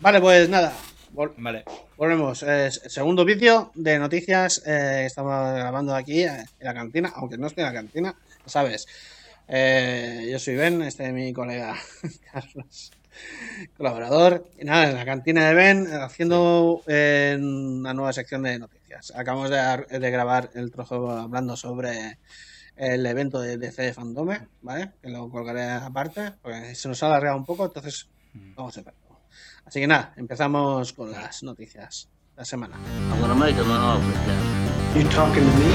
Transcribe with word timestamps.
Vale, 0.00 0.20
pues 0.20 0.48
nada. 0.48 0.72
vale. 1.38 1.64
Volvemos. 1.96 2.44
segundo 2.86 3.24
vídeo 3.24 3.72
de 3.74 3.98
noticias. 3.98 4.62
Eh, 4.64 5.04
estamos 5.06 5.32
grabando 5.54 5.92
aquí 5.92 6.22
eh, 6.22 6.44
en 6.60 6.66
la 6.66 6.72
cantina, 6.72 7.12
aunque 7.16 7.36
no 7.36 7.48
estoy 7.48 7.64
en 7.64 7.68
la 7.68 7.74
cantina, 7.74 8.14
sabes. 8.46 8.86
Eh, 9.48 10.28
yo 10.30 10.38
soy 10.38 10.54
Ben, 10.54 10.82
este 10.82 11.06
es 11.06 11.12
mi 11.12 11.32
colega 11.32 11.74
Carlos, 12.32 12.92
colaborador. 13.76 14.48
Y 14.56 14.64
nada, 14.64 14.88
en 14.90 14.94
la 14.94 15.04
cantina 15.04 15.48
de 15.48 15.54
Ben, 15.54 15.88
haciendo 15.92 16.82
una 16.86 17.92
nueva 17.92 18.12
sección 18.12 18.44
de 18.44 18.60
noticias. 18.60 19.12
Acabamos 19.16 19.50
de, 19.50 19.98
de 19.98 20.10
grabar 20.12 20.50
el 20.54 20.70
trozo 20.70 21.10
hablando 21.10 21.56
sobre 21.56 22.18
el 22.76 23.04
evento 23.04 23.40
de 23.40 23.58
DC 23.58 23.94
Fandome, 23.94 24.46
¿vale? 24.62 24.92
Que 25.02 25.08
lo 25.08 25.28
colgaré 25.28 25.68
aparte, 25.70 26.34
porque 26.40 26.76
se 26.76 26.86
nos 26.86 27.02
ha 27.02 27.06
alargado 27.06 27.36
un 27.36 27.44
poco, 27.44 27.64
entonces 27.64 28.08
vamos 28.32 28.78
a 28.78 28.82
verlo. 28.82 29.07
Así 29.68 29.80
que 29.80 29.86
nada, 29.86 30.14
empezamos 30.16 30.94
con 30.94 31.12
las 31.12 31.42
noticias 31.42 32.08
de 32.34 32.40
la 32.40 32.44
semana. 32.46 32.74
I'm 33.12 33.20
gonna 33.20 33.34
make 33.34 33.54
him 33.54 33.70
an 33.70 33.76
offer, 33.76 34.16
You 34.96 35.04
talking 35.10 35.44
to 35.44 35.52
me? 35.60 35.68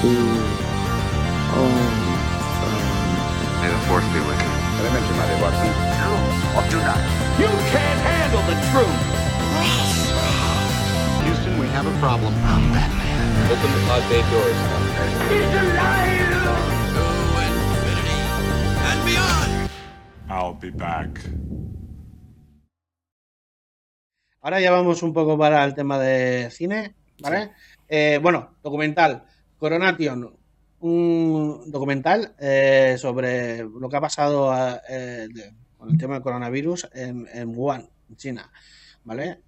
To, 0.00 0.08
May 3.60 3.68
the 3.68 3.76
force 3.84 4.08
be 4.16 4.20
with 4.24 4.40
you. 4.40 4.48
Did 4.80 4.88
I 4.88 4.92
mention 4.96 5.14
my? 5.20 5.28
No, 6.00 6.08
or 6.56 6.64
do 6.72 6.80
not. 6.80 6.96
You 7.36 7.52
can't 7.68 8.00
handle 8.00 8.40
the 8.48 8.56
truth! 8.72 9.00
Houston, 11.26 11.58
we 11.60 11.66
have 11.66 11.86
a 11.86 11.92
problem. 12.00 12.32
I'm 12.48 12.72
Batman. 12.72 13.52
Open 13.52 13.70
the 13.76 13.80
pod 13.84 14.08
bay 14.08 14.24
doors. 14.32 14.56
He's 15.28 15.52
alive! 15.60 16.48
To 16.96 17.04
infinity 17.44 18.16
and 18.88 19.00
beyond! 19.04 19.70
I'll 20.30 20.54
be 20.54 20.70
back. 20.70 21.20
Ahora 24.44 24.60
ya 24.60 24.72
vamos 24.72 25.04
un 25.04 25.12
poco 25.12 25.38
para 25.38 25.64
el 25.64 25.72
tema 25.72 26.00
de 26.00 26.50
cine, 26.50 26.96
¿vale? 27.20 27.52
Eh, 27.88 28.18
bueno, 28.20 28.56
documental, 28.60 29.22
Coronation, 29.56 30.34
un 30.80 31.70
documental 31.70 32.34
eh, 32.40 32.96
sobre 32.98 33.58
lo 33.58 33.88
que 33.88 33.96
ha 33.96 34.00
pasado 34.00 34.52
eh, 34.88 35.28
con 35.78 35.90
el 35.90 35.96
tema 35.96 36.14
del 36.14 36.24
coronavirus 36.24 36.88
en, 36.92 37.56
Wuhan, 37.56 37.88
en 38.10 38.16
China. 38.16 38.50
¿Vale? 39.04 39.40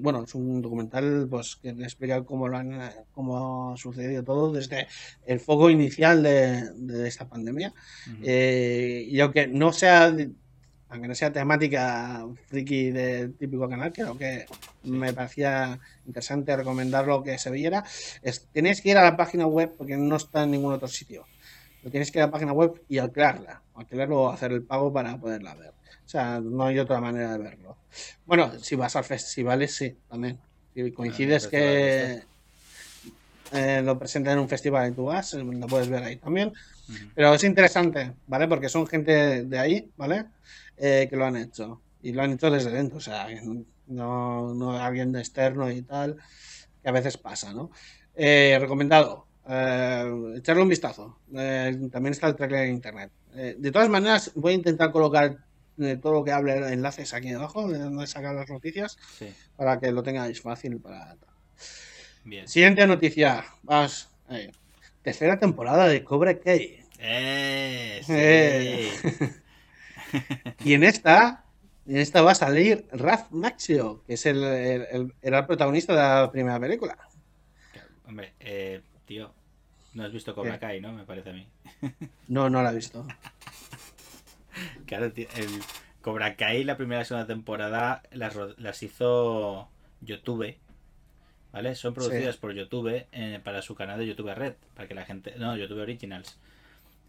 bueno, 0.00 0.24
es 0.24 0.34
un 0.34 0.60
documental 0.62 1.26
pues, 1.28 1.56
que 1.56 1.70
explica 1.70 2.24
cómo, 2.24 2.48
lo 2.48 2.56
han, 2.56 2.90
cómo 3.12 3.72
ha 3.72 3.76
sucedido 3.76 4.22
todo 4.22 4.52
desde 4.52 4.86
el 5.26 5.40
foco 5.40 5.70
inicial 5.70 6.22
de, 6.22 7.08
esta 7.08 7.28
pandemia. 7.28 7.72
y 8.22 9.18
aunque 9.18 9.48
no 9.48 9.72
sea 9.72 10.14
aunque 10.94 11.08
no 11.08 11.14
sea 11.16 11.32
temática 11.32 12.24
friki 12.46 12.92
del 12.92 13.34
típico 13.34 13.68
canal, 13.68 13.92
creo 13.92 14.16
que 14.16 14.46
me 14.84 15.12
parecía 15.12 15.76
interesante 16.06 16.56
recomendarlo 16.56 17.20
que 17.24 17.36
se 17.36 17.50
viera. 17.50 17.84
Es, 18.22 18.46
tenéis 18.52 18.80
que 18.80 18.90
ir 18.90 18.98
a 18.98 19.02
la 19.02 19.16
página 19.16 19.44
web 19.44 19.74
porque 19.76 19.96
no 19.96 20.14
está 20.14 20.44
en 20.44 20.52
ningún 20.52 20.72
otro 20.72 20.86
sitio. 20.86 21.26
Lo 21.82 21.90
tienes 21.90 22.12
que 22.12 22.20
ir 22.20 22.22
a 22.22 22.26
la 22.26 22.30
página 22.30 22.52
web 22.52 22.80
y 22.88 22.98
alquilarla, 22.98 23.60
alquilarlo 23.74 24.22
o 24.22 24.30
hacer 24.30 24.52
el 24.52 24.62
pago 24.62 24.92
para 24.92 25.16
poderla 25.18 25.54
ver. 25.56 25.70
O 26.06 26.08
sea, 26.08 26.38
no 26.40 26.64
hay 26.64 26.78
otra 26.78 27.00
manera 27.00 27.32
de 27.32 27.38
verlo. 27.38 27.76
Bueno, 28.24 28.52
si 28.60 28.76
vas 28.76 28.94
al 28.94 29.04
festival, 29.04 29.66
sí, 29.66 29.96
también. 30.08 30.38
Si 30.74 30.92
coincides 30.92 31.48
que 31.48 32.22
eh, 33.52 33.82
lo 33.84 33.98
presentan 33.98 34.34
en 34.34 34.38
un 34.38 34.48
festival 34.48 34.92
y 34.92 34.94
tú 34.94 35.06
vas, 35.06 35.34
lo 35.34 35.66
puedes 35.66 35.88
ver 35.88 36.04
ahí 36.04 36.16
también. 36.16 36.52
Pero 37.14 37.34
es 37.34 37.42
interesante, 37.42 38.12
¿vale? 38.28 38.46
Porque 38.46 38.68
son 38.68 38.86
gente 38.86 39.44
de 39.44 39.58
ahí, 39.58 39.90
¿vale? 39.96 40.26
Eh, 40.76 41.06
que 41.08 41.16
lo 41.16 41.24
han 41.24 41.36
hecho. 41.36 41.80
Y 42.02 42.12
lo 42.12 42.22
han 42.22 42.32
hecho 42.32 42.50
desde 42.50 42.70
dentro, 42.70 42.98
o 42.98 43.00
sea, 43.00 43.28
no, 43.86 44.54
no 44.54 44.78
alguien 44.78 45.12
de 45.12 45.20
externo 45.20 45.70
y 45.70 45.82
tal, 45.82 46.16
que 46.82 46.88
a 46.88 46.92
veces 46.92 47.16
pasa, 47.16 47.52
¿no? 47.54 47.70
Eh, 48.14 48.58
recomendado, 48.60 49.26
eh, 49.48 50.34
echarle 50.36 50.62
un 50.62 50.68
vistazo. 50.68 51.20
también 51.32 52.08
está 52.08 52.26
el 52.26 52.36
trailer 52.36 52.66
en 52.66 52.74
internet. 52.74 53.10
de 53.32 53.72
todas 53.72 53.88
maneras, 53.88 54.32
voy 54.34 54.52
a 54.52 54.56
intentar 54.56 54.92
colocar 54.92 55.38
todo 56.02 56.12
lo 56.12 56.24
que 56.24 56.32
hable 56.32 56.72
enlaces 56.72 57.14
aquí 57.14 57.32
abajo, 57.32 57.68
de 57.68 57.78
donde 57.78 58.06
sacar 58.06 58.34
las 58.34 58.50
noticias, 58.50 58.98
para 59.56 59.80
que 59.80 59.90
lo 59.90 60.02
tengáis 60.02 60.40
fácil 60.42 60.78
para. 60.80 61.16
Bien. 62.24 62.46
Siguiente 62.46 62.86
noticia. 62.86 63.44
Vas. 63.62 64.10
Tercera 65.02 65.38
temporada 65.38 65.88
de 65.88 66.04
Cobra 66.04 66.38
Kai. 66.38 66.84
Eh, 66.98 68.00
sí. 68.02 69.34
y 70.64 70.74
en 70.74 70.84
esta, 70.84 71.44
en 71.86 71.98
esta 71.98 72.22
va 72.22 72.32
a 72.32 72.36
salir 72.36 72.86
Raf 72.92 73.30
Maxio, 73.30 74.02
que 74.06 74.14
es 74.14 74.26
el, 74.26 74.42
era 75.22 75.38
el 75.38 75.46
protagonista 75.46 75.92
de 75.92 75.98
la 75.98 76.30
primera 76.30 76.58
película. 76.60 76.96
Hombre, 78.06 78.34
eh, 78.40 78.82
tío, 79.06 79.32
no 79.94 80.04
has 80.04 80.12
visto 80.12 80.34
Cobra 80.34 80.58
Kai, 80.58 80.80
¿no? 80.80 80.92
Me 80.92 81.04
parece 81.04 81.30
a 81.30 81.32
mí. 81.32 81.46
no, 82.28 82.50
no 82.50 82.62
la 82.62 82.70
he 82.70 82.74
visto. 82.74 83.06
Claro, 84.86 85.10
tío, 85.12 85.26
el 85.34 85.48
Cobra 86.00 86.36
Kai, 86.36 86.62
la 86.62 86.76
primera 86.76 87.02
y 87.02 87.04
segunda 87.04 87.26
temporada, 87.26 88.02
las, 88.12 88.82
hizo 88.84 89.68
YouTube. 90.00 90.56
¿Vale? 91.52 91.74
Son 91.74 91.92
producidas 91.92 92.36
por 92.36 92.52
YouTube 92.52 93.06
eh, 93.10 93.40
para 93.42 93.62
su 93.62 93.74
canal 93.74 93.98
de 93.98 94.06
YouTube 94.06 94.32
Red. 94.32 94.54
Para 94.74 94.86
que 94.86 94.94
la 94.94 95.04
gente. 95.04 95.34
No, 95.38 95.56
YouTube 95.56 95.80
Originals 95.80 96.38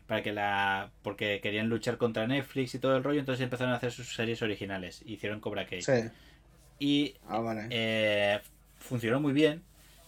para 0.08 0.22
que 0.22 0.32
la 0.32 0.92
porque 1.02 1.40
querían 1.42 1.70
luchar 1.70 1.98
contra 1.98 2.28
Netflix 2.28 2.76
y 2.76 2.80
todo 2.80 2.96
el 2.96 3.04
rollo 3.04 3.20
entonces 3.20 3.44
empezaron 3.44 3.74
a 3.74 3.78
hacer 3.78 3.92
sus 3.92 4.14
series 4.14 4.42
originales 4.42 5.02
hicieron 5.06 5.40
Cobra 5.40 5.66
Kai. 5.66 5.82
Y 6.78 7.16
ah, 7.28 7.68
eh, 7.70 8.40
funcionó 8.78 9.20
muy 9.20 9.34
bien 9.34 9.64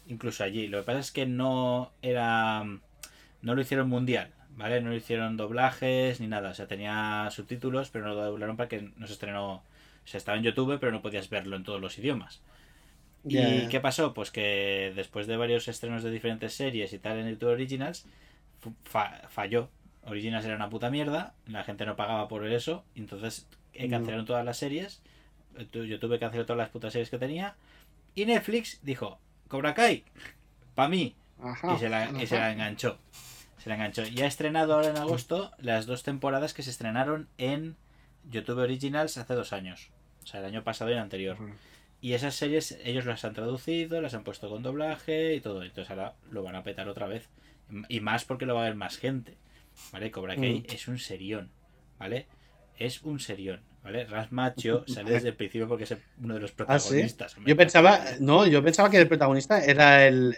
incluso 0.08 0.44
allí. 0.44 0.68
Lo 0.68 0.80
que 0.80 0.86
pasa 0.86 1.00
es 1.00 1.12
que 1.12 1.26
no 1.26 1.92
era 2.02 2.64
no 3.42 3.56
lo 3.56 3.62
hicieron 3.62 3.90
mundial 3.90 4.32
vale 4.52 4.82
no 4.82 4.90
lo 4.90 4.96
hicieron 4.96 5.38
doblajes 5.38 6.20
ni 6.20 6.28
nada 6.28 6.50
o 6.50 6.54
sea 6.54 6.68
tenía 6.68 7.30
subtítulos 7.32 7.90
pero 7.90 8.06
no 8.08 8.16
lo 8.16 8.24
doblaron 8.24 8.58
para 8.58 8.70
que 8.70 8.92
no 8.98 9.08
se 9.08 9.14
estrenó. 9.14 9.54
O 9.54 10.10
sea 10.10 10.20
estaba 10.20 10.38
en 10.38 10.44
YouTube 10.44 10.80
pero 10.80 10.92
no 10.92 11.02
podías 11.02 11.30
verlo 11.30 11.56
en 11.56 11.64
todos 11.64 11.82
los 11.82 11.98
idiomas. 11.98 12.42
¿Y 13.30 13.68
qué 13.68 13.80
pasó? 13.80 14.14
Pues 14.14 14.32
que 14.32 14.94
después 14.96 15.28
de 15.28 15.36
varios 15.38 15.68
estrenos 15.68 16.04
de 16.04 16.12
diferentes 16.12 16.54
series 16.54 16.94
y 16.94 17.00
tal 17.00 17.20
en 17.20 17.30
YouTube 17.30 17.50
Originals, 17.50 18.06
falló 19.30 19.70
Originals 20.08 20.46
era 20.46 20.56
una 20.56 20.70
puta 20.70 20.90
mierda, 20.90 21.34
la 21.46 21.64
gente 21.64 21.86
no 21.86 21.96
pagaba 21.96 22.28
por 22.28 22.48
eso, 22.48 22.84
entonces 22.96 23.48
eh, 23.74 23.90
cancelaron 23.90 24.26
todas 24.26 24.46
las 24.46 24.58
series, 24.58 25.02
eh, 25.58 25.68
yo 25.72 26.00
tuve 26.00 26.16
que 26.16 26.22
cancelar 26.22 26.46
todas 26.46 26.58
las 26.58 26.70
putas 26.70 26.94
series 26.94 27.10
que 27.10 27.18
tenía, 27.18 27.56
y 28.16 28.26
Netflix 28.26 28.80
dijo, 28.84 29.20
Cobra 29.48 29.74
Kai, 29.74 30.04
pa' 30.76 30.88
mí, 30.88 31.16
y, 31.40 31.78
se 31.78 31.90
la, 31.90 32.06
enganchó. 32.52 32.98
Se 33.58 33.70
la 33.70 33.76
enganchó. 33.76 34.04
Y 34.08 34.22
ha 34.22 34.26
estrenado 34.28 34.74
ahora 34.74 34.90
en 34.90 34.98
agosto 34.98 35.52
las 35.60 35.86
dos 35.86 36.04
temporadas 36.04 36.54
que 36.54 36.64
se 36.64 36.72
estrenaron 36.72 37.28
en 37.38 37.76
YouTube 38.30 38.60
Originals 38.60 39.18
hace 39.18 39.34
dos 39.34 39.54
años. 39.54 39.92
O 40.24 40.28
sea, 40.28 40.40
el 40.40 40.48
año 40.48 40.64
pasado 40.64 40.90
y 40.90 40.94
el 40.94 41.00
anterior. 41.00 41.38
Y 42.02 42.14
esas 42.14 42.36
series 42.36 42.78
ellos 42.84 43.06
las 43.06 43.24
han 43.26 43.34
traducido, 43.34 44.02
las 44.02 44.14
han 44.14 44.24
puesto 44.24 44.50
con 44.50 44.64
doblaje 44.64 45.36
y 45.36 45.42
todo. 45.42 45.64
Entonces 45.64 45.90
ahora 45.90 46.16
lo 46.32 46.44
van 46.44 46.56
a 46.56 46.64
petar 46.64 46.88
otra 46.90 47.08
vez. 47.08 47.30
Y 47.90 48.00
más 48.00 48.26
porque 48.26 48.46
lo 48.46 48.56
va 48.56 48.62
a 48.62 48.66
ver 48.66 48.76
más 48.76 48.98
gente. 48.98 49.38
¿Vale? 49.92 50.12
Cobra 50.12 50.36
Kai 50.36 50.60
mm. 50.62 50.74
es 50.74 50.88
un 50.88 51.00
serión, 51.00 51.52
¿vale? 52.00 52.28
Es 52.78 53.02
un 53.04 53.20
serión, 53.20 53.62
¿vale? 53.84 54.06
Ras 54.06 54.32
Macho 54.32 54.84
sale 54.88 55.12
desde 55.12 55.30
el 55.30 55.36
principio 55.36 55.68
porque 55.68 55.86
es 55.86 55.96
uno 56.22 56.36
de 56.36 56.40
los 56.42 56.52
ah, 56.52 56.56
protagonistas. 56.58 57.36
Yo 57.46 57.56
pensaba, 57.56 58.00
no, 58.20 58.46
yo 58.46 58.64
pensaba 58.64 58.90
que 58.90 58.98
el 58.98 59.08
protagonista 59.08 59.64
era 59.64 60.08
el... 60.08 60.38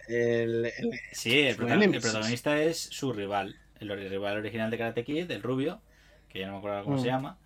sí, 1.11 1.39
el, 1.39 1.55
protagonista 1.55 2.61
es 2.61 2.79
su 2.79 3.13
rival, 3.13 3.55
el 3.79 4.09
rival 4.09 4.38
original 4.38 4.72
de 4.72 4.78
Karate 4.78 5.03
Kid, 5.03 5.29
el 5.31 5.44
rubio, 5.44 5.81
que 6.29 6.39
ya 6.39 6.47
no 6.47 6.53
me 6.53 6.57
acuerdo 6.59 6.83
cómo 6.83 6.97
se 6.97 7.03
mm. 7.03 7.07
llama. 7.07 7.38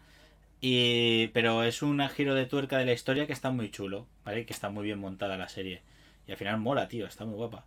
Y, 0.66 1.28
pero 1.34 1.64
es 1.64 1.82
un 1.82 2.00
giro 2.08 2.36
de 2.36 2.46
tuerca 2.46 2.78
de 2.78 2.86
la 2.86 2.94
historia 2.94 3.28
que 3.28 3.34
está 3.34 3.52
muy 3.52 3.70
chulo, 3.70 4.08
¿vale? 4.24 4.46
Que 4.46 4.54
está 4.54 4.70
muy 4.70 4.86
bien 4.86 4.98
montada 4.98 5.36
la 5.36 5.50
serie. 5.50 5.82
Y 6.26 6.32
al 6.32 6.38
final 6.38 6.58
mola, 6.58 6.88
tío, 6.88 7.06
está 7.06 7.26
muy 7.26 7.36
guapa. 7.36 7.66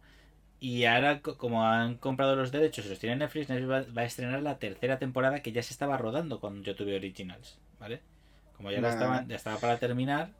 Y 0.58 0.84
ahora, 0.84 1.20
como 1.20 1.64
han 1.64 1.96
comprado 1.96 2.34
los 2.34 2.50
derechos 2.50 2.86
y 2.86 2.88
los 2.88 2.98
tiene 2.98 3.16
Netflix, 3.16 3.48
Netflix 3.48 3.96
va, 3.96 4.00
a 4.00 4.04
estrenar 4.04 4.42
la 4.42 4.58
tercera 4.58 4.98
temporada 4.98 5.40
que 5.40 5.52
ya 5.52 5.62
se 5.62 5.72
estaba 5.72 5.98
rodando 5.98 6.40
con 6.40 6.62
YouTube 6.62 6.94
Originals, 6.94 7.58
¿vale? 7.78 8.00
Como 8.56 8.70
ya, 8.70 8.78
estaba, 8.78 9.26
ya 9.28 9.36
estaba 9.36 9.58
para 9.58 9.76
terminar, 9.78 10.30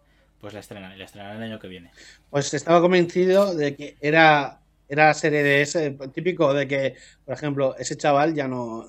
pues 0.40 0.54
la 0.54 0.60
estrenan, 0.60 0.94
y 0.94 0.98
la 0.98 1.04
estrenarán 1.04 1.36
el 1.36 1.42
año 1.42 1.58
que 1.58 1.68
viene. 1.68 1.90
Pues 2.30 2.52
estaba 2.54 2.80
convencido 2.80 3.54
de 3.54 3.76
que 3.76 3.96
era, 4.00 4.60
era 4.88 5.08
la 5.08 5.14
serie 5.14 5.42
de 5.42 5.60
ese 5.60 5.90
típico 6.14 6.54
de 6.54 6.66
que, 6.66 6.94
por 7.26 7.34
ejemplo, 7.34 7.76
ese 7.76 7.96
chaval 7.96 8.34
ya 8.34 8.48
no, 8.48 8.86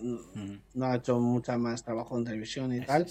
no 0.74 0.86
ha 0.86 0.96
hecho 0.96 1.20
mucha 1.20 1.58
más 1.58 1.84
trabajo 1.84 2.18
en 2.18 2.24
televisión 2.24 2.74
y 2.74 2.82
tal. 2.82 3.06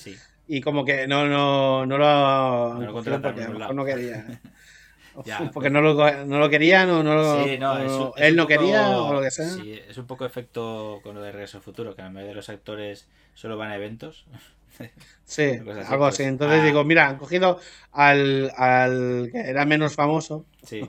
Y 0.48 0.62
como 0.62 0.86
que 0.86 1.06
no, 1.06 1.26
no, 1.26 1.84
no 1.84 1.98
lo, 1.98 2.74
no 2.74 2.80
lo 2.80 2.92
porque 3.20 3.46
no 3.74 3.84
quería. 3.84 4.40
Porque 5.52 5.70
no 5.70 5.80
lo, 5.80 5.94
no 6.24 6.38
lo 6.38 6.50
querían 6.50 6.90
o 6.90 7.02
no 7.02 7.14
lo, 7.14 8.16
él 8.16 8.36
no 8.36 8.46
quería 8.46 8.98
o 8.98 9.12
lo 9.14 9.20
que 9.20 9.30
sea. 9.30 9.48
Sí, 9.48 9.80
es 9.88 9.98
un 9.98 10.06
poco 10.06 10.24
efecto 10.24 11.00
con 11.02 11.14
lo 11.14 11.22
de 11.22 11.32
Regreso 11.32 11.58
al 11.58 11.62
Futuro, 11.62 11.94
que 11.94 12.02
la 12.02 12.10
mayoría 12.10 12.30
de 12.30 12.36
los 12.36 12.48
actores 12.48 13.08
solo 13.34 13.56
van 13.56 13.70
a 13.70 13.76
eventos. 13.76 14.26
Sí, 15.24 15.42
algo 15.88 16.04
así. 16.04 16.22
Entonces 16.22 16.60
ah. 16.60 16.64
digo, 16.64 16.84
mira, 16.84 17.08
han 17.08 17.16
cogido 17.16 17.58
al, 17.92 18.52
al 18.56 19.30
que 19.32 19.40
era 19.40 19.64
menos 19.64 19.94
famoso. 19.94 20.44
Sí. 20.62 20.82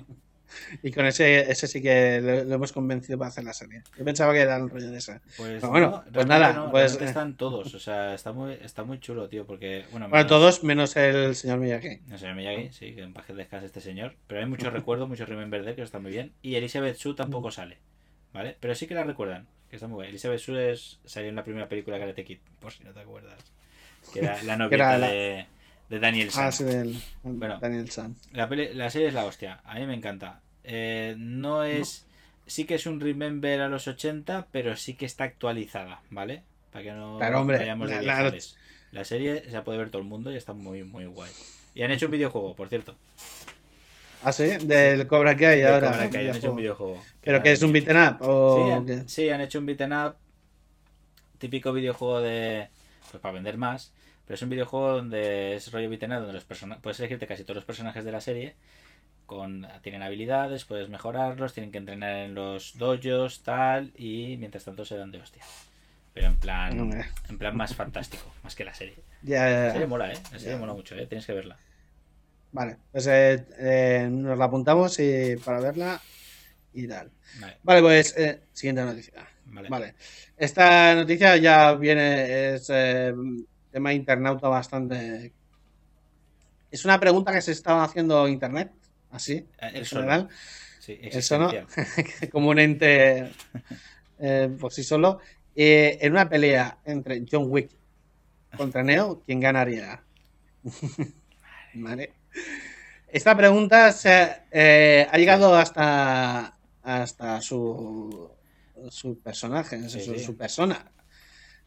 Y 0.84 0.92
con 0.92 1.06
ese, 1.06 1.52
ese 1.52 1.68
sí 1.68 1.82
que 1.82 2.22
lo, 2.22 2.56
hemos 2.56 2.72
convencido 2.72 3.18
para 3.18 3.30
hacer 3.30 3.44
la 3.44 3.54
serie. 3.54 3.84
Yo 3.98 4.06
pensaba 4.06 4.34
que 4.34 4.40
era 4.40 4.58
el 4.58 4.70
rollo 4.70 4.92
de 4.92 4.98
esa. 4.98 5.22
Pues, 5.38 5.62
bueno, 5.62 6.04
pues 6.12 6.26
nada. 6.26 6.70
pues, 6.72 7.00
están 7.00 7.36
todos, 7.36 7.74
o 7.74 7.80
sea, 7.80 8.14
está 8.14 8.32
muy, 8.32 8.54
está 8.62 8.84
muy 8.84 9.00
chulo, 9.00 9.30
tío, 9.30 9.46
porque... 9.46 9.86
Bueno, 9.92 10.10
todos 10.28 10.64
menos 10.64 10.96
el 10.96 11.36
señor 11.36 11.60
Miyagi. 11.60 12.02
El 12.10 12.20
señor 12.20 12.36
Miyagi, 12.36 12.70
sí, 12.72 12.94
que 12.94 13.04
en 13.04 13.14
paz 13.14 13.28
descanse 13.28 13.68
este 13.68 13.82
señor. 13.82 14.16
Pero 14.28 14.42
hay 14.42 14.48
muchos 14.48 14.74
recuerdos, 14.74 15.08
muchos 15.08 15.28
Remember 15.28 15.64
de 15.64 15.76
que 15.76 15.82
está 15.82 16.00
muy 16.00 16.12
bien. 16.12 16.34
Y 16.42 16.56
Elizabeth 16.56 16.98
Sue 16.98 17.16
tampoco 17.16 17.52
sale, 17.52 17.80
¿vale? 18.34 18.58
Pero 18.60 18.76
sí 18.76 18.88
que 18.88 18.96
la 18.96 19.04
recuerdan, 19.04 19.48
que 19.70 19.76
está 19.76 19.88
muy 19.88 20.02
bien. 20.02 20.10
Elizabeth 20.10 20.40
Sue 20.40 20.72
es, 20.72 21.00
salió 21.06 21.30
en 21.30 21.36
la 21.36 21.44
primera 21.44 21.68
película 21.68 22.00
Karate 22.00 22.24
Kid, 22.24 22.40
por 22.60 22.72
si 22.72 22.84
no 22.84 22.94
te 22.94 23.00
acuerdas. 23.02 23.38
Que 24.14 24.20
era 24.20 24.42
la 24.44 24.58
novia 24.58 24.98
de, 24.98 25.46
de, 25.90 26.00
Daniel 26.00 26.32
San. 26.32 26.46
Ah, 26.46 26.52
sí, 26.52 26.64
del, 26.64 27.02
bueno, 27.24 27.60
Daniel 27.60 27.90
San. 27.90 28.16
La, 28.32 28.48
la 28.48 28.90
serie 28.90 29.08
es 29.08 29.14
la 29.14 29.26
hostia, 29.26 29.62
a 29.64 29.76
mí 29.76 29.86
me 29.86 29.94
encanta. 29.94 30.42
Eh, 30.64 31.16
no 31.18 31.64
es. 31.64 32.06
Sí 32.46 32.66
que 32.66 32.76
es 32.76 32.86
un 32.86 33.00
Remember 33.00 33.62
a 33.62 33.68
los 33.68 33.88
80, 33.88 34.48
pero 34.52 34.76
sí 34.78 34.94
que 34.94 35.06
está 35.06 35.26
actualizada, 35.26 36.02
¿vale? 36.10 36.44
Para 36.72 36.84
que 36.84 36.92
no 36.92 37.18
vayamos 37.18 37.90
de 37.90 38.02
la, 38.04 38.34
la, 38.92 39.04
serie 39.04 39.50
se 39.50 39.62
puede 39.62 39.78
ver 39.78 39.90
todo 39.90 40.02
el 40.02 40.08
mundo 40.08 40.32
y 40.32 40.38
está 40.38 40.54
muy, 40.54 40.84
muy 40.84 41.06
guay. 41.06 41.32
Y 41.76 41.84
han 41.84 41.92
hecho 41.92 42.06
un 42.06 42.14
videojuego, 42.14 42.56
por 42.56 42.70
cierto. 42.70 42.96
Ah, 44.24 44.32
sí, 44.32 44.46
del 44.46 45.08
Cobra 45.08 45.32
hay 45.32 45.62
ahora. 45.62 45.92
Cobra 45.92 46.10
Kai, 46.10 46.30
han 46.30 46.36
hecho 46.36 46.52
un 46.52 46.58
videojuego. 46.58 47.02
¿Pero 47.22 47.44
que 47.44 47.52
es 47.52 47.62
un 47.62 47.72
beaten 47.72 47.98
up? 47.98 48.18
O... 48.22 48.86
Sí, 49.06 49.30
han, 49.30 49.42
hecho 49.42 49.60
un 49.60 49.66
beaten 49.66 49.94
up. 49.94 50.16
Típico 51.38 51.72
videojuego 51.72 52.22
de. 52.22 52.70
Pues 53.12 53.22
para 53.22 53.36
vender 53.36 53.58
más. 53.58 53.94
Pero 54.28 54.36
es 54.36 54.42
un 54.42 54.50
videojuego 54.50 54.98
donde 54.98 55.56
es 55.56 55.72
rollo 55.72 55.90
beaten 55.90 56.12
up, 56.12 56.18
donde 56.20 56.34
los 56.34 56.44
personajes. 56.44 56.84
Puedes 56.84 57.00
elegirte 57.00 57.26
casi 57.26 57.44
todos 57.44 57.56
los 57.56 57.66
personajes 57.66 58.06
de 58.06 58.12
la 58.12 58.22
serie 58.22 58.56
con 59.28 59.68
tienen 59.84 60.02
habilidades, 60.02 60.66
puedes 60.66 60.90
mejorarlos, 60.90 61.54
tienen 61.54 61.72
que 61.72 61.78
entrenar 61.78 62.16
en 62.16 62.34
los 62.34 62.78
dojos, 62.78 63.44
tal, 63.44 63.92
y 63.96 64.38
mientras 64.38 64.64
tanto 64.64 64.86
se 64.86 64.98
dan 64.98 65.12
de 65.12 65.20
hostia. 65.20 65.44
Pero 66.14 66.28
en 66.28 66.38
plan, 66.38 67.06
en 67.30 67.38
plan 67.38 67.56
más 67.56 67.76
fantástico, 67.76 68.24
más 68.44 68.56
que 68.56 68.66
la 68.66 68.74
serie. 68.74 68.96
Ya, 69.22 69.48
La 69.50 69.72
serie 69.74 69.88
mola, 69.88 70.12
¿eh? 70.12 70.18
La 70.32 70.40
serie 70.40 70.58
mola 70.58 70.74
mucho, 70.74 70.96
¿eh? 70.96 71.06
Tienes 71.06 71.26
que 71.28 71.34
verla. 71.34 71.58
Vale, 72.54 72.78
pues 72.92 73.06
eh, 73.08 73.46
eh, 73.60 74.08
nos 74.10 74.38
la 74.38 74.46
apuntamos 74.46 74.98
y 75.00 75.36
para 75.44 75.60
verla 75.60 76.02
y 76.74 76.88
tal. 76.88 77.12
Vale, 77.64 77.82
pues 77.82 78.18
eh, 78.18 78.42
siguiente 78.54 78.84
noticia. 78.84 79.28
Vale. 79.46 79.94
Esta 80.38 80.96
noticia 80.96 81.36
ya 81.38 81.74
viene, 81.74 82.56
es 82.56 82.72
tema 83.78 83.94
internauta 83.94 84.48
bastante... 84.48 85.32
Es 86.72 86.84
una 86.84 87.00
pregunta 87.00 87.32
que 87.32 87.44
se 87.44 87.52
estaba 87.52 87.84
haciendo 87.84 88.28
internet 88.28 88.72
así, 89.12 89.46
ah, 89.62 89.70
en 89.70 89.86
general. 89.86 90.30
eso 90.88 91.38
no, 91.38 91.52
como 92.32 92.50
un 92.50 92.58
ente 92.58 93.32
eh, 94.20 94.50
por 94.60 94.74
sí 94.74 94.84
solo. 94.84 95.20
Eh, 95.56 96.00
en 96.02 96.12
una 96.12 96.28
pelea 96.28 96.80
entre 96.86 97.24
John 97.32 97.46
Wick 97.50 97.70
contra 98.58 98.82
Neo, 98.82 99.22
¿quién 99.24 99.40
ganaría? 99.40 100.02
vale. 101.76 102.14
Esta 103.08 103.38
pregunta 103.38 103.92
se, 103.92 104.42
eh, 104.52 105.08
ha 105.10 105.18
llegado 105.20 105.56
hasta, 105.56 106.58
hasta 106.82 107.42
su, 107.42 108.32
su 108.90 109.20
personaje, 109.20 109.88
su, 109.88 110.36
persona. 110.36 110.84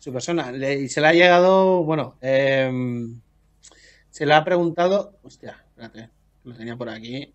Su 0.01 0.13
persona. 0.13 0.51
y 0.53 0.89
se 0.89 1.01
le 1.01 1.07
ha 1.07 1.13
llegado, 1.13 1.85
bueno, 1.85 2.17
em, 2.21 3.21
se 4.11 4.27
le 4.27 4.35
ha 4.35 4.43
preguntado. 4.45 5.17
Hostia, 5.23 5.65
espérate 5.69 6.11
lo 6.45 6.55
tenía 6.55 6.77
por 6.77 6.89
aquí. 6.89 7.33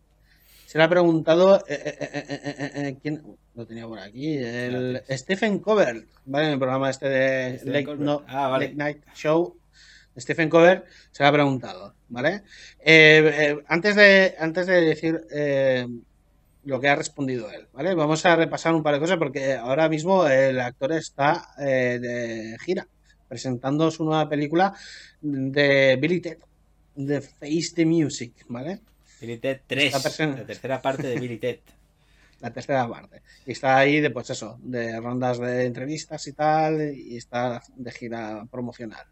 Se 0.65 0.77
le 0.77 0.83
ha 0.83 0.89
preguntado 0.89 1.63
eh, 1.67 1.97
eh, 1.99 2.71
eh, 2.75 2.97
quién 3.01 3.23
lo 3.53 3.65
tenía 3.65 3.87
por 3.87 3.99
aquí, 3.99 4.35
el 4.37 5.01
Stephen 5.09 5.59
Covert, 5.59 6.05
¿vale? 6.25 6.47
En 6.47 6.53
el 6.53 6.59
programa 6.59 6.89
este 6.89 7.07
de 7.07 7.61
ah, 8.27 8.57
Late, 8.59 8.73
Night 8.75 9.03
Show, 9.13 9.57
Stephen 10.17 10.49
Covert 10.49 10.85
se 11.11 11.23
le 11.23 11.29
ha 11.29 11.31
preguntado, 11.31 11.93
¿vale? 12.09 12.43
antes 13.67 13.95
de 13.95 14.35
antes 14.39 14.67
de 14.67 14.81
decir 14.81 15.21
lo 16.65 16.79
que 16.79 16.89
ha 16.89 16.95
respondido 16.95 17.49
él, 17.51 17.67
¿vale? 17.73 17.95
Vamos 17.95 18.25
a 18.25 18.35
repasar 18.35 18.73
un 18.73 18.83
par 18.83 18.95
de 18.95 18.99
cosas 18.99 19.17
porque 19.17 19.53
ahora 19.53 19.87
mismo 19.87 20.27
el 20.27 20.59
actor 20.59 20.91
está 20.93 21.47
de 21.57 22.57
gira 22.63 22.87
presentando 23.27 23.89
su 23.91 24.03
nueva 24.03 24.27
película 24.29 24.73
de 25.21 25.97
Billy 25.99 26.21
Ted, 26.21 26.37
The 26.95 27.21
Face 27.21 27.71
the 27.75 27.85
Music, 27.85 28.45
¿vale? 28.47 28.79
Billy 29.21 29.37
Ted 29.37 29.61
3, 29.67 29.93
la 30.19 30.45
tercera 30.45 30.81
parte 30.81 31.07
de 31.07 31.19
Billy 31.19 31.37
Ted. 31.37 31.59
la 32.39 32.51
tercera 32.51 32.87
parte. 32.87 33.21
Y 33.45 33.51
está 33.53 33.77
ahí 33.77 33.99
de, 33.99 34.09
pues 34.09 34.29
eso, 34.29 34.59
de 34.61 34.99
rondas 34.99 35.39
de 35.39 35.65
entrevistas 35.65 36.27
y 36.27 36.33
tal, 36.33 36.95
y 36.95 37.17
está 37.17 37.61
de 37.75 37.91
gira 37.91 38.45
promocional 38.51 39.05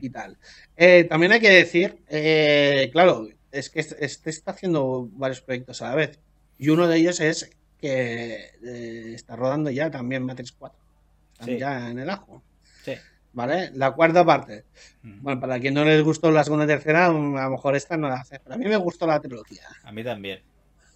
y 0.00 0.10
tal. 0.10 0.38
Eh, 0.76 1.04
también 1.04 1.32
hay 1.32 1.40
que 1.40 1.50
decir, 1.50 1.98
eh, 2.08 2.88
claro, 2.92 3.28
es 3.50 3.68
que 3.68 3.80
este 3.80 4.30
está 4.30 4.52
haciendo 4.52 5.08
varios 5.12 5.40
proyectos 5.40 5.82
a 5.82 5.90
la 5.90 5.96
vez. 5.96 6.18
Y 6.62 6.68
uno 6.68 6.86
de 6.86 6.96
ellos 6.96 7.18
es 7.18 7.50
que 7.80 8.52
eh, 8.62 9.12
está 9.16 9.34
rodando 9.34 9.68
ya 9.68 9.90
también 9.90 10.22
Matrix 10.22 10.52
4. 10.52 10.78
Están 11.32 11.58
ya 11.58 11.90
en 11.90 11.98
el 11.98 12.08
ajo. 12.08 12.40
Sí. 12.84 12.94
¿Vale? 13.32 13.72
La 13.74 13.90
cuarta 13.90 14.24
parte. 14.24 14.64
Mm. 15.02 15.22
Bueno, 15.22 15.40
para 15.40 15.58
quien 15.58 15.74
no 15.74 15.84
les 15.84 16.04
gustó 16.04 16.30
la 16.30 16.44
segunda 16.44 16.64
y 16.64 16.68
tercera, 16.68 17.06
a 17.06 17.10
lo 17.10 17.50
mejor 17.50 17.74
esta 17.74 17.96
no 17.96 18.08
la 18.08 18.14
hace. 18.14 18.38
Pero 18.38 18.54
a 18.54 18.58
mí 18.58 18.66
me 18.66 18.76
gustó 18.76 19.08
la 19.08 19.18
trilogía. 19.18 19.64
A 19.82 19.90
mí 19.90 20.04
también. 20.04 20.40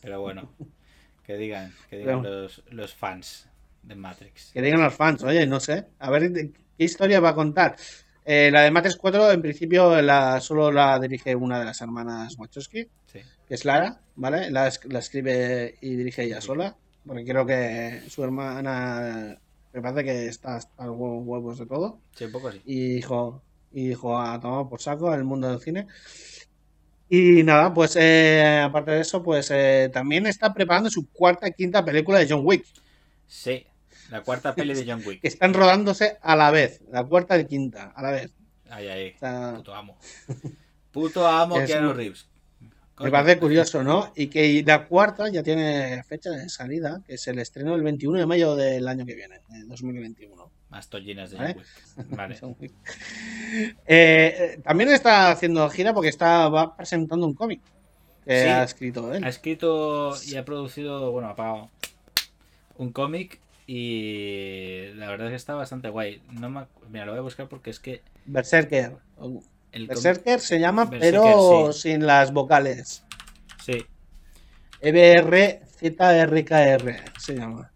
Pero 0.01 0.21
bueno, 0.21 0.53
que 1.27 1.37
digan, 1.37 1.75
que 1.91 1.99
digan 1.99 2.23
los, 2.23 2.95
fans 2.95 3.49
de 3.83 3.97
Matrix. 3.97 4.53
Que 4.53 4.63
digan 4.63 4.81
los 4.81 4.95
fans, 4.95 5.25
oye, 5.25 5.49
no 5.49 5.59
sé. 5.59 5.87
A 5.99 6.11
ver 6.11 6.31
qué 6.31 6.53
historia 6.85 7.19
va 7.19 7.31
a 7.31 7.35
contar. 7.35 7.75
Eh, 8.29 8.51
la 8.51 8.63
de 8.63 8.73
Matrix 8.73 8.97
4, 8.97 9.31
en 9.31 9.41
principio, 9.41 10.03
la, 10.03 10.41
solo 10.41 10.73
la 10.73 10.99
dirige 10.99 11.37
una 11.37 11.61
de 11.61 11.65
las 11.65 11.81
hermanas 11.81 12.37
Wachowski, 12.37 12.89
que 13.13 13.55
es 13.55 13.65
Lara, 13.65 14.01
¿vale? 14.17 14.51
La, 14.51 14.69
la 14.89 14.99
escribe 14.99 15.77
y 15.81 15.95
dirige 15.95 16.25
ella 16.25 16.41
sola, 16.41 16.77
porque 17.07 17.25
creo 17.25 17.47
que 17.47 18.03
su 18.09 18.25
hermana 18.25 19.39
me 19.73 19.81
parece 19.81 20.03
que 20.03 20.27
está 20.27 20.57
hasta 20.57 20.87
los 20.87 20.97
huevos 20.99 21.59
de 21.59 21.67
todo. 21.67 22.01
Sí, 22.17 22.25
un 22.25 22.33
poco 22.33 22.49
así. 22.49 22.61
Y 22.65 22.97
dijo, 22.97 23.43
y 23.73 23.89
dijo 23.89 24.19
a 24.19 24.41
tomar 24.41 24.69
por 24.69 24.81
saco 24.81 25.15
el 25.15 25.23
mundo 25.23 25.49
del 25.49 25.61
cine. 25.61 25.87
Y 27.09 27.45
nada, 27.45 27.73
pues 27.73 27.95
eh, 27.95 28.61
aparte 28.65 28.91
de 28.91 29.03
eso, 29.03 29.23
pues 29.23 29.53
eh, 29.53 29.89
también 29.93 30.27
está 30.27 30.53
preparando 30.53 30.91
su 30.91 31.09
cuarta 31.11 31.47
y 31.47 31.53
quinta 31.53 31.85
película 31.85 32.19
de 32.19 32.27
John 32.29 32.41
Wick. 32.43 32.67
Sí, 33.29 33.65
la 34.11 34.23
cuarta 34.23 34.55
peli 34.55 34.75
de 34.75 34.91
John 34.91 35.03
Wick. 35.05 35.21
están 35.23 35.55
rodándose 35.55 36.19
a 36.23 36.37
la 36.37 36.51
vez, 36.51 36.83
la 36.91 37.05
cuarta 37.05 37.39
y 37.39 37.47
quinta, 37.47 37.93
a 37.95 38.03
la 38.03 38.11
vez. 38.11 38.33
Ay, 38.69 38.89
ay, 38.89 39.17
puto 39.57 39.75
amo. 39.75 39.99
Puto 40.91 41.27
amo 41.27 41.57
Keanu 41.67 41.93
Reeves. 41.93 42.29
Me 42.99 43.11
parece 43.11 43.39
curioso, 43.39 43.83
¿no? 43.83 44.11
Y 44.17 44.29
que 44.29 44.63
la 44.67 44.87
cuarta 44.87 45.29
ya 45.29 45.43
tiene 45.43 46.03
fecha 46.05 46.31
de 46.31 46.49
salida, 46.49 47.03
que 47.07 47.15
es 47.15 47.27
el 47.29 47.39
estreno 47.39 47.75
el 47.75 47.83
21 47.83 48.19
de 48.19 48.27
mayo 48.27 48.57
del 48.57 48.89
año 48.89 49.05
que 49.05 49.15
viene, 49.15 49.41
de 49.51 49.65
2021. 49.65 50.51
Más 50.71 50.89
tollinas 50.89 51.31
de 51.31 51.37
¿Vale? 51.37 51.57
Vale. 52.09 52.41
Eh, 53.87 54.61
también 54.65 54.91
está 54.91 55.31
haciendo 55.31 55.69
gira 55.71 55.95
porque 55.95 56.09
está 56.09 56.49
va 56.49 56.77
presentando 56.77 57.27
un 57.27 57.35
cómic 57.35 57.61
que 58.25 58.49
ha 58.49 58.65
escrito 58.65 59.15
él. 59.15 59.23
Ha 59.23 59.29
escrito 59.29 60.15
y 60.27 60.37
ha 60.37 60.45
producido, 60.45 61.13
bueno, 61.13 61.29
ha 61.29 61.37
pagado 61.37 61.71
un 62.77 62.91
cómic 62.93 63.41
y 63.67 64.89
la 64.95 65.09
verdad 65.09 65.27
es 65.27 65.33
que 65.33 65.37
está 65.37 65.55
bastante 65.55 65.89
guay. 65.89 66.23
No 66.31 66.51
me, 66.51 66.67
mira, 66.89 67.05
lo 67.05 67.13
voy 67.13 67.19
a 67.19 67.23
buscar 67.23 67.49
porque 67.49 67.71
es 67.71 67.81
que... 67.81 68.03
Berserker. 68.25 68.97
El 69.73 69.87
Berserker 69.87 70.41
se 70.41 70.61
llama, 70.61 70.89
pero 70.89 71.73
sin 71.73 72.07
las 72.07 72.33
vocales. 72.33 73.05
Sí. 73.65 73.85
EBRZRKR 74.81 75.75
se 77.19 77.35
llama. 77.35 77.73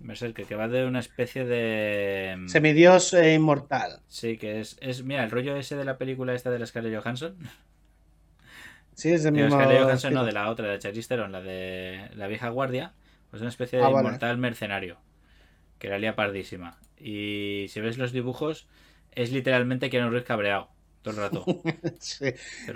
Berserker, 0.00 0.46
que 0.46 0.54
va 0.54 0.68
de 0.68 0.84
una 0.84 1.00
especie 1.00 1.44
de. 1.44 2.36
Mm, 2.38 2.48
Semidios 2.48 3.12
e 3.14 3.34
inmortal. 3.34 4.00
Sí, 4.08 4.38
que 4.38 4.60
es, 4.60 4.76
es. 4.80 5.02
Mira, 5.02 5.24
el 5.24 5.30
rollo 5.30 5.56
ese 5.56 5.76
de 5.76 5.84
la 5.84 5.98
película 5.98 6.34
esta 6.34 6.50
de 6.50 6.58
la 6.58 6.66
Scarlett 6.66 7.00
Johansson. 7.00 7.36
Sí, 8.94 9.10
es 9.12 9.24
el 9.24 9.32
mismo. 9.32 9.56
La 9.56 9.64
Scarlett 9.64 9.82
Johansson, 9.82 10.14
no, 10.14 10.24
de 10.24 10.32
la 10.32 10.50
otra, 10.50 10.68
de 10.68 10.78
Charlize 10.78 11.08
Theron, 11.08 11.32
la 11.32 11.40
de 11.40 12.10
la 12.14 12.26
vieja 12.26 12.48
guardia. 12.48 12.92
Pues 13.30 13.40
una 13.42 13.50
especie 13.50 13.78
de 13.78 13.84
ah, 13.84 13.90
inmortal 13.90 14.38
mercenario. 14.38 14.98
Que 15.78 15.86
era 15.88 15.98
lía 15.98 16.16
pardísima. 16.16 16.78
Y 16.98 17.66
si 17.68 17.80
ves 17.80 17.98
los 17.98 18.12
dibujos, 18.12 18.66
es 19.12 19.32
literalmente 19.32 19.90
Keanu 19.90 20.10
Reeves 20.10 20.26
cabreado 20.26 20.68
todo 21.02 21.14
el 21.14 21.20
rato. 21.20 21.44
sí, 22.00 22.26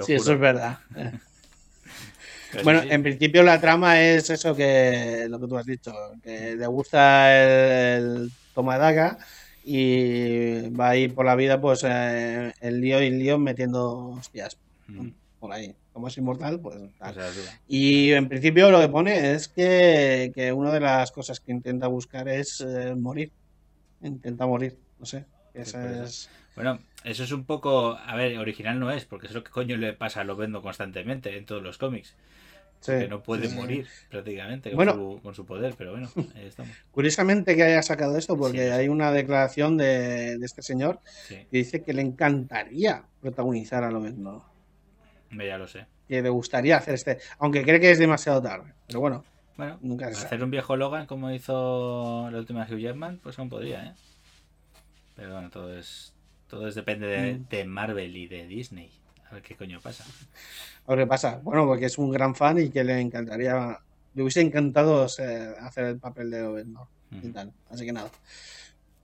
eso 0.09 0.33
es 0.33 0.39
verdad. 0.39 0.79
bueno, 2.65 2.83
en 2.83 3.03
principio 3.03 3.43
la 3.43 3.61
trama 3.61 4.01
es 4.01 4.31
eso 4.31 4.55
que 4.55 5.27
lo 5.29 5.41
que 5.41 5.49
tú 5.49 5.57
has 5.57 5.67
dicho, 5.67 5.93
que 6.23 6.55
le 6.55 6.67
gusta 6.67 7.97
el, 7.97 8.31
toma 8.55 8.79
daga 8.79 9.19
y 9.65 10.71
va 10.71 10.91
a 10.91 10.97
ir 10.97 11.15
por 11.15 11.27
la 11.27 11.35
vida, 11.35 11.61
pues, 11.61 11.85
eh, 11.85 12.53
el 12.61 12.81
lío 12.81 13.03
y 13.03 13.07
el 13.07 13.19
lío 13.19 13.39
metiendo 13.39 14.11
hostias 14.11 14.57
Mm. 14.89 15.09
por 15.41 15.53
ahí. 15.53 15.75
Como 15.93 16.09
es 16.09 16.17
inmortal, 16.17 16.59
pues. 16.61 16.77
tal. 16.99 17.11
O 17.11 17.15
sea, 17.15 17.31
sí. 17.33 17.41
Y 17.69 18.13
en 18.13 18.29
principio 18.29 18.71
lo 18.71 18.81
que 18.81 18.89
pone 18.89 19.33
es 19.35 19.49
que, 19.49 20.33
que 20.35 20.53
una 20.53 20.73
de 20.73 20.81
las 20.81 21.13
cosas 21.13 21.41
que 21.41 21.53
intenta 21.53 21.87
buscar 21.87 22.29
es 22.29 22.61
eh, 22.63 22.95
morir. 22.95 23.31
Intenta 24.03 24.47
morir, 24.47 24.79
no 24.99 25.05
sé. 25.07 25.27
Esa 25.55 26.05
es. 26.05 26.31
Bueno, 26.57 26.79
eso 27.05 27.25
es 27.25 27.33
un 27.33 27.45
poco. 27.45 27.97
A 27.97 28.17
ver, 28.17 28.39
original 28.39 28.79
no 28.81 28.91
es, 28.91 29.05
porque 29.05 29.27
es 29.27 29.33
lo 29.35 29.45
que 29.45 29.51
coño 29.51 29.77
le 29.77 29.93
pasa 29.93 30.23
a 30.23 30.25
Lobezno 30.25 30.63
constantemente 30.63 31.37
en 31.37 31.45
todos 31.47 31.63
los 31.63 31.77
cómics. 31.79 32.17
sí, 32.81 32.93
que 32.93 33.09
no 33.09 33.23
puede 33.23 33.47
sí, 33.49 33.51
sí. 33.51 33.57
morir 33.57 33.87
prácticamente 34.11 34.71
con, 34.71 34.77
Bueno. 34.77 34.95
su, 34.95 35.21
con 35.23 35.35
su 35.35 35.45
poder, 35.47 35.75
pero 35.77 35.93
bueno, 35.93 36.11
ahí 36.35 36.47
estamos. 36.47 36.75
Curiosamente 36.91 37.55
que 37.55 37.63
haya 37.65 37.83
sacado 37.83 38.17
esto, 38.19 38.37
porque 38.37 38.73
hay 38.73 38.89
una 38.89 39.13
declaración 39.13 39.77
de, 39.77 40.39
de 40.39 40.47
este 40.47 40.63
señor 40.63 41.01
que 41.29 41.47
dice 41.51 41.83
que 41.83 41.93
le 41.93 42.03
encantaría 42.03 43.05
protagonizar 43.21 43.85
a 43.85 43.91
Lobezno. 43.91 44.52
Ya 45.41 45.59
lo 45.59 45.67
sé. 45.67 45.87
Que 46.09 46.21
le 46.23 46.29
gustaría 46.29 46.77
hacer 46.77 46.95
este. 46.95 47.19
Aunque 47.39 47.63
cree 47.63 47.81
que 47.81 47.91
es 47.91 47.99
demasiado 47.99 48.43
tarde. 48.43 48.73
Pero 48.87 49.01
bueno, 49.01 49.25
Bueno, 49.57 49.79
nunca 49.83 50.09
se 50.09 50.15
sabe. 50.15 50.27
hacer 50.27 50.45
un 50.45 50.51
viejo 50.51 50.77
Logan 50.77 51.07
como 51.07 51.31
hizo 51.31 52.29
la 52.31 52.39
última 52.39 52.67
Hugh 52.71 52.79
Jackman, 52.79 53.19
pues 53.23 53.39
aún 53.39 53.49
podría, 53.49 53.85
¿eh? 53.87 53.95
Pero 55.17 55.33
bueno, 55.35 55.51
todo 55.51 55.77
es. 55.77 56.13
Todo 56.49 56.69
es 56.69 56.75
depende 56.75 57.07
de, 57.07 57.35
Mm. 57.35 57.49
de 57.49 57.65
Marvel 57.65 58.17
y 58.17 58.27
de 58.29 58.47
Disney. 58.47 58.91
A 59.31 59.35
ver 59.35 59.43
qué 59.43 59.55
coño 59.57 59.81
pasa. 59.81 60.05
A 60.87 60.91
ver 60.95 61.05
qué 61.05 61.07
pasa. 61.07 61.41
Bueno, 61.43 61.67
porque 61.67 61.87
es 61.87 61.97
un 61.97 62.11
gran 62.11 62.35
fan 62.35 62.59
y 62.59 62.69
que 62.71 62.85
le 62.85 63.01
encantaría. 63.01 63.79
Le 64.15 64.23
hubiese 64.23 64.43
encantado 64.43 65.03
hacer 65.05 65.57
el 65.85 65.99
papel 65.99 66.31
de 66.31 66.43
Lobezno. 66.43 66.89
y 67.11 67.17
Ujú. 67.19 67.33
tal. 67.33 67.53
Así 67.71 67.85
que 67.87 67.93
nada. 67.93 68.11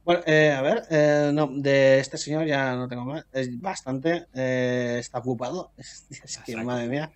Bueno, 0.08 0.22
eh, 0.24 0.52
a 0.56 0.62
ver, 0.62 0.84
eh, 0.88 1.30
no, 1.34 1.48
de 1.52 1.98
este 2.00 2.16
señor 2.16 2.46
ya 2.46 2.74
no 2.74 2.88
tengo 2.88 3.04
más. 3.04 3.26
Es 3.30 3.60
bastante. 3.60 4.26
eh, 4.32 4.96
está 4.98 5.18
ocupado. 5.18 5.72
Es 5.78 6.38
que, 6.46 6.56
madre 6.56 6.88
mía. 6.88 7.10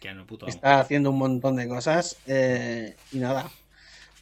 Que 0.00 0.14
no 0.14 0.24
puto 0.28 0.46
amo. 0.46 0.54
Está 0.54 0.78
haciendo 0.78 1.10
un 1.10 1.18
montón 1.18 1.56
de 1.56 1.66
cosas. 1.66 2.18
eh, 2.28 2.94
y 3.10 3.18
nada. 3.18 3.50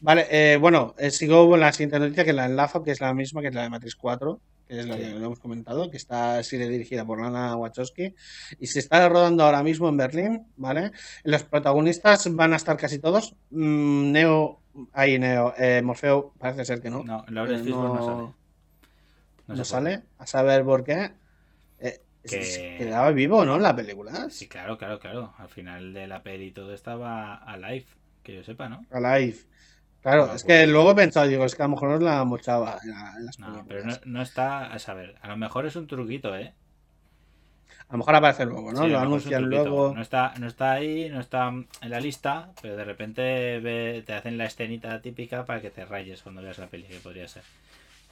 Vale, 0.01 0.27
eh, 0.31 0.57
bueno, 0.57 0.95
sigo 1.11 1.51
con 1.51 1.61
la 1.61 1.71
siguiente 1.73 1.99
noticia 1.99 2.25
que 2.25 2.33
la 2.33 2.47
enlazo, 2.47 2.83
que 2.83 2.93
es 2.93 3.01
la 3.03 3.13
misma 3.13 3.43
que 3.43 3.51
la 3.51 3.65
de 3.65 3.69
Matrix 3.69 3.95
4, 3.97 4.41
que 4.67 4.81
es 4.81 4.87
la 4.87 4.95
Sí. 4.97 5.03
que 5.03 5.09
lo 5.11 5.27
hemos 5.27 5.39
comentado, 5.41 5.91
que 5.91 5.99
está 5.99 6.43
sigue 6.43 6.67
dirigida 6.67 7.05
por 7.05 7.21
Lana 7.21 7.57
Wachowski 7.57 8.15
y 8.59 8.67
se 8.69 8.79
está 8.79 9.07
rodando 9.11 9.45
ahora 9.45 9.63
mismo 9.63 9.87
en 9.91 9.99
Berlín, 9.99 10.47
¿vale? 10.57 10.93
Los 11.25 11.43
protagonistas 11.43 12.35
van 12.35 12.55
a 12.55 12.57
estar 12.57 12.79
casi 12.79 13.01
todos. 13.01 13.35
Mm, 13.51 14.13
Neo, 14.13 14.63
ahí 14.93 15.19
Neo, 15.19 15.55
eh, 15.59 15.83
Morfeo 15.83 16.33
parece 16.39 16.65
ser 16.65 16.81
que 16.81 16.91
no. 16.91 17.03
No, 17.05 17.25
Lawrence 17.29 17.65
Fishburne 17.65 17.89
no, 17.89 17.95
no- 17.95 18.05
sale. 18.07 18.23
no 19.49 19.55
por 19.57 19.65
sale, 19.65 20.03
a 20.19 20.27
saber 20.27 20.65
por 20.65 20.85
qué. 20.85 21.13
Eh, 21.81 22.01
Que- 22.23 22.77
quedaba 22.79 23.11
vivo, 23.13 23.45
¿no? 23.45 23.57
En 23.57 23.63
la 23.63 23.75
película. 23.75 24.29
Sí, 24.31 24.49
claro, 24.49 24.77
claro, 24.77 24.99
claro. 24.99 25.33
Al 25.39 25.49
final 25.49 25.93
de 25.95 26.07
la 26.07 26.23
peli 26.23 26.51
todo 26.51 26.75
estaba 26.75 27.35
alive, 27.37 27.87
que 28.23 28.35
yo 28.35 28.43
sepa, 28.43 28.69
¿no? 28.69 28.85
Alive. 28.91 29.39
Claro, 30.03 30.27
No, 30.27 30.35
es 30.35 30.43
pues- 30.43 30.45
que 30.45 30.67
luego 30.67 30.93
he 30.93 30.95
pensado, 30.95 31.27
digo, 31.27 31.45
es 31.45 31.55
que 31.55 31.63
a 31.63 31.67
lo 31.67 31.71
mejor 31.73 31.91
nos 31.91 32.03
la 32.03 32.25
mochaba 32.25 32.79
en, 32.83 32.91
la- 32.91 33.15
en 33.19 33.27
las 33.27 33.39
No, 33.39 33.47
películas. 33.65 33.67
pero 33.69 33.85
no, 34.07 34.19
no 34.19 34.23
está 34.23 34.73
a 34.73 34.79
saber. 34.79 35.17
A 35.23 35.29
lo 35.29 35.37
mejor 35.37 35.67
es 35.67 35.75
un 35.77 35.87
truquito, 35.87 36.37
¿eh? 36.37 36.55
A 37.89 37.93
lo 37.93 37.99
mejor 37.99 38.15
aparece 38.17 38.45
luego, 38.45 38.71
¿no? 38.73 38.83
Sí, 38.83 38.89
lo 38.89 38.99
anuncian 38.99 39.45
luego. 39.49 39.95
No 39.95 40.03
está, 40.03 40.35
no 40.39 40.47
está 40.47 40.73
ahí, 40.73 41.09
no 41.09 41.21
está 41.21 41.49
en 41.49 41.67
la 41.91 42.01
lista, 42.01 42.51
pero 42.61 42.77
de 42.77 42.85
repente 42.85 43.61
ve- 43.61 44.03
te 44.07 44.13
hacen 44.13 44.37
la 44.37 44.45
escenita 44.45 45.01
típica 45.01 45.45
para 45.47 45.63
que 45.63 45.71
te 45.71 45.87
rayes 45.87 46.23
cuando 46.23 46.43
veas 46.43 46.59
la 46.59 46.67
peli, 46.67 46.85
que 46.85 46.99
podría 46.99 47.27
ser. 47.29 47.43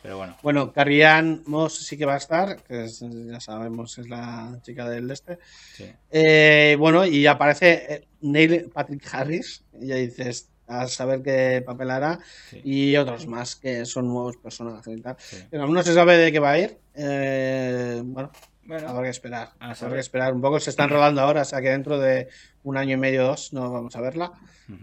Pero 0.02 0.16
bueno, 0.18 0.36
Bueno, 0.42 0.72
Carrie 0.72 1.04
Moss 1.46 1.78
sí 1.84 1.98
que 1.98 2.06
va 2.06 2.14
a 2.14 2.18
estar, 2.18 2.62
que 2.62 2.84
es- 2.84 3.00
ya 3.10 3.38
sabemos, 3.40 3.98
es 3.98 4.08
la 4.08 4.58
chica 4.62 4.88
del 4.88 5.10
este. 5.10 5.38
sí. 5.74 5.90
Eh, 6.10 6.76
bueno, 6.78 7.04
y 7.04 7.26
aparece 7.26 7.94
eh, 7.94 8.04
Neil 8.22 8.70
Patrick 8.72 9.02
Harris, 9.12 9.62
y 9.78 9.88
ya 9.88 9.96
dices, 9.96 10.48
a 10.68 10.88
saber 10.88 11.22
qué 11.22 11.62
papel 11.66 11.90
hará, 11.90 12.18
Sí. 12.50 12.60
y 12.64 12.96
otros 12.96 13.26
más 13.26 13.56
que 13.56 13.84
son 13.84 14.08
nuevos 14.08 14.36
personajes 14.38 14.96
y 14.96 15.00
tal. 15.02 15.16
sí. 15.18 15.36
Pero 15.50 15.64
aún 15.64 15.74
no 15.74 15.82
se 15.82 15.92
sabe 15.92 16.16
de 16.16 16.32
qué 16.32 16.38
va 16.38 16.52
a 16.52 16.58
ir. 16.60 16.78
Eh, 16.94 18.00
bueno, 18.04 18.30
Bueno, 18.66 18.88
habrá 18.88 19.04
que 19.04 19.10
esperar. 19.10 19.50
A 19.58 19.72
Habrá 19.72 19.94
que 19.94 20.00
esperar 20.00 20.34
un 20.34 20.40
poco. 20.40 20.60
Se 20.60 20.70
están 20.70 20.90
rodando 20.90 21.20
ahora, 21.20 21.42
o 21.42 21.44
sea 21.44 21.60
que 21.60 21.70
dentro 21.70 21.98
de 21.98 22.28
un 22.62 22.76
año 22.76 22.94
y 22.94 22.96
medio 22.96 23.24
o 23.24 23.28
dos 23.28 23.52
no 23.52 23.70
vamos 23.72 23.94
a 23.96 24.00
verla. 24.00 24.32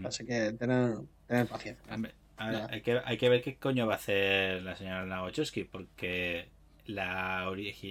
Así 0.04 0.24
que 0.24 0.52
tener, 0.52 0.96
tener 1.26 1.46
paciencia. 1.46 1.84
A 2.36 2.50
ver, 2.50 2.66
hay, 2.70 2.80
que, 2.80 3.00
hay 3.04 3.16
que 3.16 3.28
ver 3.28 3.42
qué 3.42 3.56
coño 3.56 3.86
va 3.86 3.94
a 3.94 3.96
hacer 3.96 4.62
la 4.62 4.74
señora 4.76 5.04
Nagochowski, 5.04 5.64
porque 5.64 6.48
la, 6.86 7.50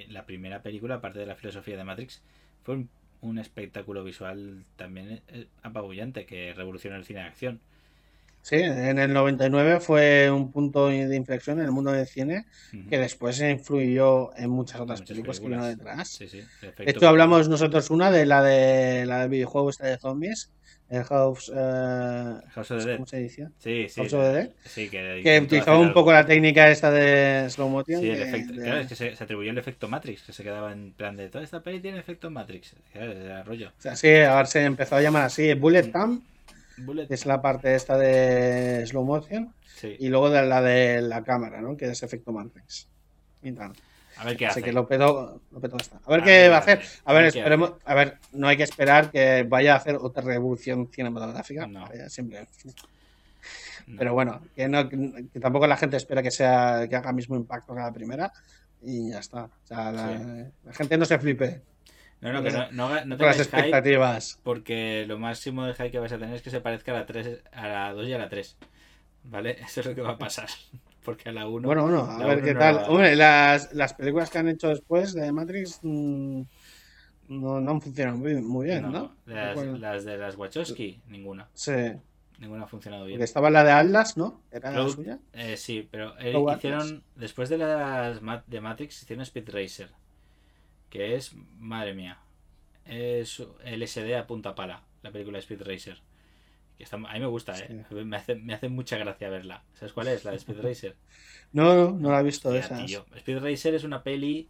la 0.10 0.26
primera 0.26 0.62
película, 0.62 0.96
aparte 0.96 1.20
de 1.20 1.26
la 1.26 1.36
filosofía 1.36 1.78
de 1.78 1.84
Matrix, 1.84 2.22
fue 2.64 2.76
un, 2.76 2.90
un 3.22 3.38
espectáculo 3.38 4.04
visual 4.04 4.66
también 4.76 5.22
eh, 5.30 5.48
apabullante 5.62 6.26
que 6.26 6.54
revolucionó 6.54 6.98
el 6.98 7.06
cine 7.06 7.22
de 7.22 7.28
acción. 7.28 7.62
Sí, 8.44 8.58
en 8.58 9.00
el 9.00 9.14
99 9.14 9.80
fue 9.80 10.30
un 10.30 10.52
punto 10.52 10.90
de 10.90 11.16
inflexión 11.16 11.60
en 11.60 11.66
el 11.66 11.72
mundo 11.72 11.94
del 11.94 12.06
cine 12.06 12.46
Ujú. 12.74 12.90
que 12.90 12.98
después 13.00 13.38
se 13.38 13.50
influyó 13.50 14.36
en 14.38 14.50
muchas 14.50 14.82
otras 14.82 15.00
Muchas 15.00 15.10
películas 15.16 15.40
que 15.40 15.48
vino 15.48 15.66
detrás. 15.66 16.10
Sí, 16.10 16.28
sí, 16.28 16.44
De 16.62 16.92
hecho, 16.92 17.08
hablamos 17.08 17.48
nosotros 17.48 17.90
una 17.90 18.12
de 18.12 18.26
la 18.26 18.44
de 18.44 19.06
la 19.06 19.20
del 19.22 19.30
videojuego 19.30 19.70
esta 19.70 19.88
de 19.88 19.98
zombies, 19.98 20.52
el 20.90 21.06
House, 21.06 21.50
eh, 21.56 22.34
House 22.54 22.72
of 22.72 22.80
the 22.80 22.86
Dead. 22.86 22.96
¿cómo 22.98 23.08
se 23.08 23.18
dice? 23.20 23.48
Sí, 23.60 23.88
sí. 23.88 24.02
House 24.02 24.14
of 24.14 24.22
the 24.24 24.34
Dead. 24.34 24.50
Sí, 24.66 24.90
que, 24.90 25.22
Que 25.24 25.40
utilizaba 25.40 25.78
un 25.78 25.84
algo. 25.88 25.94
poco 25.94 26.12
la 26.12 26.26
técnica 26.26 26.70
esta 26.70 26.92
de 26.92 27.50
slow 27.50 27.70
motion. 27.70 28.02
Sí, 28.02 28.10
el 28.10 28.22
efecto. 28.24 28.54
de- 28.56 28.62
Claro, 28.64 28.80
es 28.82 28.88
que 28.88 28.96
se, 28.96 29.16
se 29.16 29.24
atribuyó 29.24 29.52
el 29.52 29.58
efecto 29.58 29.88
Matrix, 29.88 30.22
que 30.24 30.34
se 30.34 30.44
quedaba 30.44 30.74
en 30.74 30.92
plan 30.92 31.16
de 31.16 31.30
toda 31.30 31.46
esta 31.46 31.64
peli 31.64 31.80
tiene 31.80 31.98
efecto 32.00 32.30
Matrix. 32.30 32.76
Claro, 32.92 33.14
era 33.14 33.42
rollo. 33.44 33.70
O 33.70 33.82
sea, 33.82 33.96
sí, 33.96 34.14
ahora 34.14 34.46
se 34.46 34.66
empezó 34.66 34.98
a 34.98 35.02
llamar 35.02 35.24
así, 35.24 35.54
Bullet 35.54 35.84
Time, 35.94 36.20
Bullet. 36.78 37.08
es 37.10 37.26
la 37.26 37.42
parte 37.42 37.76
esta 37.76 37.98
de 37.98 38.86
slow 38.88 39.04
motion, 39.04 39.54
Sí. 39.76 39.96
y 40.00 40.10
luego 40.10 40.30
de 40.30 40.46
la 40.46 40.62
de 40.62 41.02
la 41.02 41.24
cámara, 41.24 41.62
¿no? 41.62 41.76
Que 41.78 41.86
es 41.92 42.04
efecto 42.04 42.32
Matrix. 42.32 42.88
Y 43.42 43.52
tal. 43.52 43.74
A 44.18 44.26
ver 44.26 44.38
qué 44.38 44.46
Así 44.46 44.60
hace. 44.60 44.64
que 44.64 44.74
lo 44.74 44.88
petó, 44.88 45.42
lo 45.52 45.60
petó 45.60 45.78
esta. 45.78 46.00
A 46.06 46.10
ver 46.12 46.22
A 46.22 46.24
qué 46.24 46.32
ver 46.32 46.52
va 46.52 46.56
a 46.58 46.60
hacer. 46.60 46.80
hace. 46.80 47.02
A 47.06 47.14
ver, 47.14 47.26
esperemos. 47.26 47.74
A 47.84 47.94
ver, 47.96 48.18
no 48.34 48.48
hay 48.48 48.58
que 48.58 48.64
esperar 48.64 49.10
que 49.12 49.44
vaya 49.44 49.74
a 49.74 49.78
hacer 49.78 49.96
otra 49.96 50.22
revolución 50.24 50.88
cinematográfica. 50.92 51.66
No. 51.68 51.88
Siempre. 52.10 52.48
No. 53.88 53.98
Pero 53.98 54.14
bueno, 54.14 54.42
que, 54.56 54.68
no, 54.70 54.88
que 54.88 55.40
tampoco 55.42 55.68
la 55.68 55.76
gente 55.78 55.98
espera 55.98 56.22
que 56.24 56.32
sea 56.32 56.86
que 56.90 56.96
haga 56.96 57.10
el 57.10 57.16
mismo 57.16 57.36
impacto 57.36 57.74
que 57.74 57.82
la 57.82 57.92
primera. 57.92 58.32
Y 58.82 59.10
ya 59.12 59.20
está. 59.20 59.46
O 59.46 59.50
sea, 59.66 59.92
la, 59.92 60.48
la 60.64 60.74
gente 60.74 60.98
no 60.98 61.06
se 61.06 61.18
flipe 61.20 61.62
No, 62.24 62.34
no, 62.34 62.42
que 62.44 62.52
no, 62.52 62.72
no, 62.72 62.90
no 62.90 62.96
las 62.96 63.04
tengáis 63.06 63.38
hype, 63.38 63.44
expectativas. 63.44 64.40
porque 64.44 65.06
lo 65.08 65.20
máximo 65.20 65.66
de 65.66 65.74
hype 65.74 65.92
que 65.92 66.00
vais 66.00 66.12
a 66.14 66.18
tener 66.18 66.36
es 66.36 66.42
que 66.42 66.50
se 66.50 66.62
parezca 66.62 66.92
a 66.92 66.96
la 66.96 67.06
3, 67.06 67.44
a 67.52 67.68
la 67.68 67.94
2 67.94 68.08
y 68.08 68.14
a 68.14 68.18
la 68.18 68.30
3. 68.30 68.58
¿Vale? 69.26 69.52
Eso 69.66 69.82
es 69.82 69.86
lo 69.88 69.96
que 69.96 70.02
va 70.02 70.12
a 70.12 70.18
pasar. 70.18 70.48
Porque 71.04 71.30
a 71.30 71.32
la 71.34 71.48
1. 71.48 71.68
Bueno, 71.68 71.84
bueno, 71.84 72.04
a 72.10 72.26
ver 72.26 72.42
qué 72.42 72.54
tal. 72.56 72.76
la- 72.78 72.88
Hombre, 72.90 73.16
las, 73.18 73.74
las 73.74 73.94
películas 73.94 74.30
que 74.30 74.38
han 74.38 74.48
hecho 74.48 74.70
después 74.70 75.14
de 75.14 75.32
Matrix 75.34 75.80
mm, 75.84 76.42
no, 77.28 77.60
no 77.60 77.72
han 77.72 77.82
funcionado 77.82 78.18
muy, 78.18 78.36
muy 78.42 78.68
bien, 78.68 78.90
¿no? 78.90 79.14
Las, 79.26 80.06
de 80.06 80.18
las 80.18 80.38
Wachowski, 80.38 81.02
ninguna. 81.08 81.50
sí, 81.54 81.74
Ninguna 82.40 82.64
ha 82.64 82.68
funcionado 82.68 83.06
bien. 83.06 83.18
porque 83.18 83.26
estaba 83.26 83.50
la 83.50 83.64
de 83.64 83.72
Atlas, 83.72 84.18
¿no? 84.18 84.42
¿Era 84.52 84.72
la 84.72 84.90
suya? 84.90 85.20
Eh, 85.34 85.56
sí, 85.56 85.88
pero 85.92 86.18
eh, 86.20 86.34
hicieron. 86.56 87.04
Después 87.16 87.50
de 87.50 87.58
las 87.58 88.20
de 88.48 88.62
Matrix, 88.62 89.04
hicieron 89.04 89.24
Speed 89.24 89.50
Racer. 89.50 89.90
Que 90.94 91.16
es, 91.16 91.34
madre 91.58 91.96
mía. 91.96 92.20
Es 92.86 93.44
LSD 93.66 94.14
a 94.16 94.28
punta 94.28 94.54
pala, 94.54 94.84
la 95.02 95.10
película 95.10 95.40
Speed 95.40 95.64
Racer. 95.64 95.98
Que 96.78 96.84
está, 96.84 96.98
a 96.98 97.00
mí 97.00 97.20
me 97.20 97.26
gusta, 97.26 97.58
¿eh? 97.58 97.84
Me, 97.90 98.16
hace, 98.16 98.36
me 98.36 98.54
hace 98.54 98.70
mucha 98.70 99.00
gracia 99.00 99.28
verla. 99.28 99.64
¿Sabes 99.74 99.92
cuál 99.92 100.10
es? 100.10 100.24
La 100.24 100.30
de 100.30 100.38
Speed 100.38 100.62
Racer. 100.62 100.96
No, 101.52 101.76
no, 101.76 101.92
no 101.92 102.12
la 102.12 102.20
he 102.20 102.24
visto 102.24 102.50
de 102.52 102.60
Hostia, 102.60 102.78
esas. 102.78 102.88
tío. 102.88 103.06
Speed 103.16 103.40
Racer 103.40 103.76
es 103.76 103.84
una 103.84 104.02
peli 104.02 104.50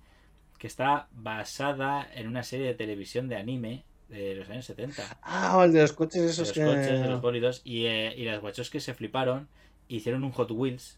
que 0.57 0.67
está 0.67 1.07
basada 1.12 2.07
en 2.13 2.27
una 2.27 2.43
serie 2.43 2.65
de 2.65 2.73
televisión 2.73 3.27
de 3.27 3.35
anime 3.35 3.83
de 4.07 4.35
los 4.35 4.50
años 4.50 4.65
70. 4.65 5.19
Ah, 5.21 5.57
o 5.57 5.63
el 5.63 5.73
de 5.73 5.81
los 5.81 5.91
coches 5.91 6.21
De 6.21 6.29
esos 6.29 6.47
los 6.47 6.53
que... 6.53 6.63
coches, 6.63 7.01
de 7.01 7.07
los 7.09 7.21
bólidos. 7.21 7.62
Y, 7.65 7.85
eh, 7.88 8.13
y 8.17 8.23
las 8.23 8.41
Wachowski 8.41 8.79
se 8.79 8.93
fliparon. 8.93 9.50
Hicieron 9.89 10.23
un 10.23 10.31
Hot 10.31 10.51
Wheels 10.51 10.97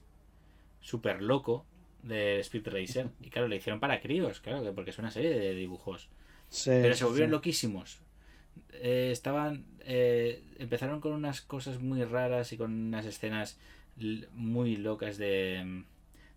súper 0.79 1.21
loco 1.23 1.65
de 2.05 2.39
Speed 2.39 2.67
Racer. 2.67 3.09
Y 3.21 3.29
claro, 3.29 3.47
le 3.47 3.57
hicieron 3.57 3.79
para 3.79 4.01
críos, 4.01 4.39
claro, 4.41 4.63
que 4.63 4.71
porque 4.71 4.91
es 4.91 4.99
una 4.99 5.11
serie 5.11 5.31
de 5.37 5.53
dibujos. 5.55 6.09
Sí, 6.49 6.71
Pero 6.81 6.95
se 6.95 7.05
volvieron 7.05 7.29
sí. 7.29 7.31
loquísimos. 7.31 7.99
Eh, 8.73 9.09
estaban. 9.11 9.65
eh, 9.81 10.43
empezaron 10.59 11.01
con 11.01 11.13
unas 11.13 11.41
cosas 11.41 11.79
muy 11.81 12.03
raras 12.03 12.51
y 12.53 12.57
con 12.57 12.71
unas 12.73 13.05
escenas 13.05 13.59
muy 14.33 14.75
locas 14.77 15.17
de, 15.17 15.83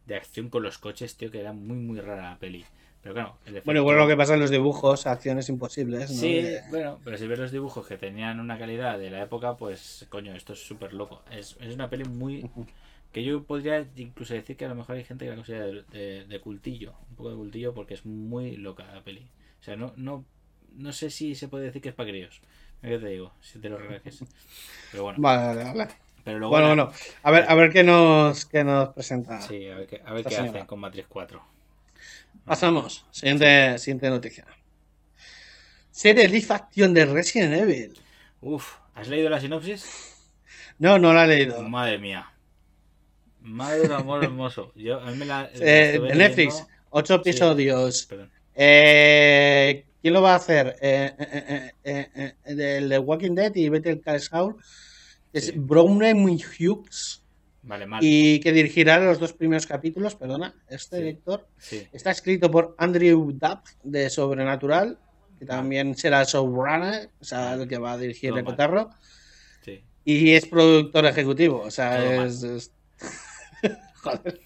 de 0.06 0.14
acción 0.16 0.48
con 0.50 0.62
los 0.62 0.78
coches, 0.78 1.16
tío, 1.16 1.30
que 1.30 1.40
era 1.40 1.52
muy, 1.52 1.76
muy 1.76 2.00
rara 2.00 2.30
la 2.30 2.38
peli. 2.38 2.64
Pero 3.02 3.14
claro, 3.14 3.38
el 3.46 3.62
Bueno, 3.64 3.80
igual 3.80 3.96
lo 3.98 4.08
que 4.08 4.16
pasa 4.16 4.34
en 4.34 4.40
los 4.40 4.50
dibujos, 4.50 5.06
acciones 5.06 5.48
imposibles, 5.48 6.10
¿no? 6.10 6.16
Sí, 6.20 6.42
bueno, 6.70 7.00
pero 7.04 7.16
si 7.18 7.26
ves 7.26 7.38
los 7.38 7.52
dibujos 7.52 7.86
que 7.86 7.96
tenían 7.98 8.40
una 8.40 8.58
calidad 8.58 8.98
de 8.98 9.10
la 9.10 9.22
época, 9.22 9.56
pues 9.56 10.06
coño, 10.08 10.34
esto 10.34 10.54
es 10.54 10.60
súper 10.66 10.92
loco. 10.94 11.22
Es, 11.30 11.56
es 11.60 11.74
una 11.74 11.90
peli 11.90 12.04
muy, 12.04 12.48
Que 13.12 13.24
yo 13.24 13.42
podría 13.44 13.86
incluso 13.96 14.34
decir 14.34 14.56
que 14.56 14.64
a 14.64 14.68
lo 14.68 14.74
mejor 14.74 14.96
hay 14.96 15.04
gente 15.04 15.24
que 15.24 15.30
la 15.30 15.36
considera 15.36 15.66
de, 15.66 16.24
de, 16.26 16.40
cultillo. 16.40 16.94
Un 17.10 17.16
poco 17.16 17.30
de 17.30 17.36
cultillo 17.36 17.74
porque 17.74 17.94
es 17.94 18.04
muy 18.04 18.56
loca 18.56 18.84
la 18.92 19.02
peli. 19.02 19.26
O 19.60 19.62
sea, 19.62 19.76
no, 19.76 19.92
no, 19.96 20.24
no 20.76 20.92
sé 20.92 21.10
si 21.10 21.34
se 21.34 21.48
puede 21.48 21.64
decir 21.64 21.82
que 21.82 21.88
es 21.88 21.94
para 21.94 22.10
críos. 22.10 22.40
¿Qué 22.82 22.98
te 22.98 23.08
digo? 23.08 23.32
Si 23.40 23.58
te 23.58 23.68
lo 23.68 23.78
regajes. 23.78 24.24
Pero 24.92 25.04
bueno. 25.04 25.18
Vale, 25.20 25.46
vale, 25.46 25.64
vale. 25.64 25.88
Pero 26.24 26.38
luego 26.38 26.50
bueno, 26.50 26.66
bueno. 26.68 26.92
A 27.22 27.30
ver, 27.30 27.46
a 27.48 27.54
ver 27.54 27.72
qué 27.72 27.82
nos, 27.82 28.44
qué 28.44 28.62
nos 28.62 28.90
presenta. 28.90 29.40
Sí, 29.40 29.68
a 29.68 29.76
ver 29.76 29.86
qué, 29.86 30.02
a 30.04 30.12
ver 30.12 30.24
qué 30.24 30.36
hacen 30.36 30.66
con 30.66 30.78
Matrix 30.78 31.08
4. 31.08 31.42
Pasamos. 32.44 33.06
Siguiente, 33.10 33.78
siguiente 33.78 34.10
noticia. 34.10 34.46
Facción 36.46 36.94
de 36.94 37.06
Resident 37.06 37.54
Evil. 37.54 37.98
Uf, 38.40 38.76
¿has 38.94 39.08
leído 39.08 39.28
la 39.28 39.40
sinopsis? 39.40 40.14
No, 40.78 40.98
no 40.98 41.12
la 41.12 41.24
he 41.24 41.28
leído. 41.28 41.60
Madre 41.68 41.98
mía. 41.98 42.30
Madre 43.42 43.80
del 43.80 43.92
amor 43.92 44.24
hermoso. 44.24 44.72
Yo, 44.74 45.00
a 45.00 45.10
mí 45.10 45.16
me 45.16 45.24
la, 45.24 45.50
eh, 45.54 46.00
Netflix, 46.14 46.64
ocho 46.90 47.14
episodios. 47.14 48.08
eh, 48.54 49.84
¿Quién 50.00 50.14
lo 50.14 50.22
va 50.22 50.32
a 50.32 50.36
hacer? 50.36 50.76
Eh, 50.80 51.72
eh, 51.84 52.34
el 52.44 52.88
de 52.88 52.98
Walking 52.98 53.34
Dead 53.34 53.54
y 53.54 53.68
Better 53.68 54.00
Call 54.00 54.20
Saul. 54.20 54.56
Es 55.32 55.46
sí. 55.46 55.54
Hughes. 55.58 57.22
Vale, 57.62 57.86
mal. 57.86 58.00
Y 58.02 58.40
que 58.40 58.52
dirigirá 58.52 58.98
los 58.98 59.18
dos 59.18 59.32
primeros 59.32 59.66
capítulos, 59.66 60.14
perdona, 60.14 60.54
este 60.68 60.98
director. 60.98 61.46
Está 61.92 62.12
escrito 62.12 62.50
por 62.50 62.74
Andrew 62.78 63.32
Duff 63.32 63.60
de 63.82 64.08
Sobrenatural, 64.08 64.98
que 65.38 65.44
también 65.44 65.94
será 65.96 66.24
showrunner, 66.24 67.10
o 67.20 67.24
sea, 67.24 67.54
el 67.54 67.68
que 67.68 67.78
va 67.78 67.92
a 67.92 67.98
dirigir 67.98 68.36
el 68.36 68.44
cotarro. 68.44 68.90
Sí. 69.64 69.82
Y 70.04 70.32
es 70.32 70.46
productor 70.46 71.06
ejecutivo, 71.06 71.60
o 71.60 71.70
sea, 71.70 72.24
es... 72.24 72.72
Joder. 74.02 74.40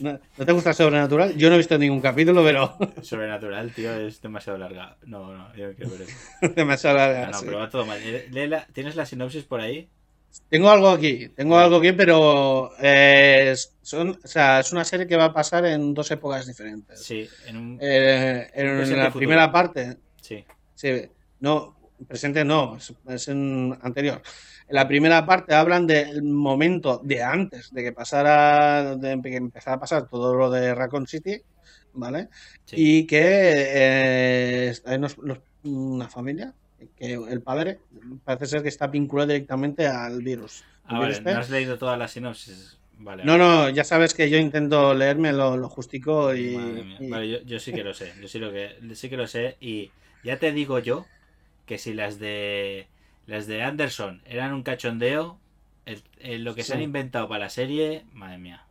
¿No, 0.00 0.18
te 0.18 0.52
gusta 0.52 0.72
Sobrenatural? 0.72 1.36
Yo 1.36 1.48
no 1.48 1.54
he 1.54 1.58
visto 1.58 1.78
ningún 1.78 2.00
capítulo, 2.00 2.42
pero. 2.42 2.76
Sobrenatural, 3.02 3.72
tío, 3.72 3.94
es 3.94 4.20
demasiado 4.20 4.58
larga. 4.58 4.96
No, 5.06 5.32
no, 5.32 5.54
yo 5.54 5.68
no 5.68 5.74
quiero 5.74 5.92
ver 5.92 6.02
eso. 6.02 6.16
demasiado 6.56 6.96
larga. 6.96 7.26
No, 7.26 7.30
no 7.32 7.38
sí. 7.38 7.44
pero 7.46 7.58
va 7.58 7.68
todo 7.70 7.86
mal. 7.86 8.00
Léela. 8.30 8.66
¿Tienes 8.72 8.96
la 8.96 9.06
sinopsis 9.06 9.44
por 9.44 9.60
ahí? 9.60 9.88
Tengo 10.48 10.68
algo 10.68 10.88
aquí, 10.88 11.28
tengo 11.28 11.56
algo 11.56 11.76
aquí, 11.76 11.92
pero 11.92 12.72
eh, 12.80 13.54
son, 13.82 14.18
o 14.22 14.26
sea, 14.26 14.58
es 14.58 14.72
una 14.72 14.84
serie 14.84 15.06
que 15.06 15.16
va 15.16 15.26
a 15.26 15.32
pasar 15.32 15.64
en 15.64 15.94
dos 15.94 16.10
épocas 16.10 16.46
diferentes. 16.48 17.00
Sí, 17.04 17.28
en 17.46 17.56
un. 17.56 17.78
Eh, 17.80 18.50
en, 18.54 18.66
en 18.66 18.78
la 18.96 19.04
futuro. 19.06 19.12
primera 19.18 19.52
parte. 19.52 19.98
Sí. 20.20 20.44
Sí. 20.74 21.02
No, 21.38 21.76
presente 22.06 22.44
no, 22.44 22.76
es, 22.76 22.92
es 23.08 23.28
en 23.28 23.76
anterior. 23.82 24.22
En 24.68 24.74
la 24.76 24.88
primera 24.88 25.26
parte 25.26 25.54
hablan 25.54 25.86
del 25.86 26.22
momento 26.22 27.00
de 27.04 27.22
antes 27.22 27.72
de 27.72 27.82
que 27.82 27.92
pasara, 27.92 28.96
de 28.96 29.20
que 29.22 29.36
empezara 29.36 29.76
a 29.76 29.80
pasar 29.80 30.08
todo 30.08 30.34
lo 30.34 30.50
de 30.50 30.74
Raccoon 30.74 31.06
City, 31.06 31.42
¿vale? 31.92 32.28
Sí. 32.64 32.76
Y 32.78 33.06
que 33.06 33.52
eh, 33.54 34.74
hay 34.86 34.96
unos, 34.96 35.18
los, 35.18 35.38
una 35.64 36.08
familia, 36.08 36.54
que 36.96 37.14
el 37.14 37.40
padre 37.42 37.80
parece 38.24 38.46
ser 38.46 38.62
que 38.62 38.68
está 38.68 38.86
vinculado 38.86 39.28
directamente 39.28 39.86
al 39.86 40.22
virus. 40.22 40.64
Ah, 40.84 40.98
vale, 40.98 41.20
no 41.20 41.38
has 41.38 41.50
leído 41.50 41.78
toda 41.78 41.96
la 41.96 42.08
sinopsis. 42.08 42.78
Vale, 42.96 43.24
no, 43.24 43.36
no, 43.36 43.68
ya 43.70 43.82
sabes 43.82 44.14
que 44.14 44.30
yo 44.30 44.38
intento 44.38 44.94
leerme 44.94 45.32
lo, 45.32 45.56
lo 45.56 45.68
justico 45.68 46.32
y, 46.34 46.56
y... 47.00 47.08
Vale, 47.10 47.28
yo, 47.28 47.42
yo, 47.42 47.58
sí 47.58 47.72
que 47.72 47.82
lo 47.82 47.92
sé, 47.92 48.12
yo 48.20 48.28
sí, 48.28 48.38
lo 48.38 48.52
que, 48.52 48.76
sí 48.94 49.10
que 49.10 49.16
lo 49.16 49.26
sé 49.26 49.56
y 49.60 49.90
ya 50.22 50.38
te 50.38 50.52
digo 50.52 50.78
yo 50.78 51.04
que 51.66 51.78
si 51.78 51.94
las 51.94 52.18
de 52.18 52.88
las 53.26 53.46
de 53.46 53.62
Anderson 53.62 54.22
eran 54.26 54.52
un 54.52 54.62
cachondeo, 54.62 55.38
el, 55.86 56.02
el, 56.20 56.44
lo 56.44 56.54
que 56.54 56.62
sí. 56.62 56.68
se 56.68 56.74
han 56.74 56.82
inventado 56.82 57.28
para 57.28 57.44
la 57.44 57.50
serie, 57.50 58.04
madre 58.12 58.38
mía. 58.38 58.66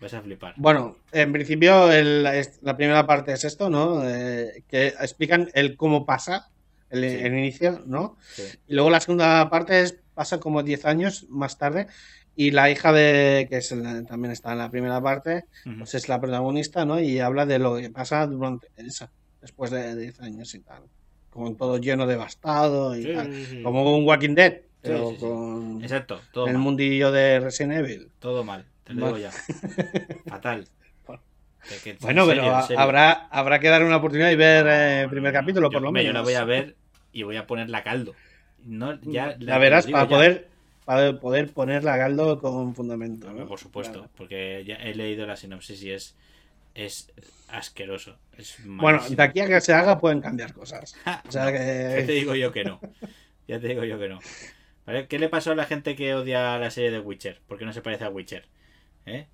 Vas 0.00 0.14
a 0.14 0.20
flipar. 0.20 0.54
Bueno, 0.56 0.96
en 1.10 1.32
principio 1.32 1.90
el, 1.90 2.22
la 2.22 2.76
primera 2.76 3.06
parte 3.06 3.32
es 3.32 3.44
esto, 3.44 3.68
¿no? 3.68 4.08
Eh, 4.08 4.62
que 4.68 4.88
explican 4.88 5.50
el 5.54 5.76
cómo 5.76 6.06
pasa 6.06 6.50
el, 6.90 7.08
sí. 7.08 7.26
inicio, 7.26 7.82
¿no? 7.86 8.16
Sí. 8.32 8.44
Y 8.68 8.74
luego 8.74 8.90
la 8.90 9.00
segunda 9.00 9.48
parte 9.50 9.80
es 9.80 9.98
pasa 10.14 10.38
como 10.40 10.62
10 10.62 10.84
años 10.84 11.26
más 11.28 11.58
tarde 11.58 11.86
y 12.34 12.50
la 12.52 12.70
hija 12.70 12.92
de 12.92 13.46
que 13.48 13.58
es 13.58 13.72
el, 13.72 14.06
también 14.06 14.32
está 14.32 14.52
en 14.52 14.58
la 14.58 14.70
primera 14.70 15.00
parte, 15.00 15.44
uh 15.66 15.70
-huh. 15.70 15.78
pues 15.78 15.94
es 15.94 16.08
la 16.08 16.20
protagonista, 16.20 16.84
¿no? 16.84 17.00
Y 17.00 17.18
habla 17.18 17.46
de 17.46 17.58
lo 17.58 17.76
que 17.76 17.90
pasa 17.90 18.26
durante 18.26 18.68
esa 18.76 19.10
después 19.40 19.70
de 19.70 19.96
10 19.96 20.20
años 20.20 20.54
y 20.54 20.60
tal 20.60 20.82
con 21.30 21.56
todo 21.56 21.78
lleno 21.78 22.06
devastado 22.06 22.96
y 22.96 23.02
sí, 23.02 23.14
tal. 23.14 23.32
Sí, 23.32 23.46
sí. 23.46 23.62
Como 23.62 23.96
un 23.96 24.04
Walking 24.06 24.34
Dead, 24.34 24.60
pero 24.80 25.10
sí, 25.10 25.16
con 25.18 25.80
Exacto, 25.82 26.20
todo 26.32 26.46
el 26.46 26.54
mal. 26.54 26.62
mundillo 26.62 27.12
de 27.12 27.40
Resident 27.40 27.78
Evil. 27.78 28.10
Todo 28.18 28.44
mal, 28.44 28.64
te 28.84 28.94
lo 28.94 29.06
digo 29.06 29.18
ya. 29.18 29.30
Fatal. 30.26 30.66
Que, 31.68 31.76
que, 31.92 31.98
bueno, 32.00 32.24
serio, 32.24 32.44
pero 32.66 32.80
habrá, 32.80 33.28
habrá 33.30 33.58
que 33.58 33.68
dar 33.68 33.84
una 33.84 33.96
oportunidad 33.96 34.30
y 34.30 34.36
ver 34.36 34.66
el 34.66 35.04
eh, 35.04 35.08
primer 35.10 35.34
no, 35.34 35.40
capítulo, 35.40 35.68
yo, 35.68 35.72
por 35.72 35.82
lo 35.82 35.92
menos. 35.92 36.06
Yo 36.06 36.12
la 36.14 36.22
voy 36.22 36.34
a 36.34 36.44
ver 36.44 36.76
y 37.12 37.24
voy 37.24 37.36
a 37.36 37.46
ponerla 37.46 37.78
a 37.78 37.82
caldo. 37.82 38.14
No, 38.64 38.98
ya, 39.02 39.26
la, 39.26 39.36
la 39.38 39.58
verás 39.58 39.86
para 39.86 40.04
ya. 40.04 40.08
poder 40.08 40.48
para 40.88 41.20
poder 41.20 41.52
ponerla 41.52 41.92
a 41.92 41.98
caldo 41.98 42.40
con 42.40 42.74
fundamento. 42.74 43.30
¿no? 43.30 43.46
Por 43.46 43.58
supuesto, 43.58 43.98
claro. 43.98 44.10
porque 44.16 44.64
ya 44.66 44.76
he 44.76 44.94
leído 44.94 45.26
la 45.26 45.36
sinopsis 45.36 45.82
y 45.82 45.90
es 45.90 46.16
es 46.78 47.12
asqueroso. 47.48 48.16
Es 48.36 48.56
bueno, 48.64 49.02
de 49.08 49.20
aquí 49.22 49.40
a 49.40 49.48
que 49.48 49.60
se 49.60 49.72
haga 49.72 49.98
pueden 49.98 50.20
cambiar 50.20 50.52
cosas. 50.52 50.94
o 51.28 51.32
sea 51.32 51.46
no, 51.46 51.50
que... 51.50 51.96
Ya 52.00 52.06
te 52.06 52.12
digo 52.12 52.34
yo 52.36 52.52
que 52.52 52.64
no. 52.64 52.80
Ya 53.48 53.58
te 53.58 53.68
digo 53.68 53.84
yo 53.84 53.98
que 53.98 54.08
no. 54.08 54.20
¿Vale? 54.86 55.08
¿Qué 55.08 55.18
le 55.18 55.28
pasó 55.28 55.50
a 55.50 55.54
la 55.56 55.64
gente 55.64 55.96
que 55.96 56.14
odia 56.14 56.56
la 56.58 56.70
serie 56.70 56.92
de 56.92 57.00
Witcher? 57.00 57.40
¿Por 57.46 57.58
qué 57.58 57.64
no 57.64 57.72
se 57.72 57.82
parece 57.82 58.04
a 58.04 58.10
Witcher? 58.10 58.46
¿Eh? 59.06 59.26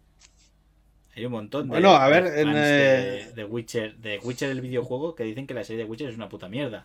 Hay 1.15 1.27
un 1.27 1.33
montón 1.33 1.69
de, 1.69 1.69
bueno, 1.69 1.91
a 1.95 2.09
ver, 2.09 2.27
en, 2.39 2.53
de, 2.53 3.33
de, 3.35 3.45
Witcher, 3.45 3.97
de 3.99 4.19
Witcher 4.19 4.51
el 4.51 4.61
videojuego 4.61 5.15
que 5.15 5.25
dicen 5.25 5.47
que 5.47 5.55
la 5.55 5.65
serie 5.65 5.85
de 5.85 5.91
Witcher 5.91 6.09
es 6.09 6.17
una 6.17 6.29
puta 6.29 6.49
mierda. 6.49 6.83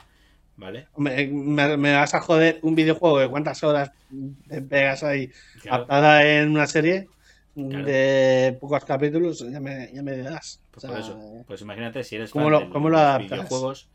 ¿Vale? 0.57 0.87
Me, 0.97 1.25
me, 1.27 1.77
me 1.77 1.93
vas 1.93 2.13
a 2.13 2.19
joder 2.19 2.59
un 2.63 2.75
videojuego 2.75 3.19
de 3.19 3.29
cuántas 3.29 3.63
horas 3.63 3.91
te 4.49 4.61
pegas 4.61 5.03
ahí 5.03 5.31
claro. 5.61 5.77
adaptada 5.77 6.27
en 6.27 6.49
una 6.49 6.67
serie 6.67 7.07
claro. 7.67 7.85
de 7.85 8.57
pocos 8.59 8.85
capítulos, 8.85 9.45
ya 9.51 9.59
me, 9.59 9.91
ya 9.93 10.01
me 10.03 10.17
das. 10.17 10.61
Pues, 10.71 10.85
o 10.85 10.87
sea, 10.87 10.99
eso. 10.99 11.43
pues 11.47 11.61
imagínate 11.61 12.03
si 12.03 12.15
eres 12.15 12.31
¿cómo 12.31 12.45
fan 12.45 12.51
lo, 12.53 12.59
de 12.59 12.69
¿cómo 12.69 12.89
los 12.89 13.01
lo 13.01 13.19
videojuegos 13.19 13.89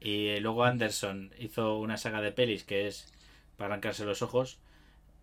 y 0.00 0.38
luego 0.40 0.64
Anderson 0.64 1.30
hizo 1.38 1.78
una 1.78 1.96
saga 1.96 2.20
de 2.20 2.32
pelis 2.32 2.64
que 2.64 2.86
es 2.86 3.12
para 3.56 3.74
arrancarse 3.74 4.04
los 4.04 4.22
ojos 4.22 4.58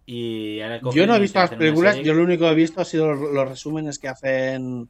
y 0.10 0.62
ahora 0.62 0.80
yo 0.94 1.06
no 1.06 1.16
he 1.16 1.20
visto 1.20 1.40
las 1.40 1.50
películas, 1.50 1.98
yo 1.98 2.14
lo 2.14 2.24
único 2.24 2.46
que 2.46 2.52
he 2.52 2.56
visto 2.56 2.80
ha 2.80 2.86
sido 2.86 3.14
los, 3.14 3.34
los 3.34 3.50
resúmenes 3.50 4.00
que 4.00 4.08
hacen 4.08 4.88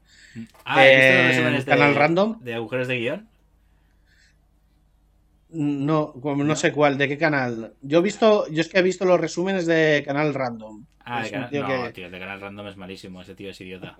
ah, 0.63 0.86
eh, 0.86 1.17
los 1.17 1.28
resúmenes 1.30 1.65
de, 1.65 1.71
canal 1.71 1.95
random 1.95 2.39
de 2.41 2.54
agujeros 2.54 2.88
de 2.88 3.00
guion. 3.00 3.28
No, 5.50 6.13
no, 6.21 6.36
no 6.36 6.56
sé 6.56 6.73
cuál, 6.73 6.97
de 6.97 7.08
qué 7.08 7.17
canal. 7.17 7.73
Yo 7.82 8.00
he 8.00 8.02
visto, 8.02 8.47
yo 8.50 8.62
es 8.62 8.67
que 8.67 8.80
he 8.80 8.84
visto 8.84 9.06
los 9.06 9.19
resúmenes 9.19 9.65
de 9.65 10.04
canal 10.06 10.34
random. 10.34 10.86
Ah, 11.10 11.22
no, 11.22 11.50
que... 11.50 11.93
tío, 11.93 12.06
el 12.08 12.12
de 12.12 12.20
canal 12.20 12.41
random 12.41 12.67
es 12.67 12.76
malísimo, 12.76 13.22
ese 13.22 13.34
tío 13.34 13.50
es 13.50 13.62
idiota. 13.62 13.96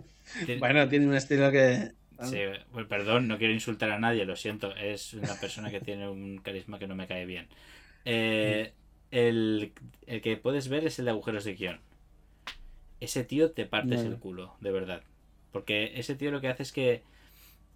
bueno, 0.58 0.86
tiene 0.88 1.06
un 1.06 1.14
estilo 1.14 1.50
que. 1.50 1.92
Sí, 2.22 2.38
pues 2.70 2.86
perdón, 2.86 3.26
no 3.26 3.38
quiero 3.38 3.54
insultar 3.54 3.90
a 3.90 3.98
nadie, 3.98 4.26
lo 4.26 4.36
siento. 4.36 4.76
Es 4.76 5.14
una 5.14 5.34
persona 5.40 5.70
que 5.70 5.80
tiene 5.80 6.08
un 6.08 6.38
carisma 6.38 6.78
que 6.78 6.86
no 6.86 6.94
me 6.94 7.06
cae 7.06 7.24
bien. 7.24 7.48
Eh, 8.04 8.72
el, 9.10 9.72
el, 10.06 10.20
que 10.20 10.36
puedes 10.36 10.68
ver 10.68 10.86
es 10.86 10.98
el 10.98 11.06
de 11.06 11.10
agujeros 11.10 11.44
de 11.44 11.54
guion. 11.54 11.80
Ese 13.00 13.24
tío 13.24 13.50
te 13.50 13.64
partes 13.64 14.02
el 14.02 14.18
culo, 14.18 14.54
de 14.60 14.70
verdad. 14.70 15.02
Porque 15.50 15.92
ese 15.96 16.14
tío 16.14 16.30
lo 16.30 16.40
que 16.40 16.48
hace 16.48 16.62
es 16.62 16.70
que 16.70 17.02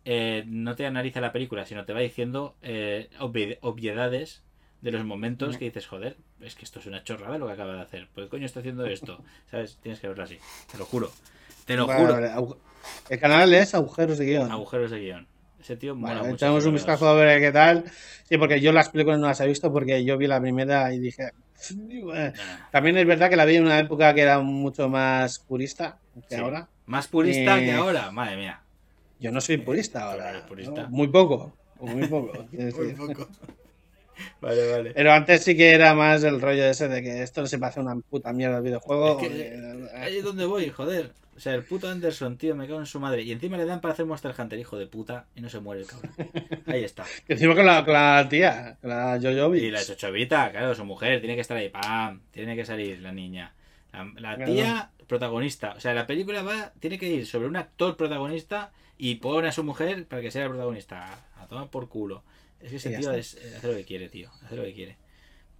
eh, 0.04 0.44
no 0.46 0.76
te 0.76 0.86
analiza 0.86 1.20
la 1.20 1.32
película, 1.32 1.64
sino 1.64 1.84
te 1.84 1.92
va 1.92 2.00
diciendo 2.00 2.54
eh, 2.62 3.08
obvi 3.18 3.56
obviedades 3.62 4.44
de 4.80 4.90
los 4.90 5.04
momentos 5.04 5.54
no. 5.54 5.58
que 5.58 5.66
dices, 5.66 5.86
joder, 5.86 6.16
es 6.40 6.54
que 6.54 6.64
esto 6.64 6.78
es 6.78 6.86
una 6.86 7.02
chorrada 7.02 7.38
lo 7.38 7.46
que 7.46 7.52
acaba 7.52 7.74
de 7.74 7.80
hacer. 7.80 8.08
¿Por 8.08 8.24
qué 8.24 8.30
coño 8.30 8.46
está 8.46 8.60
haciendo 8.60 8.86
esto? 8.86 9.22
¿Sabes? 9.50 9.78
Tienes 9.82 10.00
que 10.00 10.08
verlo 10.08 10.24
así. 10.24 10.38
Te 10.70 10.78
lo 10.78 10.84
juro. 10.84 11.10
Te 11.64 11.76
lo 11.76 11.86
vale, 11.86 12.00
juro. 12.00 12.14
Vale. 12.14 12.60
El 13.08 13.18
canal 13.18 13.52
es 13.52 13.74
Agujeros 13.74 14.18
de 14.18 14.26
Guión. 14.26 14.50
Agujeros 14.50 14.90
de 14.90 15.00
Guión. 15.00 15.26
Ese 15.60 15.76
tío 15.76 15.96
bueno, 15.96 16.20
mucho. 16.20 16.34
Echamos 16.34 16.64
un 16.66 16.74
vistazo 16.74 17.08
a 17.08 17.14
ver 17.14 17.40
qué 17.40 17.50
tal. 17.50 17.84
Sí, 18.24 18.38
porque 18.38 18.60
yo 18.60 18.72
las 18.72 18.90
películas 18.90 19.18
no 19.18 19.26
las 19.26 19.40
he 19.40 19.46
visto 19.46 19.72
porque 19.72 20.04
yo 20.04 20.16
vi 20.16 20.26
la 20.26 20.40
primera 20.40 20.92
y 20.92 21.00
dije. 21.00 21.32
Bueno. 22.02 22.32
También 22.70 22.98
es 22.98 23.06
verdad 23.06 23.30
que 23.30 23.36
la 23.36 23.44
vi 23.44 23.56
en 23.56 23.64
una 23.64 23.78
época 23.78 24.14
que 24.14 24.20
era 24.20 24.38
mucho 24.40 24.88
más 24.88 25.38
purista 25.40 25.98
que 26.28 26.36
sí. 26.36 26.40
ahora. 26.40 26.68
Más 26.84 27.08
purista 27.08 27.58
eh... 27.58 27.64
que 27.64 27.72
ahora, 27.72 28.12
madre 28.12 28.36
mía. 28.36 28.60
Yo 29.18 29.32
no 29.32 29.40
soy 29.40 29.56
purista 29.56 30.10
ahora. 30.10 30.46
Purista. 30.46 30.82
¿no? 30.82 30.90
Muy 30.90 31.08
poco. 31.08 31.56
Muy 31.80 32.06
poco. 32.06 32.46
muy 32.52 32.92
poco. 32.92 33.28
Vale, 34.40 34.70
vale. 34.70 34.92
Pero 34.94 35.12
antes 35.12 35.44
sí 35.44 35.56
que 35.56 35.72
era 35.72 35.94
más 35.94 36.22
el 36.24 36.40
rollo 36.40 36.64
ese 36.64 36.88
de 36.88 37.02
que 37.02 37.22
esto 37.22 37.42
no 37.42 37.46
se 37.46 37.58
pasa 37.58 37.80
una 37.80 37.96
puta 37.96 38.32
mierda 38.32 38.58
al 38.58 38.62
videojuego. 38.62 39.20
Es 39.20 39.28
que, 39.28 39.88
ahí 39.94 40.18
es 40.18 40.24
donde 40.24 40.46
voy, 40.46 40.70
joder. 40.70 41.12
O 41.36 41.40
sea, 41.40 41.54
el 41.54 41.64
puto 41.64 41.88
Anderson, 41.88 42.38
tío, 42.38 42.54
me 42.54 42.66
cago 42.66 42.80
en 42.80 42.86
su 42.86 42.98
madre. 42.98 43.22
Y 43.22 43.30
encima 43.30 43.58
le 43.58 43.66
dan 43.66 43.82
para 43.82 43.92
hacer 43.92 44.06
Monster 44.06 44.34
Hunter, 44.36 44.58
hijo 44.58 44.78
de 44.78 44.86
puta, 44.86 45.26
y 45.34 45.42
no 45.42 45.50
se 45.50 45.60
muere 45.60 45.82
el 45.82 45.86
cabrón. 45.86 46.10
Ahí 46.66 46.82
está. 46.82 47.04
que 47.26 47.34
encima 47.34 47.54
con 47.54 47.66
la, 47.66 47.84
con 47.84 47.92
la 47.92 48.26
tía, 48.28 48.78
con 48.80 48.90
la 48.90 49.18
Jojobi. 49.20 49.58
Y 49.58 49.70
la 49.70 49.84
Chochovita, 49.84 50.50
claro, 50.50 50.74
su 50.74 50.86
mujer, 50.86 51.20
tiene 51.20 51.34
que 51.34 51.42
estar 51.42 51.56
ahí, 51.56 51.68
pam, 51.68 52.22
tiene 52.30 52.56
que 52.56 52.64
salir 52.64 53.00
la 53.00 53.12
niña. 53.12 53.52
La, 54.16 54.42
tía 54.42 54.90
protagonista. 55.06 55.74
O 55.76 55.80
sea, 55.80 55.92
la 55.92 56.06
película 56.06 56.42
va, 56.42 56.72
tiene 56.80 56.98
que 56.98 57.06
ir 57.06 57.26
sobre 57.26 57.48
un 57.48 57.56
actor 57.56 57.96
protagonista 57.96 58.72
y 58.96 59.16
pone 59.16 59.48
a 59.48 59.52
su 59.52 59.62
mujer 59.62 60.06
para 60.06 60.22
que 60.22 60.30
sea 60.30 60.44
el 60.44 60.50
protagonista. 60.50 61.06
A 61.38 61.46
tomar 61.46 61.68
por 61.68 61.88
culo. 61.88 62.22
Es 62.60 62.70
que 62.70 62.76
ese 62.76 62.96
tío 62.96 63.12
es, 63.12 63.38
hace 63.56 63.68
lo 63.68 63.74
que 63.74 63.84
quiere, 63.84 64.08
tío. 64.08 64.30
Hace 64.44 64.56
lo 64.56 64.62
que 64.64 64.74
quiere. 64.74 64.96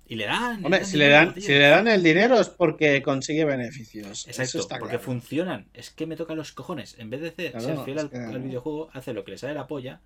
Y 0.09 0.15
le 0.15 0.27
dan. 0.27 0.65
Hombre, 0.65 0.85
si, 0.85 0.97
le 0.97 1.09
dan, 1.09 1.35
si 1.41 1.49
le 1.49 1.67
dan 1.69 1.89
el 1.89 2.03
dinero 2.03 2.39
es 2.39 2.49
porque 2.49 3.03
consigue 3.03 3.45
beneficios. 3.45 4.27
Exacto, 4.29 4.61
está 4.61 4.79
porque 4.79 4.99
funcionan. 4.99 5.67
Es 5.75 5.91
que 5.91 6.07
me 6.07 6.17
toca 6.17 6.35
los 6.35 6.53
cojones. 6.53 6.97
En 6.99 7.11
vez 7.11 7.21
de 7.21 7.33
ser, 7.33 7.61
fiel 7.85 7.99
al, 7.99 8.43
videojuego, 8.43 8.89
hace 8.93 9.13
lo 9.13 9.25
que 9.25 9.33
le 9.33 9.39
sale 9.39 9.55
la 9.55 9.67
polla 9.67 10.01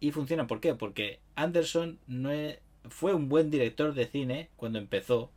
y 0.00 0.10
funciona. 0.10 0.46
¿Por 0.46 0.60
qué? 0.60 0.74
Porque 0.74 1.20
Anderson 1.34 1.98
no 2.06 2.30
fue 2.90 3.14
un 3.14 3.28
buen 3.28 3.50
director 3.50 3.94
de 3.94 4.06
cine 4.06 4.50
cuando 4.56 4.78
empezó 4.78 5.30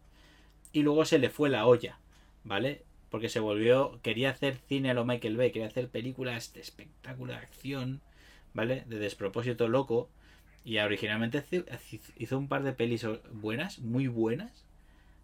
y 0.74 0.84
luego 0.84 1.06
se 1.06 1.20
le 1.20 1.30
fue 1.30 1.50
la 1.50 1.66
olla, 1.66 2.00
¿vale? 2.44 2.84
Porque 3.10 3.30
se 3.30 3.40
volvió, 3.40 4.00
quería 4.02 4.30
hacer 4.30 4.58
cine 4.68 4.92
a 4.92 4.94
lo 4.94 5.06
Michael 5.06 5.38
Bay, 5.38 5.52
quería 5.52 5.68
hacer 5.68 5.90
películas 5.90 6.54
de 6.54 6.62
espectáculo 6.62 7.34
de 7.34 7.40
acción, 7.40 8.02
¿vale? 8.54 8.84
De 8.88 9.00
despropósito 9.00 9.68
loco. 9.68 10.10
Y 10.64 10.78
originalmente 10.78 11.44
hizo 12.18 12.38
un 12.38 12.48
par 12.48 12.64
de 12.64 12.74
pelis 12.74 13.06
buenas, 13.32 13.80
muy 13.80 14.08
buenas, 14.08 14.66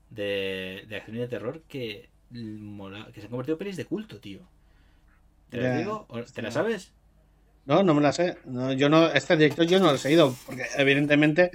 de, 0.10 0.86
de 0.88 0.96
acción 0.96 1.18
y 1.18 1.20
de 1.20 1.28
terror 1.28 1.62
que, 1.68 2.10
que 2.32 3.22
se 3.22 3.26
han 3.26 3.30
convertido 3.30 3.56
en 3.56 3.60
pelis 3.60 3.78
de 3.78 3.86
culto, 3.86 4.20
tío. 4.20 4.40
¿Te 5.50 5.58
las 5.58 5.78
digo? 5.78 6.08
¿Te 6.34 6.42
las 6.42 6.54
sabes? 6.54 6.92
No, 7.66 7.84
no 7.84 7.94
me 7.94 8.02
la 8.02 8.14
sé. 8.14 8.38
yo 8.78 8.90
no, 8.90 9.08
este 9.08 9.36
director 9.36 9.66
yo 9.66 9.80
no 9.80 9.88
lo 9.88 9.96
he 9.96 9.98
seguido, 9.98 10.34
porque 10.46 10.64
evidentemente 10.78 11.52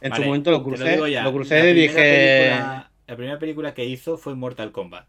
en 0.00 0.14
su 0.14 0.22
momento 0.22 0.50
lo 0.50 0.62
crucé, 0.62 0.96
lo 0.96 1.32
crucé 1.32 1.70
y 1.70 1.74
dije... 1.74 2.50
la 2.50 2.90
primera 3.16 3.38
película 3.38 3.72
que 3.72 3.84
hizo 3.84 4.18
fue 4.18 4.34
Mortal 4.34 4.72
Kombat. 4.72 5.06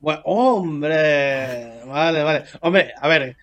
Bueno, 0.00 0.20
hombre, 0.24 1.80
vale, 1.84 2.22
vale. 2.22 2.44
Hombre, 2.60 2.92
a 3.00 3.08
ver, 3.08 3.36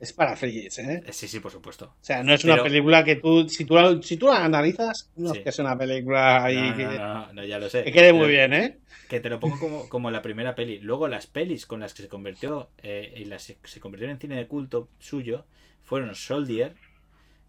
es 0.00 0.12
para 0.12 0.36
frikis, 0.36 0.78
¿eh? 0.78 1.02
¿eh? 1.04 1.12
Sí, 1.12 1.26
sí, 1.26 1.40
por 1.40 1.50
supuesto. 1.50 1.86
O 1.86 2.04
sea, 2.04 2.22
no 2.22 2.32
es 2.32 2.44
una 2.44 2.62
película 2.62 3.02
que 3.02 3.16
tú 3.16 3.48
si, 3.48 3.64
tú, 3.64 3.76
si 4.02 4.16
tú 4.16 4.26
la 4.26 4.44
analizas, 4.44 5.10
no 5.16 5.32
es 5.32 5.40
que 5.40 5.48
es 5.48 5.58
una 5.58 5.76
película 5.76 6.44
ahí 6.44 6.72
que, 6.74 6.84
no, 6.84 7.44
ya 7.44 7.58
lo 7.58 7.68
sé. 7.68 7.82
que 7.82 7.92
quede 7.92 8.12
muy 8.12 8.28
bien, 8.28 8.52
¿eh? 8.52 8.78
Que 9.08 9.20
te 9.20 9.28
lo 9.28 9.40
pongo 9.40 9.58
como, 9.58 9.88
como 9.88 10.10
la 10.10 10.22
primera 10.22 10.54
peli. 10.54 10.78
Luego 10.78 11.08
las 11.08 11.26
pelis 11.26 11.66
con 11.66 11.80
las 11.80 11.94
que 11.94 12.02
se 12.02 12.08
convirtió 12.08 12.70
eh, 12.82 13.12
y 13.16 13.24
las 13.24 13.42
se 13.42 13.80
convirtieron 13.80 14.14
en 14.14 14.20
cine 14.20 14.36
de 14.36 14.46
culto 14.46 14.88
suyo 14.98 15.46
fueron 15.82 16.14
Soldier, 16.14 16.74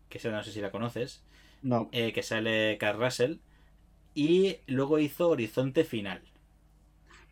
que 0.08 0.18
esa 0.18 0.32
no 0.32 0.42
sé 0.44 0.52
si 0.52 0.62
la 0.62 0.72
conoces, 0.72 1.24
no. 1.62 1.90
Eh, 1.92 2.14
que 2.14 2.24
sale 2.24 2.78
Carl 2.80 3.00
Russell, 3.00 3.36
y 4.16 4.58
luego 4.66 4.98
hizo 4.98 5.30
Horizonte 5.30 5.84
Final. 5.84 6.22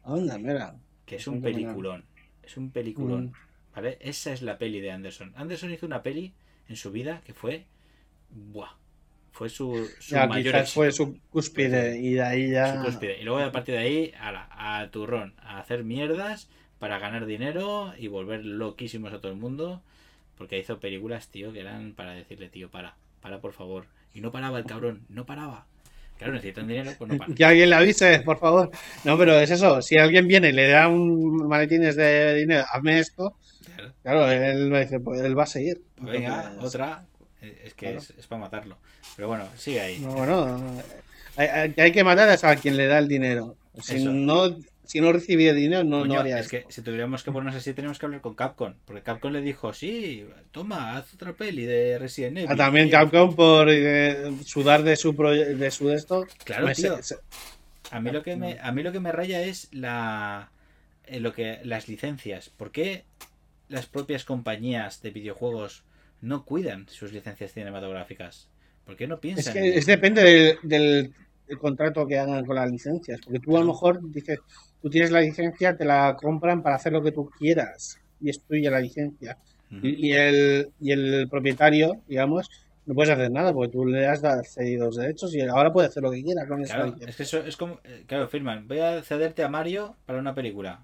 Anda, 0.03 0.37
mira. 0.37 0.75
Que 1.05 1.15
es 1.15 1.27
un 1.27 1.41
peliculón. 1.41 2.05
Es 2.43 2.57
un 2.57 2.71
peliculón. 2.71 3.27
Mm. 3.27 3.46
Esa 3.85 4.33
es 4.33 4.41
la 4.41 4.57
peli 4.57 4.79
de 4.79 4.91
Anderson. 4.91 5.33
Anderson 5.35 5.73
hizo 5.73 5.85
una 5.85 6.03
peli 6.03 6.33
en 6.67 6.75
su 6.75 6.91
vida 6.91 7.21
que 7.25 7.33
fue. 7.33 7.65
Buah. 8.29 8.71
Fue 9.31 9.49
su, 9.49 9.87
su 9.99 10.15
mayor 10.15 10.65
fue 10.65 10.91
su 10.91 11.19
cúspide 11.29 11.99
y 11.99 12.13
de 12.13 12.23
ahí 12.23 12.49
ya. 12.49 12.83
Y 13.19 13.23
luego 13.23 13.39
a 13.39 13.51
partir 13.51 13.75
de 13.75 13.81
ahí, 13.81 14.13
a, 14.19 14.79
a 14.79 14.89
turrón, 14.89 15.35
a 15.37 15.59
hacer 15.59 15.83
mierdas 15.83 16.49
para 16.79 16.97
ganar 16.97 17.27
dinero 17.27 17.93
y 17.99 18.07
volver 18.07 18.43
loquísimos 18.43 19.13
a 19.13 19.19
todo 19.19 19.31
el 19.31 19.37
mundo. 19.37 19.83
Porque 20.39 20.57
hizo 20.57 20.79
películas, 20.79 21.29
tío, 21.29 21.53
que 21.53 21.59
eran 21.59 21.93
para 21.93 22.13
decirle, 22.13 22.49
tío, 22.49 22.69
para, 22.71 22.95
para 23.21 23.39
por 23.39 23.53
favor. 23.53 23.85
Y 24.13 24.21
no 24.21 24.31
paraba 24.31 24.57
el 24.57 24.65
cabrón, 24.65 25.05
no 25.09 25.27
paraba. 25.27 25.67
Claro, 26.17 26.33
necesitan 26.33 26.67
dinero, 26.67 26.91
pues 26.97 27.11
no 27.11 27.17
para. 27.17 27.33
Que 27.35 27.45
alguien 27.45 27.69
le 27.69 27.75
avise, 27.75 28.19
por 28.21 28.39
favor. 28.39 28.71
No, 29.03 29.17
pero 29.19 29.39
es 29.39 29.51
eso. 29.51 29.83
Si 29.83 29.99
alguien 29.99 30.27
viene 30.27 30.49
y 30.49 30.53
le 30.53 30.67
da 30.67 30.87
un 30.87 31.47
maletines 31.47 31.95
de 31.95 32.33
dinero, 32.33 32.65
hazme 32.71 32.99
esto. 32.99 33.35
Claro, 34.03 34.31
él, 34.31 34.69
pues 35.03 35.21
él 35.21 35.37
va 35.37 35.43
a 35.43 35.47
seguir. 35.47 35.81
Pues 35.95 36.11
venga, 36.11 36.55
otra. 36.59 37.05
Eh, 37.41 37.61
es 37.65 37.73
que 37.73 37.95
es, 37.95 38.27
para 38.27 38.41
matarlo. 38.41 38.77
Pero 39.15 39.27
bueno, 39.27 39.47
sigue 39.55 39.81
ahí. 39.81 39.99
No, 39.99 40.11
bueno, 40.13 40.81
hay, 41.35 41.73
hay, 41.77 41.91
que 41.91 42.03
matar 42.03 42.29
a 42.29 42.55
quien 42.55 42.77
le 42.77 42.87
da 42.87 42.99
el 42.99 43.07
dinero. 43.07 43.55
Si 43.81 44.03
no, 44.03 44.57
si 44.87 45.01
no 45.01 45.11
recibía 45.11 45.53
dinero, 45.53 45.83
no, 45.83 46.05
no 46.05 46.19
haría 46.19 46.39
Es 46.39 46.47
que 46.47 46.65
si 46.69 46.81
tuviéramos 46.81 47.23
que 47.23 47.31
ponernos 47.31 47.55
así, 47.55 47.73
tenemos 47.73 47.99
que 47.99 48.05
hablar 48.05 48.21
con 48.21 48.35
Capcom. 48.35 48.73
Porque 48.85 49.03
Capcom 49.03 49.31
le 49.31 49.41
dijo, 49.41 49.73
sí, 49.73 50.25
toma, 50.51 50.97
haz 50.97 51.13
otra 51.13 51.33
peli 51.33 51.65
de 51.65 51.99
Resident 51.99 52.37
Evil. 52.37 52.49
Ah, 52.51 52.55
también 52.55 52.89
Capcom 52.89 53.35
por 53.35 53.67
eh, 53.69 54.31
sudar 54.45 54.83
de 54.83 54.95
su, 54.95 55.11
de 55.13 55.71
su 55.71 55.91
esto. 55.91 56.25
Claro, 56.45 56.71
tío. 56.71 56.97
A 57.91 57.99
mí, 57.99 58.11
lo 58.11 58.23
que 58.23 58.35
me, 58.35 58.57
a 58.59 58.71
mí 58.71 58.83
lo 58.83 58.91
que 58.91 58.99
me 58.99 59.11
raya 59.11 59.41
es 59.41 59.69
la, 59.71 60.51
eh, 61.05 61.19
lo 61.19 61.33
que, 61.33 61.59
las 61.63 61.87
licencias. 61.87 62.49
¿Por 62.49 62.71
qué 62.71 63.03
las 63.69 63.85
propias 63.85 64.23
compañías 64.23 65.01
de 65.01 65.11
videojuegos 65.11 65.83
no 66.21 66.45
cuidan 66.45 66.87
sus 66.89 67.11
licencias 67.11 67.51
cinematográficas? 67.51 68.49
¿Por 68.85 68.95
qué 68.95 69.07
no 69.07 69.19
piensan? 69.19 69.55
Es 69.57 69.61
que 69.61 69.77
es 69.77 69.85
depende 69.85 70.57
del, 70.63 71.13
contrato 71.59 72.07
que 72.07 72.17
hagan 72.17 72.45
con 72.45 72.55
las 72.55 72.71
licencias. 72.71 73.19
Porque 73.21 73.39
tú 73.39 73.57
a 73.57 73.59
lo 73.59 73.67
mejor 73.67 73.99
dices, 74.11 74.39
tú 74.81 74.89
tienes 74.89 75.11
la 75.11 75.21
licencia, 75.21 75.75
te 75.75 75.85
la 75.85 76.15
compran 76.19 76.63
para 76.63 76.75
hacer 76.75 76.93
lo 76.93 77.01
que 77.01 77.11
tú 77.11 77.29
quieras 77.37 77.99
y 78.21 78.29
es 78.29 78.41
tuya 78.41 78.71
la 78.71 78.79
licencia. 78.79 79.37
y, 79.69 80.11
el, 80.11 80.71
y 80.79 80.91
el 80.91 81.27
propietario, 81.29 82.01
digamos, 82.07 82.49
no 82.87 82.95
puedes 82.95 83.13
hacer 83.13 83.29
nada 83.29 83.53
porque 83.53 83.73
tú 83.73 83.85
le 83.85 84.07
has 84.07 84.21
cedido 84.49 84.85
los 84.85 84.95
derechos 84.95 85.35
y 85.35 85.41
ahora 85.41 85.73
puede 85.73 85.89
hacer 85.89 86.01
lo 86.01 86.09
que 86.09 86.23
quiera 86.23 86.47
con 86.47 86.63
claro, 86.63 86.95
Es 87.05 87.17
que 87.17 87.23
eso 87.23 87.39
es 87.39 87.57
como, 87.57 87.81
eh, 87.83 88.05
claro, 88.07 88.29
firman, 88.29 88.65
voy 88.67 88.79
a 88.79 89.03
cederte 89.03 89.43
a 89.43 89.49
Mario 89.49 89.97
para 90.05 90.19
una 90.19 90.33
película. 90.33 90.83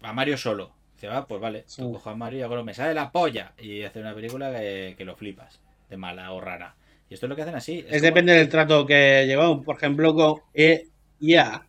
A 0.00 0.12
Mario 0.14 0.38
solo. 0.38 0.75
Dice, 0.96 1.08
va, 1.08 1.26
pues 1.26 1.42
vale, 1.42 1.66
cojo 1.76 2.08
a 2.08 2.16
Mario 2.16 2.38
y 2.38 2.42
hago 2.42 2.56
lo 2.56 2.64
me 2.64 2.72
sale 2.72 2.94
la 2.94 3.12
polla 3.12 3.52
y 3.58 3.82
hace 3.82 4.00
una 4.00 4.14
película 4.14 4.50
que, 4.50 5.04
lo 5.04 5.14
flipas, 5.14 5.60
de 5.90 5.98
mala 5.98 6.32
o 6.32 6.40
rara. 6.40 6.74
Y 7.10 7.14
esto 7.14 7.26
es 7.26 7.30
lo 7.30 7.36
que 7.36 7.42
hacen 7.42 7.54
así. 7.54 7.84
Es, 7.86 8.00
depende 8.00 8.32
del 8.32 8.48
trato 8.48 8.86
que 8.86 9.26
llevamos. 9.26 9.62
Por 9.62 9.76
ejemplo, 9.76 10.14
con 10.14 10.40
EA, 10.54 11.66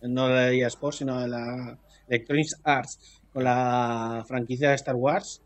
no 0.00 0.28
de 0.28 0.56
EA 0.56 0.68
Sports, 0.68 0.98
sino 0.98 1.20
de 1.20 1.28
la 1.28 1.78
Electronic 2.08 2.48
Arts, 2.64 3.20
con 3.30 3.44
la 3.44 4.24
franquicia 4.26 4.70
de 4.70 4.76
Star 4.76 4.94
Wars. 4.94 5.42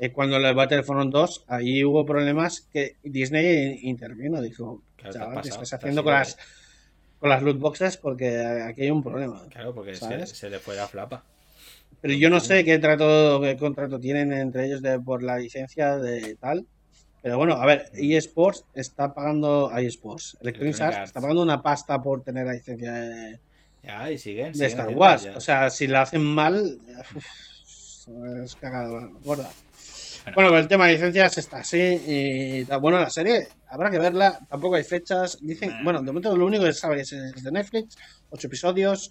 Eh, 0.00 0.10
cuando 0.10 0.38
el 0.38 0.54
Battlefront 0.56 1.12
2, 1.12 1.44
ahí 1.46 1.84
hubo 1.84 2.04
problemas 2.04 2.62
que 2.72 2.96
Disney 3.04 3.78
intervino. 3.82 4.42
Dijo, 4.42 4.82
chaval, 4.98 5.42
¿qué 5.42 5.48
estás 5.48 5.74
haciendo 5.74 6.02
con 6.02 6.14
las, 6.14 6.36
con 7.20 7.30
las 7.30 7.40
loot 7.40 7.60
boxes? 7.60 7.98
Porque 7.98 8.36
aquí 8.66 8.82
hay 8.82 8.90
un 8.90 9.04
problema. 9.04 9.40
Claro, 9.48 9.72
porque 9.72 9.94
se, 9.94 10.26
se, 10.26 10.50
le 10.50 10.58
fue 10.58 10.74
la 10.74 10.88
flapa. 10.88 11.24
Pero 12.02 12.14
yo 12.14 12.28
no 12.28 12.40
sé 12.40 12.64
qué 12.64 12.78
trato, 12.78 13.40
qué 13.40 13.56
contrato 13.56 13.98
tienen 13.98 14.32
entre 14.32 14.66
ellos 14.66 14.82
de, 14.82 15.00
por 15.00 15.22
la 15.22 15.38
licencia 15.38 15.96
de 15.96 16.34
tal. 16.34 16.66
Pero 17.22 17.38
bueno, 17.38 17.54
a 17.54 17.64
ver, 17.64 17.90
eSports 17.94 18.64
está 18.74 19.14
pagando 19.14 19.70
a 19.72 19.80
eSports. 19.80 20.36
Electronic 20.40 20.80
Arts 20.80 20.98
está 21.04 21.20
pagando 21.20 21.40
una 21.42 21.62
pasta 21.62 22.02
por 22.02 22.22
tener 22.24 22.44
la 22.44 22.54
licencia 22.54 22.92
de, 22.92 23.38
ya, 23.82 24.10
y 24.10 24.18
siguen, 24.18 24.52
de 24.52 24.66
Star 24.66 24.90
Wars. 24.90 25.28
O 25.34 25.40
sea, 25.40 25.70
si 25.70 25.86
la 25.86 26.02
hacen 26.02 26.22
mal, 26.22 26.78
es 28.44 28.56
cagada 28.56 29.08
gorda. 29.24 29.50
Bueno, 30.34 30.50
con 30.50 30.58
el 30.58 30.68
tema 30.68 30.86
de 30.86 30.92
licencias 30.92 31.36
está 31.38 31.58
así. 31.58 32.00
Y 32.06 32.64
bueno, 32.80 33.00
la 33.00 33.10
serie 33.10 33.48
habrá 33.68 33.90
que 33.90 33.98
verla. 33.98 34.38
Tampoco 34.48 34.76
hay 34.76 34.84
fechas. 34.84 35.38
Dicen, 35.40 35.82
bueno, 35.82 36.00
de 36.00 36.06
momento 36.06 36.36
lo 36.36 36.46
único 36.46 36.64
que 36.64 36.72
se 36.72 36.80
sabe 36.80 37.00
es 37.00 37.10
de 37.10 37.52
Netflix, 37.52 37.96
ocho 38.30 38.46
episodios. 38.46 39.10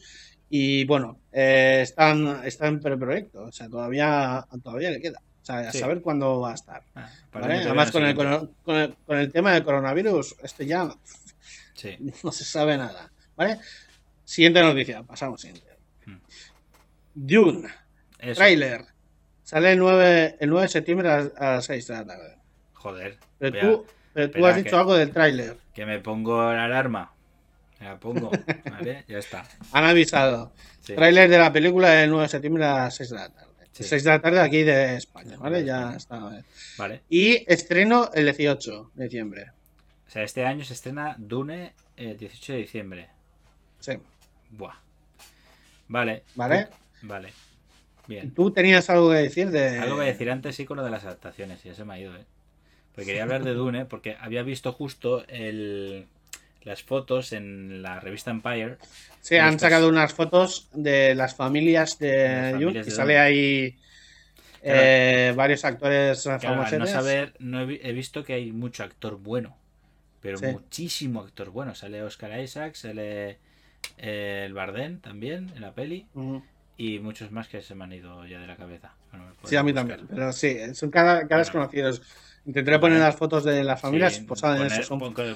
Y 0.53 0.83
bueno, 0.83 1.17
eh, 1.31 1.79
están, 1.81 2.41
están 2.43 2.73
en 2.73 2.79
preproyecto, 2.81 3.43
o 3.45 3.51
sea, 3.53 3.69
todavía, 3.69 4.45
todavía 4.61 4.91
le 4.91 4.99
queda. 4.99 5.21
O 5.41 5.45
sea, 5.45 5.59
a 5.59 5.71
saber 5.71 6.01
cuándo 6.01 6.41
va 6.41 6.51
a 6.51 6.55
estar. 6.55 6.83
Ah, 6.93 7.09
Además, 7.31 7.89
con 7.89 8.03
el, 8.03 8.13
con, 8.15 9.17
el, 9.17 9.31
tema 9.31 9.53
del 9.53 9.63
coronavirus, 9.63 10.35
este 10.43 10.65
ya 10.65 10.83
no 12.23 12.31
se 12.33 12.43
sabe 12.43 12.77
nada. 12.77 13.09
¿Vale? 13.37 13.59
Siguiente 14.25 14.61
noticia, 14.61 15.03
pasamos 15.03 15.39
siguiente. 15.39 15.69
Hmm. 16.05 16.19
Dune, 17.15 17.69
trailer. 18.35 18.83
Sale 19.43 19.71
el 19.71 19.79
9, 19.79 20.35
el 20.37 20.49
9 20.49 20.63
de 20.63 20.69
septiembre 20.69 21.09
a, 21.09 21.31
las 21.39 21.65
6 21.65 21.87
de 21.87 21.93
la 21.93 22.05
tarde. 22.05 22.37
Joder. 22.73 23.17
Pero 23.39 23.59
tú, 23.59 23.85
pero 24.13 24.31
tú 24.31 24.45
has 24.45 24.57
dicho 24.57 24.77
algo 24.77 24.95
del 24.95 25.11
tráiler. 25.11 25.55
Que 25.73 25.85
me 25.85 25.99
pongo 25.99 26.51
la 26.51 26.65
alarma. 26.65 27.13
Me 27.81 27.87
la 27.87 27.99
pongo, 27.99 28.29
¿vale? 28.69 29.03
Ya 29.07 29.17
está. 29.17 29.43
Han 29.71 29.83
avisado. 29.85 30.53
Trailer 30.85 31.27
de 31.27 31.37
la 31.39 31.51
película 31.51 31.89
del 31.89 32.11
9 32.11 32.23
de 32.23 32.29
septiembre 32.29 32.63
a 32.63 32.75
las 32.75 32.95
6 32.95 33.09
de 33.09 33.15
la 33.15 33.29
tarde. 33.29 33.51
6 33.71 34.03
de 34.03 34.09
la 34.11 34.21
tarde 34.21 34.39
aquí 34.39 34.61
de 34.61 34.97
España, 34.97 35.37
¿vale? 35.37 35.65
Ya 35.65 35.95
está. 35.95 36.43
Vale. 36.77 37.01
Y 37.09 37.43
estreno 37.51 38.11
el 38.13 38.25
18 38.25 38.91
de 38.93 39.03
diciembre. 39.05 39.51
O 40.07 40.11
sea, 40.11 40.21
este 40.21 40.45
año 40.45 40.63
se 40.63 40.73
estrena 40.73 41.15
Dune 41.17 41.73
el 41.97 42.17
18 42.17 42.53
de 42.53 42.59
diciembre. 42.59 43.09
Sí. 43.79 43.93
Buah. 44.51 44.75
Vale. 45.87 46.23
¿Vale? 46.35 46.67
Vale. 47.01 47.33
Bien. 48.07 48.31
¿Tú 48.31 48.51
tenías 48.51 48.91
algo 48.91 49.09
que 49.09 49.17
decir 49.17 49.49
de...? 49.49 49.79
Algo 49.79 49.97
que 49.97 50.05
decir 50.05 50.29
antes 50.29 50.55
sí 50.55 50.65
con 50.65 50.77
lo 50.77 50.83
de 50.83 50.91
las 50.91 51.03
adaptaciones, 51.05 51.63
ya 51.63 51.73
se 51.73 51.83
me 51.83 51.95
ha 51.95 51.99
ido, 51.99 52.15
¿eh? 52.15 52.25
Porque 52.93 53.07
quería 53.07 53.23
hablar 53.23 53.43
de 53.43 53.53
Dune, 53.53 53.85
porque 53.85 54.17
había 54.19 54.43
visto 54.43 54.71
justo 54.73 55.25
el, 55.27 56.07
las 56.63 56.83
fotos 56.83 57.33
en 57.33 57.81
la 57.81 57.99
revista 57.99 58.31
Empire. 58.31 58.77
Sí, 59.21 59.37
han 59.37 59.59
sacado 59.59 59.87
unas 59.89 60.13
fotos 60.13 60.69
de 60.73 61.15
las 61.15 61.35
familias 61.35 61.97
de 61.99 62.55
Jung 62.59 62.75
y 62.85 62.91
sale 62.91 63.19
ahí 63.19 63.75
eh, 64.61 65.33
varios 65.35 65.65
actores 65.65 66.23
famosos. 66.23 66.79
No 66.79 66.87
saber, 66.87 67.33
no 67.39 67.61
he, 67.61 67.93
visto 67.93 68.23
que 68.23 68.33
hay 68.33 68.51
mucho 68.51 68.83
actor 68.83 69.17
bueno, 69.17 69.57
pero 70.21 70.39
muchísimo 70.39 71.21
actor 71.21 71.49
bueno. 71.49 71.75
Sale 71.75 72.03
Oscar 72.03 72.39
Isaac, 72.39 72.75
sale 72.75 73.37
eh, 73.97 74.43
el 74.45 74.53
Bardem 74.53 74.99
también 74.99 75.51
en 75.55 75.61
la 75.61 75.73
peli. 75.73 76.07
Y 76.77 76.99
muchos 76.99 77.31
más 77.31 77.47
que 77.47 77.61
se 77.61 77.75
me 77.75 77.83
han 77.83 77.93
ido 77.93 78.25
ya 78.25 78.39
de 78.39 78.47
la 78.47 78.55
cabeza. 78.55 78.93
sí, 79.43 79.55
a 79.55 79.63
mí 79.63 79.73
también. 79.73 80.07
Pero 80.09 80.31
sí, 80.33 80.57
son 80.73 80.89
cada, 80.89 81.27
cada 81.27 81.39
desconocidos. 81.39 82.01
Intentaré 82.43 82.79
poner 82.79 82.99
las 82.99 83.15
fotos 83.15 83.43
de 83.43 83.63
las 83.63 83.79
familias 83.79 84.19
pues, 84.27 84.41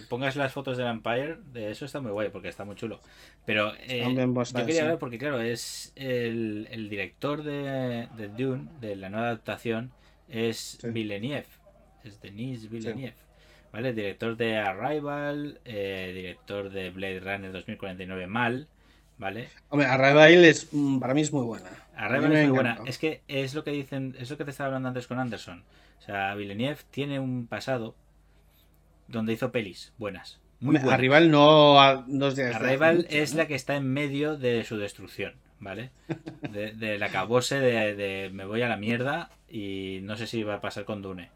Pongas 0.10 0.36
las 0.36 0.52
fotos 0.52 0.78
del 0.78 0.88
Empire, 0.88 1.38
de 1.54 1.70
eso 1.70 1.86
está 1.86 2.02
muy 2.02 2.12
guay 2.12 2.30
porque 2.30 2.48
está 2.48 2.66
muy 2.66 2.76
chulo. 2.76 3.00
Pero 3.46 3.74
eh, 3.76 4.04
yo 4.04 4.66
quería 4.66 4.86
ver 4.86 4.98
porque, 4.98 5.20
claro, 5.20 5.40
es 5.40 5.94
el, 5.96 6.68
el 6.72 6.90
director 6.90 7.44
de, 7.44 8.08
de, 8.18 8.28
Dune, 8.30 8.70
de 8.82 8.96
la 8.96 9.10
nueva 9.10 9.28
adaptación, 9.28 9.92
es 10.30 10.80
Villeneuve. 10.82 11.46
Es 12.04 12.20
Denis 12.22 12.70
Villeneuve. 12.72 13.14
¿Vale? 13.72 13.94
Director 13.94 14.36
de 14.36 14.58
Arrival, 14.58 15.60
eh, 15.64 16.12
director 16.16 16.72
de 16.72 16.90
Blade 16.90 17.20
Runner 17.20 17.52
2049 17.52 18.26
Mal. 18.26 18.68
¿Vale? 19.20 19.50
Hombre, 19.70 19.88
Arrival 19.88 20.44
es, 20.44 20.70
mm, 20.72 21.00
para 21.00 21.14
mí 21.14 21.22
es 21.22 21.32
muy 21.32 21.46
buena. 21.46 21.70
Arrival 21.96 22.34
es 22.34 22.48
muy 22.48 22.56
buena. 22.56 22.80
Es 22.86 22.98
que 22.98 23.22
es 23.28 23.54
lo 23.54 23.64
que 23.64 23.72
dicen, 23.72 24.16
es 24.18 24.32
lo 24.32 24.38
que 24.38 24.46
te 24.46 24.52
estaba 24.52 24.68
hablando 24.68 24.88
antes 24.88 25.06
con 25.06 25.20
Anderson 25.20 25.64
o 26.00 26.02
sea, 26.02 26.36
Villeneuve 26.36 26.80
tiene 26.92 27.20
un 27.20 27.48
pasado 27.48 27.96
donde 29.08 29.34
hizo 29.34 29.52
pelis 29.52 29.94
buenas. 29.98 30.40
Muy 30.60 30.76
buenas. 30.76 30.94
Arrival 30.94 31.32
no. 31.32 31.80
Arrival 31.80 33.06
es 33.10 33.34
la 33.34 33.48
que 33.48 33.56
está 33.56 33.76
en 33.76 33.92
medio 33.92 34.38
de 34.38 34.64
su 34.64 34.78
destrucción, 34.78 35.36
¿vale? 35.60 35.92
De, 36.50 36.72
de 36.74 36.98
la 36.98 37.10
cabose 37.10 37.60
de, 37.60 38.30
me 38.34 38.46
voy 38.46 38.62
a 38.62 38.70
la 38.70 38.78
mierda 38.78 39.32
y 39.50 40.00
no 40.04 40.16
sé 40.18 40.28
si 40.28 40.44
va 40.44 40.56
a 40.56 40.62
pasar 40.62 40.86
con 40.86 41.02
Dune. 41.02 41.30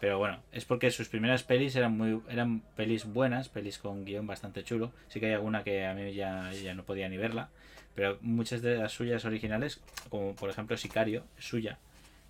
Pero 0.00 0.18
bueno, 0.18 0.42
es 0.52 0.64
porque 0.64 0.90
sus 0.90 1.08
primeras 1.08 1.44
pelis 1.44 1.76
eran 1.76 1.96
muy 1.96 2.20
eran 2.28 2.60
pelis 2.76 3.06
buenas, 3.06 3.48
pelis 3.48 3.78
con 3.78 4.04
guion 4.04 4.26
bastante 4.26 4.64
chulo. 4.64 4.92
Sí 5.08 5.20
que 5.20 5.26
hay 5.26 5.32
alguna 5.32 5.64
que 5.64 5.86
a 5.86 5.94
mí 5.94 6.12
ya, 6.12 6.50
ya 6.52 6.74
no 6.74 6.84
podía 6.84 7.08
ni 7.08 7.16
verla. 7.16 7.48
Pero 7.94 8.18
muchas 8.20 8.60
de 8.60 8.76
las 8.76 8.92
suyas 8.92 9.24
originales, 9.24 9.80
como 10.10 10.34
por 10.34 10.50
ejemplo 10.50 10.76
Sicario, 10.76 11.24
es 11.38 11.46
suya. 11.46 11.78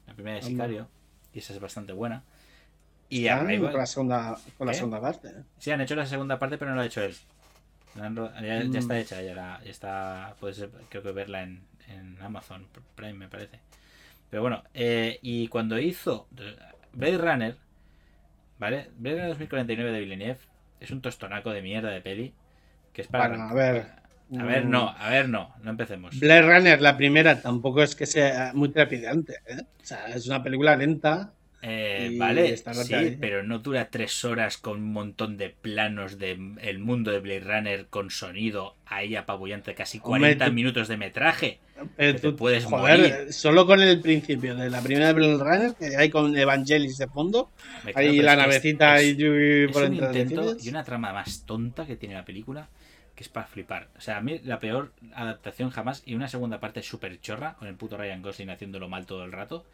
La 0.06 0.14
primera 0.14 0.36
de 0.36 0.42
Sicario 0.42 0.88
y 1.34 1.40
esa 1.40 1.52
es 1.52 1.60
bastante 1.60 1.92
buena. 1.92 2.22
Y 3.08 3.28
arriba... 3.28 3.70
con 3.70 3.80
la 3.80 3.86
segunda, 3.86 4.38
con 4.56 4.66
la 4.66 4.74
segunda 4.74 5.00
parte. 5.00 5.28
¿eh? 5.28 5.42
Sí, 5.58 5.70
han 5.70 5.80
hecho 5.80 5.94
la 5.94 6.06
segunda 6.06 6.38
parte, 6.38 6.56
pero 6.56 6.70
no 6.70 6.76
la 6.76 6.82
ha 6.82 6.86
hecho 6.86 7.02
él. 7.02 7.14
Ya, 7.96 8.08
mm. 8.08 8.76
está 8.76 8.98
hecha, 8.98 9.22
ya, 9.22 9.60
está. 9.64 10.34
Puedes 10.40 10.66
creo 10.88 11.02
que 11.02 11.12
verla 11.12 11.42
en, 11.42 11.62
en, 11.88 12.16
Amazon 12.22 12.66
Prime, 12.96 13.14
me 13.14 13.28
parece. 13.28 13.60
Pero 14.30 14.42
bueno, 14.42 14.64
eh, 14.74 15.18
y 15.22 15.48
cuando 15.48 15.78
hizo 15.78 16.26
Blade 16.92 17.18
Runner, 17.18 17.56
¿vale? 18.58 18.90
Blade 18.96 19.16
Runner 19.16 19.28
2049 19.30 19.92
de 19.92 20.00
Villeneuve 20.00 20.38
es 20.80 20.90
un 20.90 21.00
tostonaco 21.00 21.50
de 21.50 21.62
mierda 21.62 21.90
de 21.90 22.00
peli. 22.00 22.34
Que 22.92 23.02
es 23.02 23.08
para. 23.08 23.28
Bueno, 23.28 23.44
a 23.44 23.54
ver. 23.54 24.03
A 24.38 24.44
ver, 24.44 24.64
no, 24.64 24.88
a 24.88 25.10
ver, 25.10 25.28
no, 25.28 25.54
no 25.62 25.70
empecemos. 25.70 26.18
Blade 26.18 26.42
Runner, 26.42 26.80
la 26.80 26.96
primera, 26.96 27.40
tampoco 27.40 27.82
es 27.82 27.94
que 27.94 28.06
sea 28.06 28.52
muy 28.54 28.70
trepidante. 28.70 29.34
¿eh? 29.46 29.62
O 29.82 29.84
sea, 29.84 30.06
es 30.08 30.26
una 30.26 30.42
película 30.42 30.76
lenta. 30.76 31.32
Eh, 31.66 32.16
vale, 32.18 32.54
sí, 32.58 33.16
pero 33.18 33.42
no 33.42 33.60
dura 33.60 33.88
tres 33.88 34.22
horas 34.26 34.58
con 34.58 34.80
un 34.80 34.92
montón 34.92 35.38
de 35.38 35.48
planos 35.48 36.18
del 36.18 36.58
el 36.60 36.78
mundo 36.78 37.10
de 37.10 37.20
Blade 37.20 37.40
Runner 37.40 37.86
con 37.86 38.10
sonido 38.10 38.74
ahí 38.84 39.16
apabullante, 39.16 39.74
casi 39.74 39.98
40 39.98 40.50
minutos 40.50 40.88
de 40.88 40.98
metraje. 40.98 41.60
tú, 42.20 42.36
puedes 42.36 42.68
morir. 42.68 43.32
Solo 43.32 43.66
con 43.66 43.80
el 43.80 43.98
principio 44.02 44.54
de 44.54 44.68
la 44.68 44.82
primera 44.82 45.06
de 45.06 45.12
Blade 45.14 45.38
Runner, 45.38 45.74
que 45.74 45.96
hay 45.96 46.10
con 46.10 46.36
Evangelis 46.36 46.98
de 46.98 47.06
fondo, 47.06 47.50
ahí 47.94 48.20
la 48.20 48.36
navecita 48.36 49.00
y, 49.02 49.14
por 49.68 49.90
y 50.60 50.68
una 50.68 50.84
trama 50.84 51.14
más 51.14 51.46
tonta 51.46 51.86
que 51.86 51.96
tiene 51.96 52.14
la 52.14 52.26
película 52.26 52.68
que 53.14 53.22
es 53.22 53.28
para 53.28 53.46
flipar. 53.46 53.88
O 53.96 54.00
sea, 54.00 54.16
a 54.16 54.20
mí 54.20 54.40
la 54.40 54.58
peor 54.58 54.92
adaptación 55.14 55.70
jamás 55.70 56.02
y 56.04 56.14
una 56.14 56.28
segunda 56.28 56.60
parte 56.60 56.82
súper 56.82 57.20
chorra 57.20 57.54
con 57.54 57.68
el 57.68 57.74
puto 57.74 57.96
Ryan 57.96 58.22
Gosling 58.22 58.50
haciéndolo 58.50 58.88
mal 58.88 59.06
todo 59.06 59.24
el 59.24 59.32
rato 59.32 59.64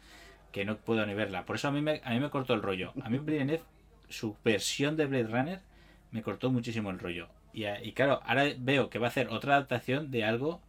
que 0.51 0.65
no 0.65 0.77
puedo 0.77 1.05
ni 1.05 1.13
verla. 1.13 1.45
Por 1.45 1.55
eso 1.55 1.69
a 1.69 1.71
mí 1.71 1.81
me, 1.81 2.01
a 2.03 2.11
mí 2.11 2.19
me 2.19 2.29
cortó 2.29 2.53
el 2.53 2.61
rollo. 2.61 2.93
A 3.03 3.09
mí 3.09 3.19
Villeneuve, 3.19 3.63
su 4.09 4.35
versión 4.43 4.97
de 4.97 5.05
Blade 5.05 5.27
Runner, 5.27 5.59
me 6.11 6.21
cortó 6.21 6.51
muchísimo 6.51 6.89
el 6.89 6.99
rollo. 6.99 7.29
Y, 7.53 7.65
y 7.65 7.93
claro, 7.93 8.21
ahora 8.25 8.45
veo 8.57 8.89
que 8.89 8.99
va 8.99 9.07
a 9.07 9.09
hacer 9.09 9.29
otra 9.29 9.55
adaptación 9.55 10.11
de 10.11 10.25
algo 10.25 10.61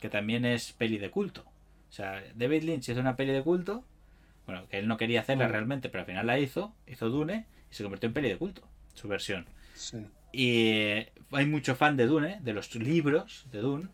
que 0.00 0.08
también 0.08 0.44
es 0.44 0.72
peli 0.72 0.98
de 0.98 1.10
culto. 1.10 1.44
O 1.88 1.92
sea, 1.92 2.22
David 2.34 2.62
Lynch 2.64 2.88
hizo 2.88 3.00
una 3.00 3.16
peli 3.16 3.32
de 3.32 3.42
culto, 3.42 3.84
bueno, 4.46 4.66
que 4.68 4.78
él 4.78 4.88
no 4.88 4.96
quería 4.96 5.20
hacerla 5.20 5.48
mm. 5.48 5.50
realmente, 5.50 5.88
pero 5.88 6.00
al 6.00 6.06
final 6.06 6.26
la 6.26 6.38
hizo, 6.38 6.74
hizo 6.86 7.08
Dune 7.08 7.46
y 7.70 7.74
se 7.74 7.82
convirtió 7.82 8.08
en 8.08 8.14
peli 8.14 8.28
de 8.28 8.38
culto, 8.38 8.62
su 8.94 9.08
versión. 9.08 9.46
Sí. 9.74 10.06
Y 10.32 10.60
eh, 10.60 11.12
hay 11.32 11.46
mucho 11.46 11.74
fan 11.74 11.96
de 11.96 12.06
Dune, 12.06 12.38
de 12.42 12.52
los 12.52 12.74
libros 12.74 13.46
de 13.50 13.60
Dune. 13.60 13.88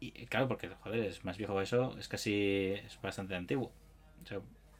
Y 0.00 0.12
claro, 0.26 0.48
porque, 0.48 0.68
joder, 0.68 1.04
es 1.04 1.24
más 1.24 1.38
viejo 1.38 1.56
que 1.56 1.64
eso, 1.64 1.96
es 1.98 2.08
casi, 2.08 2.72
es 2.74 3.00
bastante 3.02 3.34
antiguo. 3.34 3.72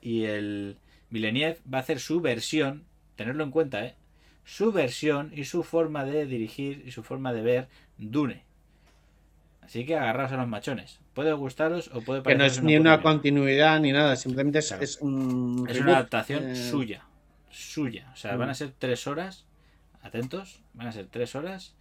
y 0.00 0.24
el 0.24 0.78
Villeneuve 1.10 1.58
va 1.72 1.78
a 1.78 1.80
hacer 1.80 1.98
su 1.98 2.20
versión, 2.20 2.84
tenerlo 3.16 3.44
en 3.44 3.50
cuenta, 3.50 3.84
¿eh? 3.84 3.96
Su 4.44 4.72
versión 4.72 5.32
y 5.34 5.44
su 5.44 5.62
forma 5.62 6.04
de 6.04 6.26
dirigir 6.26 6.82
y 6.86 6.92
su 6.92 7.02
forma 7.02 7.32
de 7.32 7.42
ver 7.42 7.68
Dune. 7.98 8.44
Así 9.60 9.84
que 9.84 9.96
agarraos 9.96 10.32
a 10.32 10.38
los 10.38 10.48
machones. 10.48 11.00
Puede 11.12 11.32
gustaros 11.34 11.90
o 11.92 12.00
puede 12.00 12.22
Que 12.22 12.34
no 12.34 12.44
es 12.44 12.62
ni 12.62 12.76
una 12.76 13.02
continuidad 13.02 13.78
ni 13.80 13.92
nada, 13.92 14.16
simplemente 14.16 14.60
es, 14.60 14.72
es 14.72 14.98
un. 15.02 15.66
Es 15.68 15.80
una 15.80 15.96
adaptación 15.96 16.50
eh. 16.50 16.56
suya. 16.56 17.04
Suya. 17.50 18.10
O 18.14 18.16
sea, 18.16 18.36
van 18.36 18.48
a 18.48 18.54
ser 18.54 18.72
tres 18.78 19.06
horas 19.06 19.47
atentos, 20.02 20.62
van 20.74 20.88
a 20.88 20.92
ser 20.92 21.06
tres 21.06 21.34
horas 21.34 21.74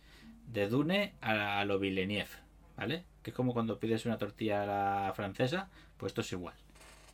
de 0.48 0.68
Dune 0.68 1.14
a, 1.22 1.64
lo 1.66 1.80
Villeneuve, 1.80 2.30
¿vale? 2.76 3.04
Que 3.22 3.32
es 3.32 3.36
como 3.36 3.54
cuando 3.54 3.80
pides 3.80 4.06
una 4.06 4.18
tortilla 4.18 4.64
a 4.64 4.66
la 4.66 5.14
francesa, 5.14 5.70
pues 5.98 6.12
esto 6.12 6.22
es 6.22 6.32
igual, 6.32 6.56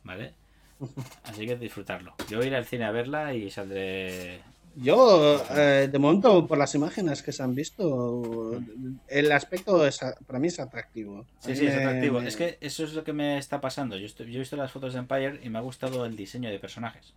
¿vale? 0.02 0.34
Así 1.24 1.46
que 1.46 1.56
disfrutarlo. 1.56 2.14
Yo 2.28 2.38
voy 2.38 2.46
a 2.46 2.48
ir 2.48 2.54
al 2.56 2.64
cine 2.64 2.84
a 2.84 2.90
verla 2.90 3.34
y 3.34 3.50
saldré. 3.50 4.40
Yo, 4.76 5.40
eh, 5.56 5.88
de 5.90 5.98
momento, 6.00 6.48
por 6.48 6.58
las 6.58 6.74
imágenes 6.74 7.22
que 7.22 7.30
se 7.30 7.44
han 7.44 7.54
visto, 7.54 8.60
el 9.06 9.30
aspecto 9.30 9.84
para 10.26 10.38
mí 10.40 10.48
es 10.48 10.58
atractivo. 10.58 11.26
Sí, 11.38 11.54
sí, 11.54 11.66
es 11.66 11.76
atractivo. 11.76 12.20
Es 12.20 12.36
que 12.36 12.58
eso 12.60 12.82
es 12.82 12.92
lo 12.94 13.04
que 13.04 13.12
me 13.12 13.38
está 13.38 13.60
pasando. 13.60 13.96
Yo, 13.96 14.08
yo 14.08 14.24
he 14.24 14.38
visto 14.38 14.56
las 14.56 14.72
fotos 14.72 14.94
de 14.94 14.98
Empire 14.98 15.38
y 15.44 15.48
me 15.48 15.58
ha 15.58 15.62
gustado 15.62 16.04
el 16.04 16.16
diseño 16.16 16.50
de 16.50 16.58
personajes. 16.58 17.14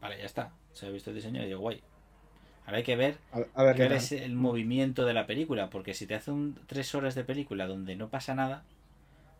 Vale, 0.00 0.18
ya 0.18 0.26
está. 0.26 0.52
Se 0.72 0.86
ha 0.86 0.90
visto 0.90 1.10
el 1.10 1.16
diseño 1.16 1.42
y 1.42 1.46
digo, 1.46 1.60
guay. 1.60 1.82
Ahora 2.66 2.78
hay 2.78 2.84
que 2.84 2.96
ver, 2.96 3.16
qué 3.76 3.94
es 3.94 4.12
el 4.12 4.34
movimiento 4.34 5.04
de 5.04 5.12
la 5.12 5.26
película, 5.26 5.68
porque 5.68 5.92
si 5.92 6.06
te 6.06 6.14
hace 6.14 6.30
un, 6.30 6.58
tres 6.66 6.94
horas 6.94 7.14
de 7.14 7.22
película 7.22 7.66
donde 7.66 7.94
no 7.94 8.08
pasa 8.08 8.34
nada, 8.34 8.64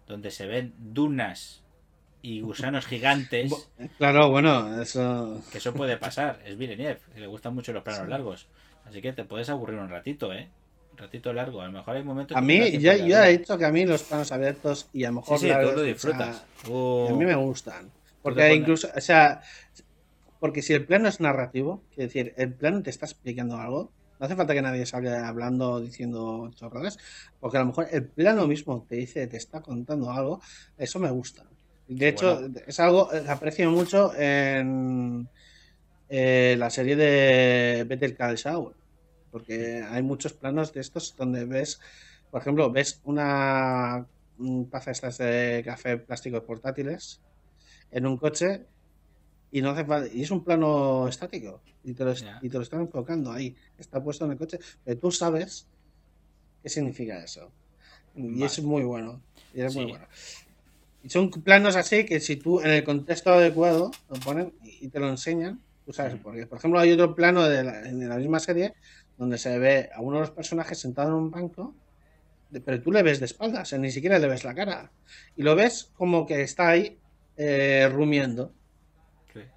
donde 0.07 0.31
se 0.31 0.47
ven 0.47 0.75
dunas 0.79 1.63
y 2.21 2.41
gusanos 2.43 2.87
gigantes. 2.87 3.71
Claro, 3.97 4.31
bueno, 4.31 4.81
eso. 4.81 5.43
Que 5.51 5.59
eso 5.59 5.73
puede 5.73 5.97
pasar. 5.97 6.41
Es 6.45 6.59
Villeneuve, 6.59 7.01
le 7.17 7.27
gustan 7.27 7.55
mucho 7.55 7.73
los 7.73 7.83
planos 7.83 8.09
largos. 8.09 8.47
Así 8.87 9.01
que 9.01 9.15
te 9.15 9.25
puedes 9.25 9.49
aburrir 9.49 9.79
un 9.79 9.89
ratito, 9.89 10.33
¿eh? 10.33 10.51
Un 10.93 10.99
ratito 10.99 11.33
largo. 11.33 11.63
A 11.63 11.67
lo 11.67 11.73
mejor 11.73 11.97
hay 11.97 12.03
momentos. 12.03 12.37
A 12.37 12.43
mí, 12.43 12.79
yo, 12.79 12.93
he 12.93 13.39
dicho 13.39 13.57
que 13.57 13.65
a 13.65 13.73
mí 13.73 13.87
los 13.87 14.03
planos 14.03 14.31
abiertos 14.33 14.89
y 14.93 15.05
a 15.05 15.09
lo 15.09 15.17
mejor. 15.17 15.39
Sí, 15.39 15.49
sí, 15.49 15.55
tú 15.63 15.77
lo 15.77 15.83
disfrutas. 15.83 16.45
a 16.65 17.13
mí 17.15 17.25
me 17.25 17.35
gustan. 17.35 17.91
Porque 18.23 18.55
incluso, 18.55 18.89
o 18.95 19.01
sea, 19.01 19.43
porque 20.45 20.61
si 20.61 20.75
el 20.75 20.85
plano 20.85 21.09
es 21.09 21.21
narrativo, 21.21 21.83
es 21.93 21.97
decir, 21.97 22.35
el 22.37 22.53
plano 22.53 22.83
te 22.83 22.91
está 22.91 23.07
explicando 23.07 23.57
algo, 23.57 23.91
no 24.21 24.27
hace 24.27 24.37
falta 24.37 24.53
que 24.53 24.61
nadie 24.61 24.85
salga 24.85 25.27
hablando, 25.27 25.81
diciendo 25.81 26.51
chorradas, 26.55 26.99
porque 27.41 27.57
a 27.57 27.61
lo 27.61 27.69
mejor 27.69 27.89
el 27.91 28.05
plano 28.05 28.47
mismo 28.47 28.85
te 28.87 28.97
dice, 28.97 29.27
te 29.27 29.39
está 29.39 29.63
contando 29.63 30.11
algo, 30.11 30.43
eso 30.77 30.99
me 30.99 31.11
gusta. 31.11 31.47
De 31.89 32.09
hecho, 32.09 32.47
es 32.67 32.79
algo 32.79 33.09
que 33.09 33.27
aprecio 33.27 33.71
mucho 33.71 34.15
en 34.15 35.31
eh, 36.11 36.57
la 36.59 36.69
serie 36.69 36.97
de 36.97 37.85
Better 37.85 38.15
Call 38.15 38.37
Saul, 38.37 38.75
porque 39.31 39.83
hay 39.83 40.03
muchos 40.03 40.35
planos 40.35 40.75
de 40.75 40.83
estos 40.83 41.17
donde 41.17 41.47
ves, 41.47 41.81
por 42.31 42.43
ejemplo, 42.43 42.71
ves 42.71 43.01
una 43.05 44.07
taza 44.71 44.91
estas 44.91 45.17
de 45.17 45.63
café 45.65 45.97
plásticos 45.97 46.43
portátiles 46.43 47.23
en 47.91 48.05
un 48.05 48.19
coche 48.19 48.67
y 49.55 49.63
no 49.63 49.71
hace 49.71 49.87
y 50.13 50.23
es 50.23 50.33
un 50.33 50.43
plano 50.43 51.07
estático 51.07 51.61
y 51.85 51.95
te, 51.95 52.05
lo, 52.05 52.13
y 52.43 52.49
te 52.49 52.57
lo 52.57 52.63
están 52.63 52.81
enfocando 52.81 53.31
ahí. 53.31 53.55
Está 53.79 54.03
puesto 54.03 54.25
en 54.25 54.33
el 54.33 54.37
coche 54.37 54.59
pero 54.85 54.99
tú 54.99 55.13
sabes 55.13 55.69
qué 56.61 56.69
significa 56.69 57.23
eso. 57.23 57.53
Y 58.17 58.43
es 58.43 58.61
muy 58.61 58.83
bueno 58.83 59.23
y 59.55 59.61
es 59.61 59.77
muy 59.77 59.85
bueno. 59.85 60.07
Y 61.05 61.09
son 61.09 61.31
planos 61.31 61.77
así 61.77 62.05
que 62.05 62.19
si 62.19 62.35
tú 62.35 62.61
en 62.61 62.71
el 62.71 62.83
contexto 62.83 63.33
adecuado 63.33 63.93
lo 64.11 64.17
ponen 64.17 64.53
y 64.61 64.89
te 64.89 64.99
lo 64.99 65.09
enseñan 65.09 65.61
tú 65.87 65.93
sabes 65.93 66.17
porque 66.21 66.49
por 66.49 66.59
ejemplo 66.59 66.81
hay 66.81 66.91
otro 66.91 67.15
plano 67.15 67.45
de 67.45 67.63
la, 67.63 68.17
misma 68.17 68.41
serie 68.41 68.75
donde 69.17 69.39
se 69.39 69.57
ve 69.61 69.89
a 69.95 70.01
uno 70.01 70.17
de 70.17 70.23
los 70.23 70.31
personajes 70.33 70.81
sentado 70.81 71.11
en 71.11 71.15
un 71.15 71.31
banco, 71.31 71.77
pero 72.65 72.83
tú 72.83 72.91
le 72.91 73.05
ves 73.05 73.21
de 73.21 73.27
espaldas, 73.27 73.73
ni 73.75 73.93
siquiera 73.93 74.19
le 74.19 74.27
ves 74.27 74.43
la 74.43 74.53
cara. 74.53 74.91
Y 75.37 75.45
lo 75.45 75.55
ves 75.55 75.93
como 75.95 76.27
que 76.27 76.43
está 76.43 76.71
ahí 76.71 76.99
eh, 77.37 77.89
rumiando. 77.93 78.53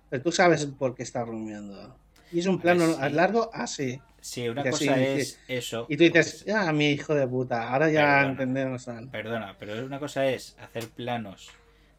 Pero 0.10 0.24
tú 0.24 0.32
sabes 0.32 0.66
por 0.66 0.96
qué 0.96 1.04
está 1.04 1.24
rumiando. 1.24 1.98
Y 2.32 2.40
es 2.40 2.46
un 2.46 2.60
plano 2.60 2.86
largo 3.10 3.50
así. 3.54 4.02
Sí, 4.20 4.50
una 4.50 4.64
cosa 4.70 5.00
es 5.00 5.40
eso. 5.48 5.86
Y 5.90 5.96
tú 5.96 6.04
dices, 6.04 6.44
ya, 6.46 6.72
mi 6.74 6.90
hijo 6.90 7.16
de 7.16 7.28
puta, 7.28 7.70
ahora 7.70 7.90
ya 7.90 8.24
entendemos. 8.24 8.90
Perdona, 9.12 9.56
pero 9.58 9.86
una 9.86 10.00
cosa 10.00 10.28
es 10.28 10.58
hacer 10.60 10.90
planos, 10.90 11.52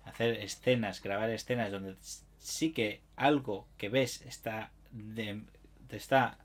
hacer 0.05 0.35
escenas, 0.41 1.03
grabar 1.03 1.31
escenas 1.31 1.73
donde 1.73 1.97
sí 2.39 2.73
que 2.73 3.01
algo 3.17 3.67
que 3.77 3.89
ves 3.89 4.23
está 4.23 4.73
te 5.89 5.97
está 5.97 6.39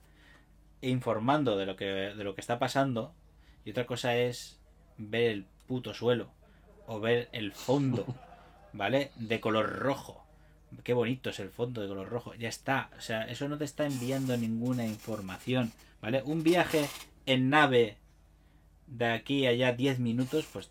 informando 0.80 1.56
de 1.56 1.66
lo 1.66 1.76
que 1.76 1.84
de 1.84 2.24
lo 2.24 2.34
que 2.34 2.40
está 2.40 2.58
pasando 2.58 3.14
y 3.64 3.70
otra 3.70 3.86
cosa 3.86 4.16
es 4.16 4.60
ver 4.98 5.30
el 5.30 5.46
puto 5.66 5.94
suelo 5.94 6.30
o 6.86 7.00
ver 7.00 7.28
el 7.32 7.52
fondo, 7.52 8.06
¿vale? 8.72 9.10
De 9.16 9.40
color 9.40 9.78
rojo. 9.78 10.23
Qué 10.82 10.92
bonito 10.94 11.30
es 11.30 11.40
el 11.40 11.50
fondo 11.50 11.80
de 11.80 11.88
color 11.88 12.08
rojo. 12.08 12.34
Ya 12.34 12.48
está. 12.48 12.90
O 12.98 13.00
sea, 13.00 13.24
eso 13.24 13.48
no 13.48 13.58
te 13.58 13.64
está 13.64 13.86
enviando 13.86 14.36
ninguna 14.36 14.86
información, 14.86 15.72
¿vale? 16.00 16.22
Un 16.24 16.42
viaje 16.42 16.88
en 17.26 17.50
nave 17.50 17.98
de 18.86 19.06
aquí 19.06 19.46
a 19.46 19.50
allá 19.50 19.72
10 19.72 19.98
minutos, 19.98 20.46
pues 20.52 20.68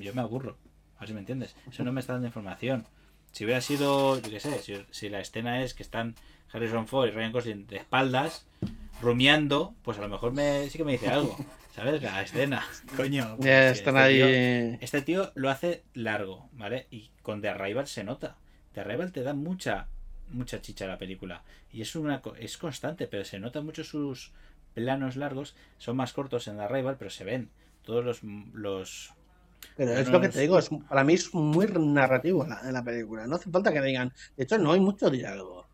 yo 0.00 0.14
me 0.14 0.22
aburro. 0.22 0.56
A 0.96 1.00
ver 1.00 1.08
si 1.08 1.14
me 1.14 1.20
entiendes. 1.20 1.56
Eso 1.70 1.84
no 1.84 1.92
me 1.92 2.00
está 2.00 2.14
dando 2.14 2.28
información. 2.28 2.86
Si 3.32 3.44
hubiera 3.44 3.60
sido, 3.60 4.20
yo 4.20 4.30
qué 4.30 4.40
sé, 4.40 4.84
si, 4.90 5.08
la 5.08 5.20
escena 5.20 5.62
es 5.62 5.74
que 5.74 5.82
están 5.82 6.14
Harrison 6.52 6.86
Ford 6.86 7.08
y 7.08 7.10
Ryan 7.10 7.32
Gosling 7.32 7.66
de 7.66 7.78
espaldas, 7.78 8.46
rumiando, 9.02 9.74
pues 9.82 9.98
a 9.98 10.02
lo 10.02 10.08
mejor 10.08 10.32
me, 10.32 10.70
sí 10.70 10.78
que 10.78 10.84
me 10.84 10.92
dice 10.92 11.08
algo. 11.08 11.36
¿Sabes? 11.74 12.00
La 12.00 12.22
escena. 12.22 12.64
Coño. 12.96 13.36
Ya 13.40 13.70
están 13.70 13.96
este 13.96 14.22
ahí. 14.22 14.70
Tío, 14.70 14.78
este 14.80 15.02
tío 15.02 15.32
lo 15.34 15.50
hace 15.50 15.82
largo, 15.94 16.48
¿vale? 16.52 16.86
Y 16.92 17.10
con 17.22 17.40
The 17.40 17.48
Arrival 17.48 17.88
se 17.88 18.04
nota. 18.04 18.36
The 18.74 18.80
Arrival 18.80 19.12
te 19.12 19.22
da 19.22 19.34
mucha 19.34 19.88
mucha 20.30 20.60
chicha 20.60 20.86
la 20.86 20.98
película. 20.98 21.42
Y 21.72 21.82
es 21.82 21.96
una 21.96 22.22
es 22.38 22.58
constante, 22.58 23.06
pero 23.06 23.24
se 23.24 23.38
nota 23.38 23.60
mucho 23.60 23.84
sus 23.84 24.32
planos 24.74 25.16
largos. 25.16 25.54
Son 25.78 25.96
más 25.96 26.12
cortos 26.12 26.48
en 26.48 26.56
The 26.56 26.64
Arrival, 26.64 26.96
pero 26.98 27.10
se 27.10 27.24
ven. 27.24 27.50
Todos 27.84 28.04
los, 28.04 28.22
los 28.54 29.14
pero 29.76 29.92
es 29.92 30.08
lo 30.08 30.20
que 30.20 30.28
te 30.28 30.40
digo, 30.40 30.58
es, 30.58 30.70
para 30.88 31.04
mí 31.04 31.14
es 31.14 31.32
muy 31.34 31.66
narrativo 31.66 32.44
en 32.44 32.72
la, 32.72 32.84
película. 32.84 33.26
No 33.26 33.36
hace 33.36 33.50
falta 33.50 33.72
que 33.72 33.80
digan. 33.80 34.12
De 34.36 34.44
hecho, 34.44 34.58
no 34.58 34.72
hay 34.72 34.80
mucho 34.80 35.10
diálogo. 35.10 35.66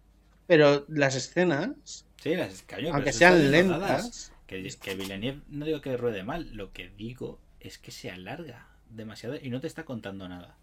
Pero 0.47 0.85
las 0.89 1.15
escenas, 1.15 2.07
sí, 2.21 2.35
las, 2.35 2.65
aunque 2.93 3.13
sean 3.13 3.51
lentas, 3.51 4.33
que, 4.47 4.69
que 4.81 4.95
Villeneuve 4.95 5.43
no 5.49 5.65
digo 5.65 5.81
que 5.81 5.97
ruede 5.97 6.25
mal, 6.25 6.51
lo 6.55 6.73
que 6.73 6.89
digo 6.89 7.39
es 7.61 7.79
que 7.79 7.93
se 7.93 8.11
alarga 8.11 8.67
demasiado 8.89 9.37
y 9.41 9.51
no 9.51 9.61
te 9.61 9.69
está 9.69 9.85
contando 9.85 10.29
nada. 10.29 10.57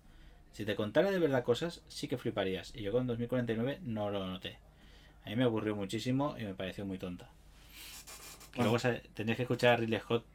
Si 0.58 0.66
te 0.66 0.76
contara 0.76 1.12
de 1.12 1.20
verdad 1.20 1.44
cosas, 1.44 1.84
sí 1.88 2.08
que 2.08 2.18
fliparías. 2.18 2.74
Y 2.74 2.82
yo 2.82 2.92
con 2.92 3.06
2049 3.06 3.78
no 3.84 4.10
lo 4.10 4.26
noté. 4.26 4.58
A 5.24 5.30
mí 5.30 5.36
me 5.36 5.44
aburrió 5.44 5.76
muchísimo 5.76 6.36
y 6.40 6.46
me 6.46 6.56
pareció 6.56 6.84
muy 6.84 6.98
tonta. 6.98 7.30
Luego 8.56 8.78
tendrías 8.80 9.36
que 9.38 9.44
escuchar 9.44 9.74
a 9.74 9.78
Ridley 9.78 10.00
Scott 10.00 10.26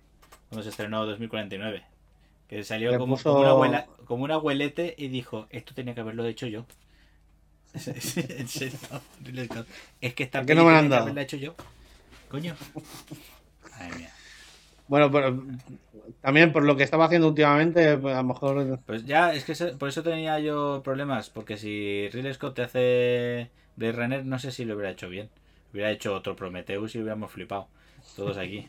cuando 0.48 0.62
se 0.62 0.68
estrenó 0.68 1.04
2049. 1.06 1.82
Que 2.46 2.62
salió 2.62 2.96
como, 2.98 3.18
como, 3.18 4.22
un 4.22 4.30
abuelete 4.30 4.94
y 4.96 5.08
dijo, 5.08 5.48
esto 5.50 5.74
tenía 5.74 5.92
que 5.92 6.02
haberlo 6.02 6.24
hecho 6.24 6.46
yo. 6.46 6.66
en 7.74 8.46
serio, 8.46 8.78
Ridley 9.24 9.46
Scott. 9.46 9.66
Es 10.00 10.14
que 10.14 10.22
esta 10.22 10.46
¿Qué 10.46 10.54
no 10.54 10.64
me 10.64 10.70
han 10.70 10.88
dado? 10.88 11.18
hecho 11.18 11.36
yo. 11.36 11.56
Coño. 12.28 12.54
Ay, 13.72 13.90
mía. 13.98 14.14
Bueno, 14.92 15.10
pero 15.10 15.42
también 16.20 16.52
por 16.52 16.64
lo 16.64 16.76
que 16.76 16.82
estaba 16.82 17.06
haciendo 17.06 17.26
últimamente, 17.28 17.96
pues 17.96 18.14
a 18.14 18.18
lo 18.18 18.28
mejor. 18.28 18.78
Pues 18.84 19.06
ya, 19.06 19.32
es 19.32 19.42
que 19.42 19.54
por 19.78 19.88
eso 19.88 20.02
tenía 20.02 20.38
yo 20.38 20.82
problemas. 20.84 21.30
Porque 21.30 21.56
si 21.56 22.10
Ridley 22.12 22.34
Scott 22.34 22.56
te 22.56 22.62
hace 22.62 23.50
Blade 23.76 23.92
Runner, 23.92 24.26
no 24.26 24.38
sé 24.38 24.52
si 24.52 24.66
lo 24.66 24.74
hubiera 24.74 24.90
hecho 24.90 25.08
bien. 25.08 25.30
Hubiera 25.72 25.90
hecho 25.90 26.14
otro 26.14 26.36
Prometheus 26.36 26.94
y 26.94 26.98
hubiéramos 26.98 27.32
flipado. 27.32 27.68
Todos 28.16 28.36
aquí. 28.36 28.68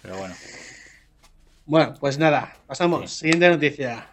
Pero 0.00 0.18
bueno. 0.18 0.36
Bueno, 1.66 1.94
pues 1.98 2.20
nada, 2.20 2.56
pasamos. 2.68 3.10
Siguiente 3.10 3.48
noticia. 3.48 4.06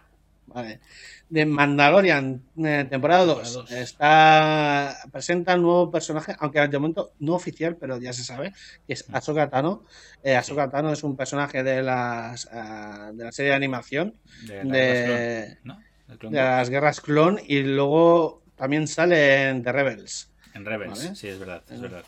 Vale 0.48 0.80
de 1.28 1.44
Mandalorian, 1.44 2.42
eh, 2.64 2.86
temporada 2.88 3.24
2. 3.24 3.70
Está, 3.70 4.96
presenta 5.10 5.54
un 5.54 5.62
nuevo 5.62 5.90
personaje, 5.90 6.36
aunque 6.38 6.60
de 6.66 6.78
momento 6.78 7.12
no 7.18 7.34
oficial, 7.34 7.76
pero 7.76 7.98
ya 7.98 8.12
se 8.12 8.24
sabe, 8.24 8.52
que 8.86 8.92
es 8.92 9.08
mm. 9.08 9.14
Ahsoka 9.14 9.50
Tano. 9.50 9.84
Eh, 10.22 10.36
Ahsoka 10.36 10.70
Tano 10.70 10.92
es 10.92 11.02
un 11.02 11.16
personaje 11.16 11.62
de, 11.62 11.82
las, 11.82 12.46
uh, 12.46 13.14
de 13.14 13.24
la 13.24 13.32
serie 13.32 13.50
de 13.50 13.56
animación 13.56 14.14
de, 14.46 14.64
de, 14.64 15.58
las 16.30 16.70
guerras 16.70 17.00
clon 17.00 17.40
y 17.44 17.62
luego 17.62 18.42
también 18.54 18.86
sale 18.86 19.48
en 19.50 19.62
The 19.62 19.72
Rebels. 19.72 20.30
En 20.54 20.64
Rebels, 20.64 21.12
sí, 21.14 21.28
es 21.28 21.38
verdad, 21.38 21.62
es 21.68 21.80
verdad. 21.80 22.04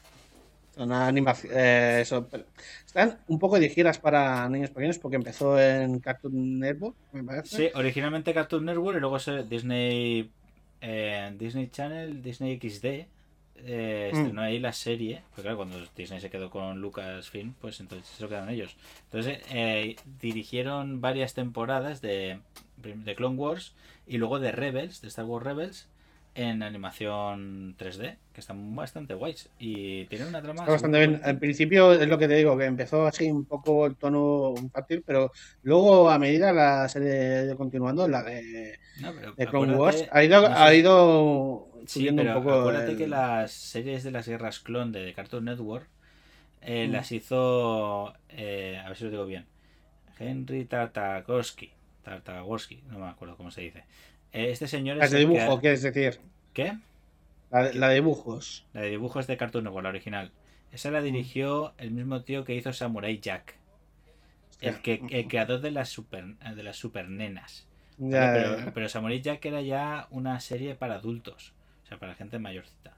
Una 0.78 1.06
animación, 1.08 1.52
eh, 1.56 2.00
eso, 2.02 2.28
están 2.86 3.18
un 3.26 3.38
poco 3.38 3.58
dirigidas 3.58 3.98
para 3.98 4.48
niños 4.48 4.70
pequeños 4.70 4.98
porque 4.98 5.16
empezó 5.16 5.58
en 5.58 5.98
Cartoon 5.98 6.60
Network, 6.60 6.94
me 7.12 7.24
parece. 7.24 7.56
Sí, 7.56 7.70
originalmente 7.74 8.32
Cartoon 8.32 8.64
Network 8.64 8.96
y 8.96 9.00
luego 9.00 9.18
Disney 9.48 10.30
eh, 10.80 11.34
Disney 11.36 11.68
Channel, 11.68 12.22
Disney 12.22 12.58
XD. 12.58 13.06
Eh, 13.64 14.10
mm. 14.12 14.16
estrenó 14.16 14.42
ahí 14.42 14.60
la 14.60 14.72
serie, 14.72 15.22
porque 15.30 15.42
claro, 15.42 15.56
cuando 15.56 15.78
Disney 15.96 16.20
se 16.20 16.30
quedó 16.30 16.48
con 16.48 16.80
Lucasfilm, 16.80 17.54
pues 17.54 17.80
entonces 17.80 18.06
se 18.06 18.22
lo 18.22 18.28
quedaron 18.28 18.50
ellos. 18.50 18.76
Entonces 19.04 19.40
eh, 19.50 19.96
dirigieron 20.20 21.00
varias 21.00 21.34
temporadas 21.34 22.00
de, 22.00 22.38
de 22.76 23.14
Clone 23.16 23.36
Wars 23.36 23.74
y 24.06 24.18
luego 24.18 24.38
de 24.38 24.52
Rebels, 24.52 25.00
de 25.00 25.08
Star 25.08 25.24
Wars 25.24 25.44
Rebels, 25.44 25.88
en 26.38 26.62
animación 26.62 27.77
3D, 27.77 28.16
que 28.33 28.40
están 28.40 28.77
bastante 28.77 29.14
guays. 29.14 29.51
Y 29.59 30.05
tienen 30.05 30.29
una 30.29 30.40
trama. 30.40 30.61
Está 30.61 30.72
bastante 30.72 30.98
bien. 30.98 31.20
Al 31.24 31.37
principio 31.38 31.92
es 31.92 32.07
lo 32.07 32.16
que 32.16 32.29
te 32.29 32.37
digo, 32.37 32.57
que 32.57 32.64
empezó 32.64 33.07
así 33.07 33.29
un 33.29 33.44
poco 33.44 33.87
el 33.87 33.96
tono 33.96 34.55
infantil, 34.57 35.03
pero 35.05 35.33
luego 35.64 36.09
a 36.09 36.18
medida 36.18 36.53
la 36.53 36.88
serie 36.88 37.53
continuando, 37.57 38.07
la 38.07 38.22
de, 38.22 38.79
de 39.37 39.46
Clone 39.48 39.74
Wars, 39.74 40.07
ha 40.12 40.22
ido, 40.22 40.46
ha 40.46 40.72
ido 40.72 41.68
subiendo 41.87 42.22
un 42.22 42.33
poco. 42.35 42.53
Acuérdate 42.53 42.96
que 42.96 43.09
las 43.09 43.51
series 43.51 44.05
de 44.05 44.12
las 44.12 44.29
guerras 44.29 44.61
clon 44.61 44.92
de 44.92 45.12
Cartoon 45.14 45.44
Network 45.44 45.88
eh, 46.62 46.87
mm. 46.87 46.92
las 46.92 47.11
hizo. 47.11 48.14
Eh, 48.29 48.81
a 48.81 48.87
ver 48.87 48.96
si 48.96 49.05
lo 49.05 49.11
digo 49.11 49.27
bien. 49.27 49.44
Henry 50.20 50.66
Tartakovsky. 50.66 51.72
Tartakovsky, 52.05 52.83
no 52.90 53.01
me 53.01 53.09
acuerdo 53.09 53.37
cómo 53.37 53.51
se 53.51 53.62
dice. 53.62 53.83
Este 54.32 54.68
señor 54.68 55.02
es. 55.02 55.10
de 55.10 55.18
dibujo, 55.18 55.60
quieres 55.60 55.82
decir? 55.82 56.20
¿Qué? 56.52 56.76
La 57.50 57.88
de, 57.88 57.94
dibujos. 57.94 58.66
La 58.74 58.82
de 58.82 58.90
dibujos 58.90 59.26
de 59.26 59.36
Cartoon 59.36 59.64
Network, 59.64 59.84
la 59.84 59.88
original. 59.88 60.30
Esa 60.72 60.90
la 60.90 61.00
dirigió 61.00 61.72
el 61.78 61.90
mismo 61.90 62.22
tío 62.22 62.44
que 62.44 62.54
hizo 62.54 62.72
Samurai 62.72 63.18
Jack. 63.20 63.56
El, 64.60 64.82
que, 64.82 65.00
el 65.10 65.28
creador 65.28 65.60
de 65.60 65.70
las 65.70 65.88
super, 65.88 66.36
de 66.36 66.62
las 66.62 66.76
super 66.76 67.08
nenas. 67.08 67.66
pero, 67.98 68.88
Samurai 68.88 69.20
Jack 69.20 69.44
era 69.46 69.62
ya 69.62 70.08
una 70.10 70.40
serie 70.40 70.74
para 70.74 70.96
adultos. 70.96 71.54
O 71.84 71.88
sea, 71.88 71.98
para 71.98 72.14
gente 72.14 72.38
mayorcita. 72.38 72.94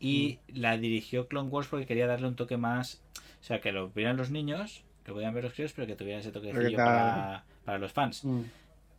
Y 0.00 0.40
mm. 0.48 0.58
la 0.58 0.78
dirigió 0.78 1.28
Clone 1.28 1.48
Wars 1.48 1.68
porque 1.68 1.86
quería 1.86 2.08
darle 2.08 2.26
un 2.26 2.34
toque 2.34 2.56
más. 2.56 3.02
O 3.40 3.44
sea, 3.44 3.60
que 3.60 3.70
lo 3.70 3.90
vieran 3.90 4.16
los 4.16 4.30
niños, 4.30 4.82
que 5.04 5.12
podían 5.12 5.32
ver 5.32 5.44
los 5.44 5.52
críos, 5.52 5.72
pero 5.74 5.86
que 5.86 5.94
tuvieran 5.94 6.20
ese 6.20 6.32
toque 6.32 6.52
para, 6.74 7.44
para 7.64 7.78
los 7.78 7.92
fans. 7.92 8.24
Mm. 8.24 8.42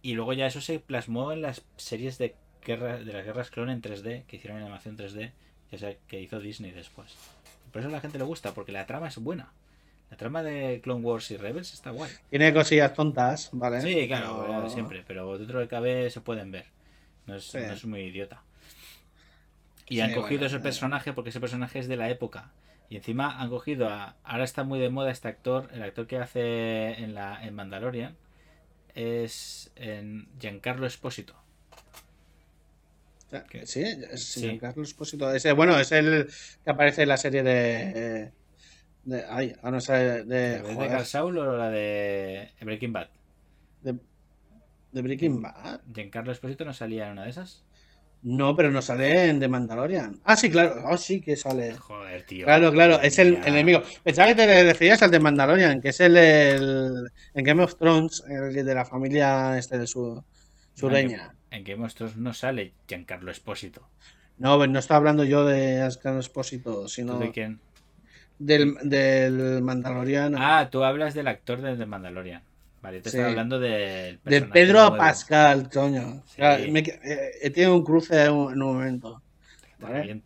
Y 0.04 0.14
luego 0.14 0.34
ya 0.34 0.46
eso 0.46 0.62
se 0.62 0.80
plasmó 0.80 1.32
en 1.32 1.42
las 1.42 1.64
series 1.78 2.18
de, 2.18 2.36
guerra, 2.64 2.98
de 2.98 3.12
las 3.12 3.26
guerras 3.26 3.50
clon 3.50 3.70
en 3.70 3.82
3D, 3.82 4.26
que 4.26 4.36
hicieron 4.36 4.62
animación 4.62 4.98
3D, 4.98 5.32
ya 5.72 5.78
sea, 5.78 5.96
que 6.08 6.22
hizo 6.22 6.40
Disney 6.40 6.72
después. 6.72 7.16
Por 7.72 7.80
eso 7.80 7.90
a 7.90 7.92
la 7.92 8.02
gente 8.02 8.18
le 8.18 8.26
gusta, 8.26 8.54
porque 8.54 8.74
la 8.74 8.86
trama 8.86 9.08
es 9.08 9.18
buena. 9.18 9.54
La 10.12 10.18
trama 10.18 10.44
de 10.44 10.80
Clone 10.84 11.02
Wars 11.04 11.32
y 11.32 11.38
Rebels 11.38 11.74
está 11.74 11.90
guay. 11.90 12.12
Tiene 12.30 12.54
cosillas 12.54 12.94
tontas, 12.94 13.50
¿vale? 13.54 13.82
Sí, 13.82 14.08
claro, 14.08 14.70
siempre, 14.70 15.04
pero 15.08 15.40
dentro 15.40 15.60
del 15.60 15.68
KB 15.70 16.12
se 16.12 16.22
pueden 16.22 16.52
ver. 16.52 16.66
No 17.26 17.36
es, 17.36 17.86
muy 17.86 18.02
idiota. 18.02 18.44
Y 19.88 20.02
han 20.02 20.14
cogido 20.14 20.46
ese 20.46 20.60
personaje 20.60 21.14
porque 21.14 21.30
ese 21.30 21.40
personaje 21.40 21.80
es 21.80 21.88
de 21.88 21.96
la 21.96 22.10
época. 22.10 22.52
Y 22.90 22.98
encima 22.98 23.40
han 23.42 23.50
cogido 23.50 23.88
a. 23.88 24.16
Ahora 24.24 24.44
está 24.44 24.64
muy 24.64 24.80
de 24.80 24.90
moda 24.90 25.10
este 25.10 25.30
actor, 25.30 25.70
el 25.74 25.82
actor 25.82 26.06
que 26.06 26.18
hace 26.18 27.02
en, 27.02 27.16
la, 27.16 27.44
en 27.44 27.56
Mandalorian, 27.56 28.16
es 28.94 29.72
en 29.76 30.28
Giancarlo 30.40 30.86
Espósito. 30.88 31.36
Sí, 33.64 33.82
es 33.82 34.36
Giancarlo 34.36 34.84
Espósito. 34.84 35.32
bueno, 35.56 35.80
es 35.80 35.92
el 35.92 36.30
que 36.64 36.70
aparece 36.70 37.04
en 37.04 37.10
la 37.10 37.18
serie 37.18 37.44
de. 37.44 38.32
de 39.04 39.26
ay, 39.30 39.56
ah, 39.64 39.72
no 39.72 39.82
sé. 39.82 39.94
De, 40.24 40.62
de, 40.62 40.62
de 40.62 41.06
Saul 41.06 41.38
o 41.38 41.58
la 41.58 41.70
de 41.70 42.52
Breaking 42.62 42.94
Bad? 42.94 43.10
De, 43.82 45.02
Breaking 45.02 45.42
Bad. 45.42 45.82
¿Giancarlo 45.94 46.32
Espósito 46.32 46.64
no 46.66 46.74
salía 46.74 47.08
en 47.08 47.14
una 47.14 47.24
de 47.24 47.32
esas? 47.32 47.64
No, 48.24 48.56
pero 48.56 48.72
no 48.72 48.82
sale 48.82 49.28
en 49.30 49.40
The 49.42 49.50
Mandalorian. 49.50 50.22
Ah, 50.24 50.38
sí, 50.38 50.50
claro. 50.50 50.82
Oh, 50.90 50.96
sí 50.98 51.20
que 51.20 51.36
sale. 51.36 51.74
Joder, 51.76 52.26
tío. 52.26 52.46
Claro, 52.46 52.72
claro, 52.72 53.02
es 53.02 53.20
el, 53.20 53.36
el 53.36 53.48
enemigo. 53.48 53.82
Pensaba 54.02 54.30
que 54.30 54.36
te 54.36 54.64
referías 54.64 55.04
al 55.04 55.12
de 55.12 55.20
Mandalorian, 55.20 55.82
que 55.82 55.90
es 55.90 56.00
el, 56.00 56.16
el- 56.16 57.12
en 57.34 57.44
Game 57.44 57.62
of 57.64 57.76
Thrones, 57.76 58.24
el 58.30 58.54
de 58.66 58.76
la 58.76 58.86
familia 58.86 59.58
este 59.58 59.78
de 59.78 59.88
su 59.88 60.24
sureña. 60.74 61.36
En 61.52 61.64
Game 61.66 61.84
of 61.86 61.94
Thrones 61.94 62.16
no 62.16 62.34
sale 62.34 62.74
Giancarlo 62.88 63.30
Espósito. 63.30 63.90
No, 64.38 64.58
pues 64.58 64.70
no 64.70 64.80
estaba 64.80 64.98
hablando 65.00 65.26
yo 65.26 65.46
de 65.46 65.82
Ascan 65.82 66.18
Espósito, 66.18 66.84
¿Tú 66.84 66.88
sino 66.88 67.20
de 67.20 67.32
quién? 67.32 67.60
del, 68.40 68.76
del 68.84 69.62
Mandaloriano. 69.62 70.38
Ah, 70.40 70.70
tú 70.72 70.84
hablas 70.86 71.14
del 71.14 71.28
actor 71.28 71.62
de 71.62 71.76
The 71.76 71.86
Mandalorian. 71.86 72.42
Vale, 72.84 73.00
te 73.02 73.10
Sí. 73.10 73.16
estaba 73.16 73.30
hablando 73.32 73.60
del 73.60 74.20
de 74.26 74.42
Pedro 74.42 74.80
nuevo. 74.82 74.98
Pascal, 74.98 75.70
coño. 75.72 76.22
Sí. 76.28 76.70
Me 76.70 76.84
que- 76.84 77.00
eh, 77.04 77.32
he 77.42 77.50
tenido 77.50 77.76
un 77.76 77.84
cruce 77.84 78.26
en 78.26 78.32
un, 78.34 78.54
en 78.54 78.62
un 78.62 78.74
momento. 78.76 79.22
Vale. 79.80 80.22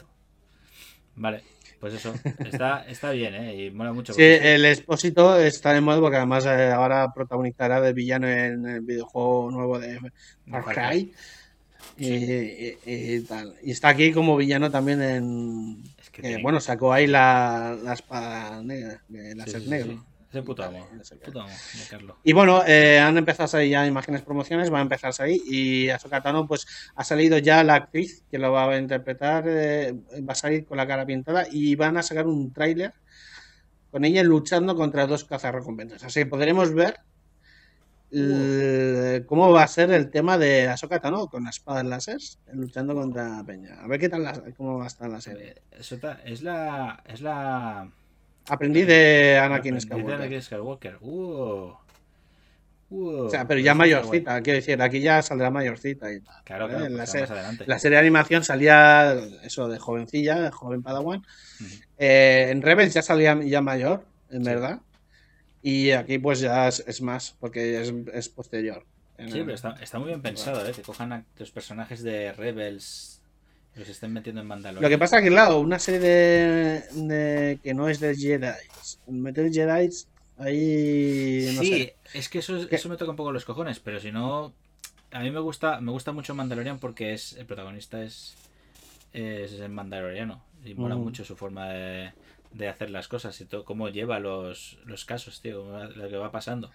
Vale, 1.16 1.43
pues 1.80 1.93
eso. 1.93 2.14
Está, 2.39 2.84
está 2.88 3.12
bien, 3.12 3.36
¿eh? 3.36 3.66
Y 3.66 3.72
mola 3.72 3.93
mucho. 3.93 4.12
Sí, 4.14 4.24
el 4.24 4.66
Expósito 4.66 5.39
está 5.39 5.72
de 5.74 5.82
moda 5.82 5.99
porque 5.99 6.18
además 6.18 6.45
eh, 6.47 6.72
ahora 6.72 7.14
protagonizará 7.14 7.80
de 7.80 7.93
villano 7.93 8.28
en 8.28 8.68
el 8.68 8.82
videojuego 8.82 9.51
nuevo 9.51 9.78
de 9.80 9.99
Far 10.49 10.64
Cry. 10.66 11.14
Y, 11.95 12.08
y- 12.14 12.78
y 12.86 13.20
tal. 13.22 13.53
Y 13.64 13.72
está 13.72 13.89
aquí 13.89 14.12
como 14.12 14.36
villano 14.36 14.70
también 14.72 15.01
en. 15.01 15.84
Es 15.99 16.10
que 16.10 16.22
que, 16.24 16.28
tiene- 16.30 16.43
bueno, 16.43 16.60
sacó 16.60 16.91
ahí 16.91 17.05
la, 17.08 17.78
la 17.84 17.93
espada 17.93 18.62
negra, 18.64 19.01
el 19.14 19.38
láser 19.38 19.62
negro. 19.68 20.03
Amo, 20.68 20.88
Giancarlo. 21.74 22.18
Y 22.24 22.34
bueno, 22.34 22.62
eh, 22.68 23.00
han 23.00 23.18
empezado 23.18 23.46
a 23.46 23.48
salir 23.48 23.72
ya 23.72 23.88
imágenes 23.88 24.22
promociones, 24.24 24.70
van 24.70 24.80
a 24.80 24.84
empezar 24.84 25.10
a 25.10 25.14
salir 25.14 25.42
y 25.46 25.90
Ahsoka 25.90 26.22
Tano 26.22 26.46
pues 26.48 26.68
ha 26.96 27.04
salido 27.04 27.38
ya 27.38 27.64
la 27.64 27.76
actriz 27.76 28.24
que 28.30 28.38
lo 28.38 28.52
va 28.52 28.70
a 28.70 28.78
interpretar, 28.78 29.46
eh, 29.48 29.94
va 30.28 30.34
a 30.34 30.36
salir 30.36 30.66
con 30.66 30.78
la 30.78 30.86
cara 30.88 31.06
pintada 31.06 31.46
y 31.50 31.76
van 31.76 31.96
a 31.98 32.04
sacar 32.04 32.28
un 32.28 32.52
tráiler 32.52 32.94
con 33.90 34.04
ella 34.04 34.22
luchando 34.24 34.76
contra 34.76 35.08
dos 35.08 35.24
cazarrecompensas. 35.24 36.04
Así 36.04 36.20
que 36.20 36.26
podremos 36.26 36.74
ver 36.74 36.98
el- 38.12 39.26
cómo 39.28 39.52
va 39.52 39.64
a 39.64 39.68
ser 39.68 39.92
el 39.92 40.10
tema 40.10 40.38
de 40.38 40.68
Ahsoka 40.68 41.00
Tano 41.00 41.28
con 41.28 41.44
las 41.44 41.56
espadas 41.58 41.86
láser 41.86 42.18
luchando 42.54 42.94
contra 42.94 43.44
Peña. 43.46 43.82
A 43.82 43.88
ver 43.88 44.00
qué 44.00 44.10
tal 44.10 44.24
la- 44.24 44.42
cómo 44.56 44.78
va 44.78 44.86
a 44.86 44.88
estar 44.88 45.10
la 45.10 45.22
serie. 45.22 45.56
Es 46.26 46.42
la. 46.42 47.02
Es 47.06 47.22
la. 47.22 47.90
Aprendí 48.48 48.84
de 48.84 49.38
Anakin 49.38 49.76
aprendiz 49.76 49.84
de 49.84 49.88
Skywalker. 49.89 50.16
Anakin 50.16 50.41
Skywalker. 50.41 50.98
Uh. 51.02 51.74
Uh. 52.89 53.26
O 53.26 53.30
sea, 53.30 53.45
pero 53.45 53.60
ya 53.60 53.74
mayorcita, 53.74 54.41
quiero 54.41 54.58
decir, 54.58 54.82
aquí 54.82 55.02
ya 55.02 55.22
saldrá 55.22 55.50
mayorcita 55.52 56.12
y. 56.12 56.22
Claro, 56.45 56.68
¿eh? 56.68 56.70
claro. 56.70 56.89
La 56.89 57.06
pues 57.06 57.16
adelante. 57.16 57.66
La 57.68 57.80
serie 57.80 57.98
de 57.98 58.02
animación 58.02 58.43
salía 58.45 59.14
eso 59.43 59.68
de 59.68 59.78
jovencilla, 59.78 60.39
de 60.39 60.52
joven 60.52 60.82
Padawan. 60.84 61.26
Eh, 61.98 62.48
en 62.50 62.62
Rebels 62.62 62.93
ya 62.93 63.02
salía 63.02 63.38
ya 63.43 63.62
mayor, 63.62 64.06
en 64.32 64.43
Sí. 64.43 64.50
verdad. 64.50 64.80
Y 65.62 65.91
aquí 65.91 66.18
pues 66.18 66.39
ya 66.39 66.70
es, 66.70 66.82
es 66.88 67.02
más, 67.02 67.36
porque 67.39 67.82
es, 67.82 67.93
es 68.14 68.30
posterior. 68.30 68.86
Sí, 69.18 69.32
pero 69.39 69.54
está, 69.54 69.72
está 69.82 69.98
muy 70.00 70.10
bien 70.10 70.22
pensado, 70.22 70.66
¿eh? 70.66 70.72
Que 70.72 70.84
cojan 70.84 71.12
a 71.12 71.26
los 71.38 71.52
personajes 71.52 72.04
de 72.04 72.32
Rebels 72.32 73.16
los 73.78 73.90
estén 73.90 74.14
metiendo 74.14 74.42
en 74.42 74.48
Mandalorian. 74.48 74.78
Lo 74.78 74.90
que 74.90 74.98
pasa 74.98 75.18
es 75.18 75.24
que, 75.24 75.30
claro, 75.30 75.60
una 75.60 75.80
serie 75.80 76.00
de, 76.00 76.84
de- 76.92 77.60
que 77.64 77.74
no 77.74 77.90
es 77.90 78.00
de 78.00 78.16
Jedi, 78.16 78.48
meter 79.08 79.52
Jedi 79.52 79.90
ahí... 80.38 81.50
No 81.54 81.64
sí, 81.64 81.72
sé. 81.72 81.94
es 82.14 82.30
que 82.30 82.40
eso, 82.40 82.58
eso 82.70 82.90
me 82.90 82.98
toca 82.98 83.12
un 83.12 83.18
poco 83.18 83.32
los 83.32 83.46
cojones, 83.46 83.80
pero 83.80 84.00
si 84.00 84.12
no. 84.12 84.54
A 85.12 85.22
mí 85.22 85.32
me 85.32 85.40
gusta, 85.40 85.82
me 85.82 85.92
gusta 85.92 86.12
mucho 86.12 86.36
Mandalorian 86.36 86.80
porque 86.80 87.14
es 87.14 87.34
el 87.34 87.46
protagonista 87.46 88.04
es, 88.04 88.40
es 89.14 89.54
el 89.54 89.70
mandaloriano. 89.72 90.44
Y 90.66 90.76
mola 90.76 90.96
Ujú. 90.96 90.98
mucho 90.98 91.26
su 91.26 91.36
forma 91.38 91.70
de, 91.70 92.14
de 92.54 92.68
hacer 92.70 92.90
las 92.92 93.08
cosas 93.08 93.40
y 93.42 93.46
todo, 93.46 93.66
cómo 93.66 93.90
lleva 93.90 94.20
los, 94.20 94.80
los 94.86 95.06
casos, 95.06 95.42
tío, 95.42 95.66
lo 95.90 96.10
que 96.10 96.18
va 96.18 96.32
pasando. 96.32 96.72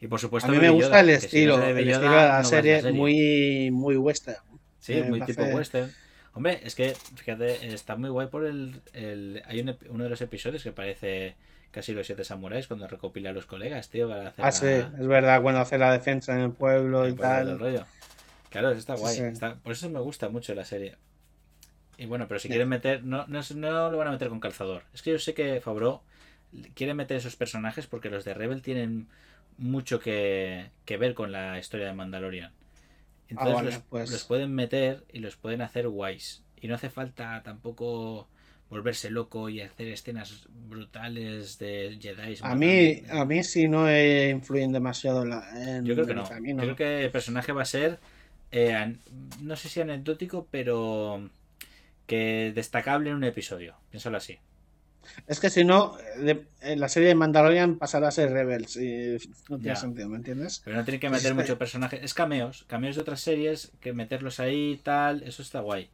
Y 0.00 0.08
por 0.08 0.20
A 0.38 0.48
supuesto, 0.48 0.48
mí 0.48 0.58
me 0.58 0.70
Baby 0.70 0.76
gusta 0.76 1.00
Yoda, 1.00 1.00
el 1.00 1.10
si 1.16 1.42
no 1.42 1.50
estilo, 1.50 1.56
Baby 1.58 1.84
el 1.84 1.88
estilo 1.90 2.16
de 2.16 2.28
la 2.28 2.42
no 2.42 2.44
serie, 2.44 2.82
a 2.82 2.82
muy, 2.82 3.70
muy 3.72 3.96
western. 3.96 4.42
Sí, 4.78 5.02
muy 5.02 5.22
tipo 5.22 5.44
western. 5.46 5.94
Hombre, 6.36 6.60
es 6.62 6.74
que, 6.74 6.94
fíjate, 6.94 7.72
está 7.74 7.96
muy 7.96 8.10
guay 8.10 8.28
por 8.28 8.44
el... 8.44 8.82
el- 8.92 9.42
hay 9.46 9.60
un 9.60 9.74
uno 9.88 10.04
de 10.04 10.10
los 10.10 10.20
episodios 10.20 10.62
que 10.62 10.70
parece 10.70 11.34
casi 11.70 11.92
los 11.94 12.06
siete 12.06 12.24
samuráis 12.24 12.66
cuando 12.66 12.86
recopila 12.86 13.30
a 13.30 13.32
los 13.32 13.46
colegas, 13.46 13.88
tío, 13.88 14.08
para 14.08 14.28
hacer 14.28 14.44
Ah, 14.44 14.48
la- 14.48 14.52
sí, 14.52 14.66
es 15.00 15.06
verdad, 15.06 15.40
cuando 15.42 15.60
hace 15.62 15.78
la 15.78 15.92
defensa 15.92 16.34
en 16.34 16.40
el 16.42 16.52
pueblo 16.52 17.04
y 17.04 17.12
del 17.12 17.16
tal. 17.18 17.58
rollo. 17.58 17.86
Claro, 18.50 18.70
está 18.72 18.94
guay. 18.96 19.16
sí. 19.16 19.22
está- 19.22 19.56
por 19.56 19.72
eso 19.72 19.88
me 19.90 19.98
gusta 20.00 20.28
mucho 20.28 20.54
la 20.54 20.64
serie. 20.66 20.96
Y 21.98 22.04
bueno, 22.04 22.28
pero 22.28 22.38
si 22.38 22.48
quieren 22.48 22.68
meter... 22.68 23.02
No, 23.02 23.26
no, 23.26 23.40
no 23.54 23.90
lo 23.90 23.96
van 23.96 24.08
a 24.08 24.12
meter 24.12 24.28
con 24.28 24.38
calzador. 24.40 24.82
Es 24.92 25.00
que 25.00 25.12
yo 25.12 25.18
sé 25.18 25.32
que 25.32 25.62
Fabro 25.62 26.02
quiere 26.74 26.92
meter 26.92 27.16
esos 27.16 27.36
personajes 27.36 27.86
porque 27.86 28.10
los 28.10 28.24
de 28.26 28.34
Rebel 28.34 28.60
tienen 28.60 29.08
mucho 29.56 29.98
que, 30.00 30.70
que 30.84 30.98
ver 30.98 31.14
con 31.14 31.32
la 31.32 31.58
historia 31.58 31.86
de 31.86 31.94
Mandalorian. 31.94 32.52
Entonces 33.28 33.54
vale, 33.54 33.70
los, 33.72 33.82
pues. 33.82 34.10
los 34.10 34.24
pueden 34.24 34.54
meter 34.54 35.04
y 35.12 35.18
los 35.18 35.36
pueden 35.36 35.62
hacer 35.62 35.88
guays. 35.88 36.42
Y 36.60 36.68
no 36.68 36.74
hace 36.74 36.90
falta 36.90 37.42
tampoco 37.42 38.28
volverse 38.68 39.10
loco 39.10 39.48
y 39.48 39.60
hacer 39.60 39.88
escenas 39.88 40.48
brutales 40.68 41.58
de 41.58 41.98
Jedi. 42.00 42.38
A 42.42 42.54
mí, 42.54 43.02
a 43.10 43.24
mí 43.24 43.44
sí 43.44 43.68
no 43.68 43.86
influyen 43.90 44.72
demasiado 44.72 45.22
en, 45.22 45.30
la, 45.30 45.78
en 45.78 45.84
Yo 45.84 45.94
creo 45.94 46.06
que 46.06 46.12
el 46.12 46.18
no. 46.18 46.28
camino. 46.28 46.62
Creo 46.62 46.76
que 46.76 47.04
el 47.04 47.10
personaje 47.10 47.52
va 47.52 47.62
a 47.62 47.66
ser, 47.66 47.98
eh, 48.50 48.96
no 49.40 49.56
sé 49.56 49.68
si 49.68 49.80
anecdótico, 49.80 50.48
pero 50.50 51.30
que 52.06 52.52
destacable 52.54 53.10
en 53.10 53.16
un 53.16 53.24
episodio. 53.24 53.76
Piénsalo 53.90 54.16
así. 54.16 54.38
Es 55.26 55.40
que 55.40 55.50
si 55.50 55.64
no, 55.64 55.96
de- 56.18 56.44
en 56.60 56.80
la 56.80 56.88
serie 56.88 57.08
de 57.08 57.14
Mandalorian 57.14 57.76
pasará 57.78 58.08
a 58.08 58.10
ser 58.12 58.30
Rebels 58.32 58.76
y 58.76 59.16
no 59.48 59.56
tiene 59.58 59.74
Ya. 59.74 59.76
sentido, 59.76 60.08
¿me 60.08 60.16
entiendes? 60.16 60.62
Pero 60.64 60.76
no 60.76 60.84
tiene 60.84 61.00
que 61.00 61.08
meter 61.10 61.32
está- 61.32 61.34
mucho 61.42 61.58
personaje. 61.58 62.00
Es 62.04 62.14
cameos. 62.14 62.64
Cameos 62.68 62.96
de 62.96 63.02
otras 63.02 63.20
series, 63.20 63.72
que 63.80 63.92
meterlos 63.92 64.40
ahí 64.40 64.72
y 64.72 64.76
tal, 64.76 65.22
eso 65.22 65.42
está 65.42 65.60
guay. 65.60 65.88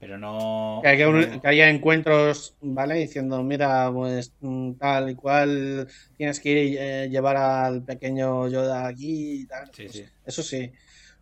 Pero 0.00 0.18
no... 0.18 0.80
Que 0.82 0.88
haya, 0.88 1.08
un- 1.08 1.20
no- 1.30 1.40
que 1.40 1.48
haya 1.48 1.70
encuentros, 1.70 2.54
¿vale? 2.60 2.94
Diciendo, 2.96 3.42
mira, 3.42 3.90
pues 3.92 4.32
mm, 4.40 4.72
tal 4.74 5.08
y 5.10 5.14
cual, 5.14 5.88
tienes 6.16 6.40
que 6.40 6.50
ir 6.50 6.76
eh, 6.78 7.08
llevar 7.10 7.36
al 7.36 7.82
pequeño 7.82 8.48
Yoda 8.48 8.86
aquí 8.86 9.42
y 9.42 9.46
tal. 9.46 9.66
Sí, 9.72 9.84
Pues 9.84 9.92
sí. 9.92 10.04
Eso 10.26 10.42
sí. 10.42 10.72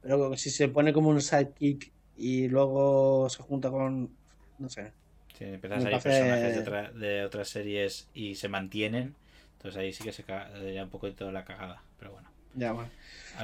Pero 0.02 0.36
si 0.36 0.50
se 0.50 0.66
pone 0.68 0.92
como 0.92 1.10
un 1.10 1.20
sidekick 1.20 1.92
y 2.16 2.48
luego 2.48 3.28
se 3.30 3.42
junta 3.44 3.70
con, 3.70 4.10
no 4.58 4.68
sé. 4.68 4.90
Si 5.36 5.44
Me 5.44 5.52
ahí 5.52 5.58
parece- 5.58 5.90
personajes 6.08 6.54
de, 6.54 6.60
otra- 6.60 6.90
de 6.92 7.24
otras 7.24 7.48
series 7.48 8.08
y 8.14 8.34
se 8.34 8.48
mantienen, 8.48 9.14
entonces 9.56 9.80
ahí 9.80 9.92
sí 9.92 10.04
que 10.04 10.12
se 10.12 10.22
cae 10.24 10.82
un 10.82 10.90
poco 10.90 11.06
de 11.06 11.12
toda 11.12 11.32
la 11.32 11.44
cagada. 11.44 11.82
Pero 11.98 12.12
bueno. 12.12 12.28
Ya, 12.54 12.72
bueno. 12.72 12.90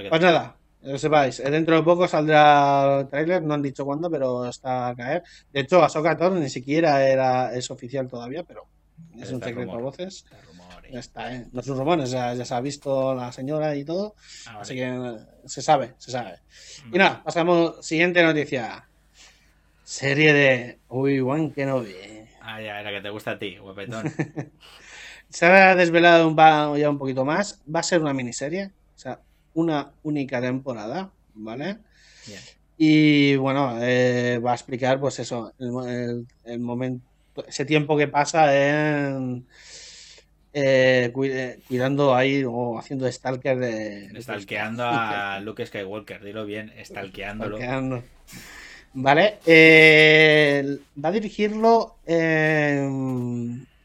Pues 0.08 0.20
nada, 0.20 0.56
lo 0.82 0.98
sepáis. 0.98 1.40
eh, 1.40 1.50
Dentro 1.50 1.76
de 1.76 1.82
poco 1.82 2.06
saldrá 2.06 3.00
el 3.00 3.08
tráiler, 3.08 3.42
no 3.42 3.54
han 3.54 3.62
dicho 3.62 3.84
cuándo, 3.84 4.10
pero 4.10 4.46
está 4.48 4.88
a 4.88 4.94
caer. 4.94 5.22
De 5.52 5.60
hecho, 5.60 5.82
Ahsoka 5.82 6.16
Tano 6.16 6.36
ni 6.36 6.50
siquiera 6.50 7.06
era, 7.08 7.54
es 7.54 7.70
oficial 7.70 8.06
todavía, 8.08 8.42
pero 8.44 8.66
es 9.18 9.30
un 9.32 9.40
secreto 9.42 9.60
a 9.72 9.74
rumor. 9.76 9.82
voces. 9.82 10.24
Está. 10.26 10.38
Ya 10.90 11.00
está, 11.00 11.34
¿eh? 11.34 11.46
No 11.52 11.62
son 11.62 11.76
rumores, 11.76 12.10
ya, 12.10 12.32
ya 12.34 12.44
se 12.46 12.54
ha 12.54 12.60
visto 12.62 13.14
la 13.14 13.30
señora 13.30 13.76
y 13.76 13.84
todo. 13.84 14.14
Ah, 14.46 14.52
vale. 14.52 14.60
Así 14.62 14.74
que 14.74 14.88
eh, 14.88 15.16
se 15.44 15.60
sabe, 15.62 15.92
se 15.98 16.10
sabe. 16.10 16.38
Y 16.78 16.82
Vale. 16.84 16.98
nada, 16.98 17.22
pasamos. 17.24 17.84
Siguiente 17.84 18.22
noticia. 18.22 18.87
Serie 19.88 20.34
de 20.34 20.78
Obi-Wan 20.88 21.50
Kenobi. 21.50 21.94
Ah, 22.42 22.60
ya, 22.60 22.82
la 22.82 22.90
que 22.90 23.00
te 23.00 23.08
gusta 23.08 23.30
a 23.32 23.38
ti, 23.38 23.56
guapetón. 23.56 24.04
Se 25.30 25.46
ha 25.46 25.74
desvelado 25.74 26.28
un, 26.28 26.36
ya 26.78 26.90
un 26.90 26.98
poquito 26.98 27.24
más. 27.24 27.62
Va 27.74 27.80
a 27.80 27.82
ser 27.82 28.02
una 28.02 28.12
miniserie, 28.12 28.66
o 28.66 28.98
sea, 28.98 29.18
una 29.54 29.90
única 30.02 30.42
temporada, 30.42 31.10
¿vale? 31.32 31.78
Bien. 32.26 32.40
Y 32.76 33.36
bueno, 33.36 33.78
eh, 33.80 34.38
va 34.44 34.52
a 34.52 34.56
explicar, 34.56 35.00
pues 35.00 35.20
eso, 35.20 35.54
el, 35.58 35.70
el- 35.88 36.26
el 36.44 36.60
momento, 36.60 37.06
ese 37.46 37.64
tiempo 37.64 37.96
que 37.96 38.08
pasa 38.08 38.54
en 38.54 39.46
eh, 40.52 41.10
eh, 41.14 41.58
cuidando 41.66 42.14
ahí 42.14 42.44
o 42.46 42.78
haciendo 42.78 43.10
stalker 43.10 43.58
de. 43.58 44.20
Stalkeando 44.20 44.84
a 44.86 45.40
Luke 45.40 45.64
Skywalker, 45.64 46.22
dilo 46.22 46.44
bien, 46.44 46.74
stalkeándolo. 46.84 47.56
Stalkeando. 47.56 48.02
Vale, 48.94 49.38
eh, 49.46 50.78
va 51.02 51.08
a 51.10 51.12
dirigirlo 51.12 51.96
eh, 52.06 52.88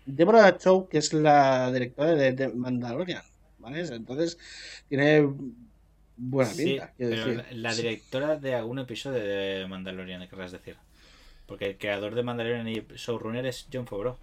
Deborah 0.05 0.57
Chow, 0.57 0.87
que 0.89 0.97
es 0.99 1.13
la 1.13 1.71
directora 1.71 2.13
de, 2.15 2.31
de 2.33 2.47
Mandalorian, 2.49 3.21
¿vale? 3.59 3.81
Entonces 3.81 4.37
tiene 4.89 5.27
buena 6.17 6.51
pinta, 6.55 6.93
pero 7.07 7.25
decir. 7.25 7.35
la, 7.35 7.45
la 7.51 7.75
directora 7.75 8.37
de 8.37 8.55
algún 8.55 8.79
episodio 8.79 9.19
de 9.23 9.67
Mandalorian, 9.67 10.27
querrás 10.27 10.51
decir. 10.51 10.77
Porque 11.47 11.65
el 11.67 11.77
creador 11.77 12.15
de 12.15 12.23
Mandalorian 12.23 12.67
y 12.69 12.85
showrunner 12.95 13.45
es 13.45 13.67
John 13.71 13.87
Favreau. 13.87 14.17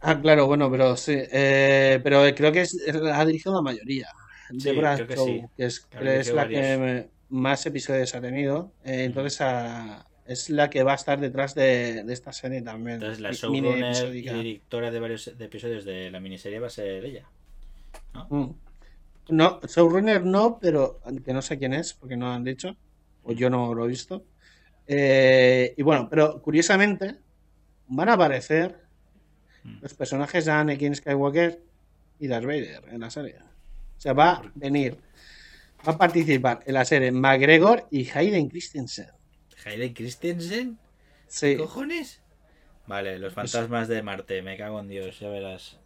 Ah, 0.00 0.20
claro, 0.20 0.46
bueno, 0.46 0.70
pero 0.70 0.96
sí, 0.96 1.12
eh, 1.16 2.00
pero 2.04 2.22
creo 2.36 2.52
que 2.52 2.60
es, 2.62 2.76
ha 3.12 3.24
dirigido 3.24 3.54
la 3.56 3.62
mayoría. 3.62 4.08
Sí, 4.58 4.70
Deborah 4.70 4.96
que 4.96 5.14
Chow, 5.14 5.50
que 5.56 5.66
es, 5.66 5.80
Que 5.90 6.20
es 6.20 6.32
la 6.32 6.42
varios. 6.42 6.64
que 6.66 6.76
me- 6.78 7.08
más 7.28 7.66
episodios 7.66 8.14
ha 8.14 8.20
tenido, 8.20 8.72
eh, 8.84 9.04
entonces 9.04 9.40
ha- 9.40 10.06
es 10.28 10.50
la 10.50 10.68
que 10.68 10.82
va 10.82 10.92
a 10.92 10.96
estar 10.96 11.18
detrás 11.18 11.54
de, 11.54 12.04
esta 12.08 12.32
serie 12.32 12.60
también. 12.60 12.96
Entonces 12.96 13.20
la 13.20 13.32
showrunner 13.32 14.14
y 14.14 14.20
directora 14.20 14.90
de 14.90 15.00
varios 15.00 15.26
episodios 15.28 15.84
de 15.84 16.10
la 16.10 16.20
miniserie 16.20 16.58
va 16.58 16.66
a 16.66 16.70
ser 16.70 17.04
ella. 17.04 17.24
¿no? 18.12 18.26
Mm. 18.28 18.54
No, 19.30 19.60
showrunner 19.66 20.24
no, 20.24 20.58
pero 20.60 21.00
que 21.24 21.32
no 21.32 21.42
sé 21.42 21.58
quién 21.58 21.72
es, 21.72 21.94
porque 21.94 22.16
no 22.16 22.32
han 22.32 22.44
dicho, 22.44 22.76
o 23.24 23.32
yo 23.32 23.48
no 23.50 23.74
lo 23.74 23.84
he 23.84 23.88
visto. 23.88 24.24
Eh, 24.86 25.74
y 25.76 25.82
bueno, 25.82 26.08
pero 26.10 26.40
curiosamente 26.40 27.16
van 27.88 28.08
a 28.10 28.14
aparecer 28.14 28.76
mm. 29.64 29.78
los 29.82 29.94
personajes 29.94 30.44
de 30.44 30.52
Anakin 30.52 30.94
Skywalker 30.94 31.60
y 32.18 32.26
Darth 32.26 32.46
Vader 32.46 32.84
en 32.90 33.00
la 33.00 33.10
serie. 33.10 33.36
O 33.96 34.00
sea, 34.00 34.12
va 34.12 34.32
a 34.32 34.52
venir, 34.54 34.98
va 35.88 35.94
a 35.94 35.98
participar 35.98 36.60
en 36.66 36.74
la 36.74 36.84
serie 36.84 37.10
McGregor 37.10 37.88
y 37.90 38.08
Hayden 38.10 38.48
Christensen. 38.48 39.08
¿Hayden 39.64 39.94
Christensen? 39.94 40.78
Sí. 41.26 41.52
¿Qué 41.52 41.56
cojones? 41.56 42.20
Vale, 42.86 43.18
los 43.18 43.32
fantasmas 43.32 43.88
de 43.88 44.02
Marte, 44.02 44.42
me 44.42 44.56
cago 44.56 44.80
en 44.80 44.88
Dios, 44.88 45.18
ya 45.18 45.28
verás. 45.30 45.78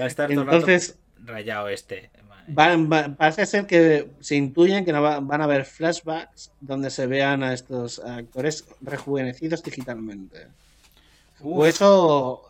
Va 0.00 0.04
a 0.04 0.06
estar 0.08 0.28
todo 0.28 0.42
Entonces, 0.42 0.98
rayado 1.24 1.68
este. 1.68 2.10
parece 3.16 3.46
ser 3.46 3.66
que 3.66 4.10
se 4.20 4.34
intuyen 4.34 4.84
que 4.84 4.92
no 4.92 5.02
van 5.02 5.40
a 5.40 5.44
haber 5.44 5.64
flashbacks 5.64 6.52
donde 6.60 6.90
se 6.90 7.06
vean 7.06 7.44
a 7.44 7.52
estos 7.52 8.00
actores 8.00 8.64
rejuvenecidos 8.80 9.62
digitalmente. 9.62 10.48
O 11.42 11.64
eso 11.64 12.42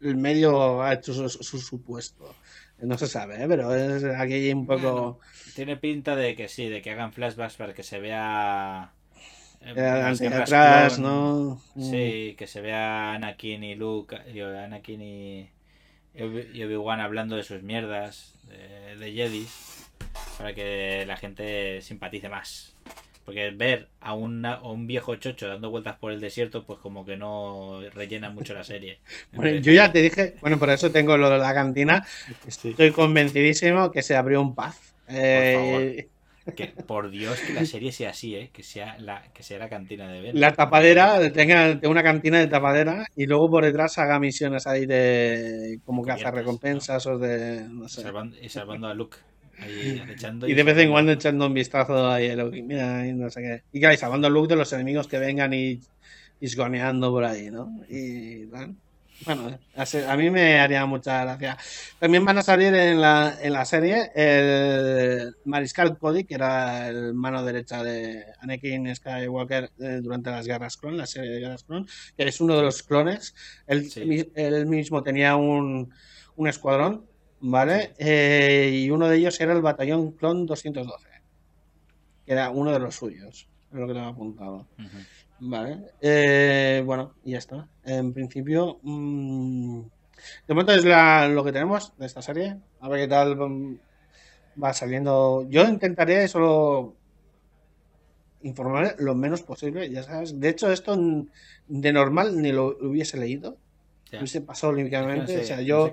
el 0.00 0.16
medio 0.16 0.82
ha 0.82 0.94
hecho 0.94 1.28
su, 1.28 1.58
supuesto. 1.58 2.34
No 2.78 2.98
se 2.98 3.06
sabe, 3.06 3.42
¿eh? 3.42 3.46
pero 3.48 3.74
es 3.74 4.04
aquí 4.04 4.52
un 4.52 4.66
poco. 4.66 5.20
Tiene 5.56 5.76
pinta 5.78 6.14
de 6.14 6.36
que 6.36 6.48
sí, 6.48 6.68
de 6.68 6.82
que 6.82 6.90
hagan 6.90 7.12
flashbacks 7.12 7.54
para 7.54 7.72
que 7.72 7.82
se 7.82 7.98
vea. 7.98 8.92
Eh, 9.62 10.28
atrás, 10.32 10.98
¿no? 10.98 11.60
Sí, 11.80 12.36
que 12.38 12.46
se 12.46 12.60
vea 12.60 13.14
Anakin 13.14 13.64
y 13.64 13.74
Luke, 13.74 14.14
Anakin 14.14 15.02
y, 15.02 15.48
y 16.14 16.62
Obi-Wan 16.62 17.00
hablando 17.00 17.36
de 17.36 17.42
sus 17.42 17.62
mierdas, 17.62 18.34
de, 18.44 18.96
de 18.96 19.12
Jedis, 19.12 19.88
para 20.36 20.54
que 20.54 21.04
la 21.06 21.16
gente 21.16 21.80
simpatice 21.80 22.28
más. 22.28 22.74
Porque 23.24 23.50
ver 23.50 23.88
a, 24.00 24.12
un 24.14 24.86
viejo 24.86 25.16
chocho 25.16 25.48
dando 25.48 25.70
vueltas 25.70 25.96
por 25.96 26.12
el 26.12 26.20
desierto, 26.20 26.64
pues 26.64 26.78
como 26.78 27.04
que 27.04 27.16
no 27.16 27.80
rellena 27.94 28.30
mucho 28.30 28.54
la 28.54 28.62
serie. 28.62 29.00
Bueno, 29.32 29.58
yo 29.58 29.72
ya 29.72 29.90
te 29.90 30.00
dije, 30.00 30.36
bueno, 30.42 30.58
por 30.58 30.70
eso 30.70 30.92
tengo 30.92 31.16
lo 31.16 31.30
de 31.30 31.38
la 31.38 31.54
cantina. 31.54 32.06
Estoy 32.46 32.92
convencidísimo 32.92 33.90
que 33.90 34.02
se 34.02 34.14
abrió 34.14 34.40
un 34.42 34.54
paz. 34.54 34.95
Eh, 35.08 36.08
que 36.56 36.66
por 36.68 37.10
Dios 37.10 37.40
que 37.40 37.52
la 37.54 37.66
serie 37.66 37.90
sea 37.90 38.10
así, 38.10 38.36
¿eh? 38.36 38.50
que 38.52 38.62
sea 38.62 38.98
la 38.98 39.22
que 39.32 39.42
sea 39.42 39.58
la 39.58 39.68
cantina 39.68 40.10
de 40.10 40.20
ver. 40.20 40.34
La 40.34 40.52
tapadera, 40.52 41.32
tenga 41.32 41.80
una 41.88 42.02
cantina 42.02 42.38
de 42.38 42.46
tapadera 42.46 43.04
y 43.16 43.26
luego 43.26 43.50
por 43.50 43.64
detrás 43.64 43.98
haga 43.98 44.20
misiones 44.20 44.66
ahí 44.66 44.86
de 44.86 45.80
como 45.84 46.04
que 46.04 46.12
hace 46.12 46.30
recompensas 46.30 47.04
o 47.06 47.18
de 47.18 47.66
no 47.68 47.88
sé. 47.88 48.04
y 48.40 48.48
salvando 48.48 48.86
a 48.86 48.94
Luke 48.94 49.16
y, 49.64 50.54
de 50.54 50.62
vez 50.62 50.78
en 50.78 50.90
cuando 50.90 51.12
echando 51.12 51.46
un 51.46 51.54
vistazo 51.54 52.10
ahí 52.10 52.28
a 52.28 52.44
mira, 52.44 53.06
y 53.06 53.12
no 53.14 53.30
sé 53.30 53.40
qué. 53.40 53.62
Y 53.72 53.80
que 53.80 53.96
salvando 53.96 54.28
el 54.28 54.34
look 54.34 54.48
de 54.48 54.56
los 54.56 54.72
enemigos 54.72 55.08
que 55.08 55.18
vengan 55.18 55.54
y 55.54 55.80
isgoneando 56.40 57.10
por 57.10 57.24
ahí, 57.24 57.50
¿no? 57.50 57.80
Y 57.88 58.44
bueno, 59.24 59.58
a 59.74 60.16
mí 60.16 60.30
me 60.30 60.60
haría 60.60 60.84
mucha 60.86 61.24
gracia. 61.24 61.56
También 61.98 62.24
van 62.24 62.38
a 62.38 62.42
salir 62.42 62.74
en 62.74 63.00
la, 63.00 63.36
en 63.40 63.52
la 63.52 63.64
serie 63.64 64.10
el 64.14 65.34
Mariscal 65.44 65.98
Cody, 65.98 66.24
que 66.24 66.34
era 66.34 66.88
el 66.88 67.14
mano 67.14 67.44
derecha 67.44 67.82
de 67.82 68.24
Anakin 68.40 68.94
Skywalker 68.94 69.70
eh, 69.78 70.00
durante 70.02 70.30
las 70.30 70.46
Guerras 70.46 70.76
Clon, 70.76 70.96
la 70.96 71.06
serie 71.06 71.30
de 71.30 71.40
Guerras 71.40 71.64
Clon, 71.64 71.86
que 72.16 72.24
es 72.28 72.40
uno 72.40 72.56
de 72.56 72.62
los 72.62 72.82
clones. 72.82 73.34
Él, 73.66 73.90
él 74.34 74.66
mismo 74.66 75.02
tenía 75.02 75.36
un, 75.36 75.92
un 76.36 76.48
escuadrón 76.48 77.06
¿vale? 77.40 77.94
Eh, 77.98 78.82
y 78.84 78.90
uno 78.90 79.08
de 79.08 79.18
ellos 79.18 79.40
era 79.40 79.52
el 79.52 79.62
batallón 79.62 80.12
Clon 80.12 80.46
212, 80.46 81.08
que 82.24 82.32
era 82.32 82.50
uno 82.50 82.72
de 82.72 82.78
los 82.78 82.94
suyos, 82.94 83.48
es 83.70 83.78
lo 83.78 83.86
que 83.86 83.94
tengo 83.94 84.06
apuntado. 84.06 84.66
Vale, 85.38 85.78
eh, 86.00 86.82
bueno, 86.84 87.14
y 87.24 87.32
ya 87.32 87.38
está. 87.38 87.68
En 87.84 88.12
principio, 88.12 88.78
mm, 88.82 89.80
de 90.46 90.54
momento 90.54 90.72
es 90.72 90.84
lo 91.30 91.44
que 91.44 91.52
tenemos 91.52 91.92
de 91.98 92.06
esta 92.06 92.22
serie. 92.22 92.56
A 92.80 92.88
ver 92.88 93.00
qué 93.00 93.08
tal 93.08 93.36
mm, 93.36 93.78
va 94.62 94.72
saliendo. 94.72 95.46
Yo 95.48 95.64
intentaré 95.64 96.26
solo 96.28 96.94
informar 98.42 98.96
lo 98.98 99.14
menos 99.14 99.42
posible, 99.42 99.90
ya 99.90 100.02
sabes. 100.02 100.40
De 100.40 100.48
hecho, 100.48 100.70
esto 100.72 100.96
de 101.68 101.92
normal 101.92 102.40
ni 102.40 102.52
lo 102.52 102.76
hubiese 102.80 103.18
leído. 103.18 103.58
Hubiese 104.12 104.40
pasado 104.40 104.72
limpiamente. 104.72 105.38
o 105.38 105.44
sea, 105.44 105.60
yo 105.60 105.92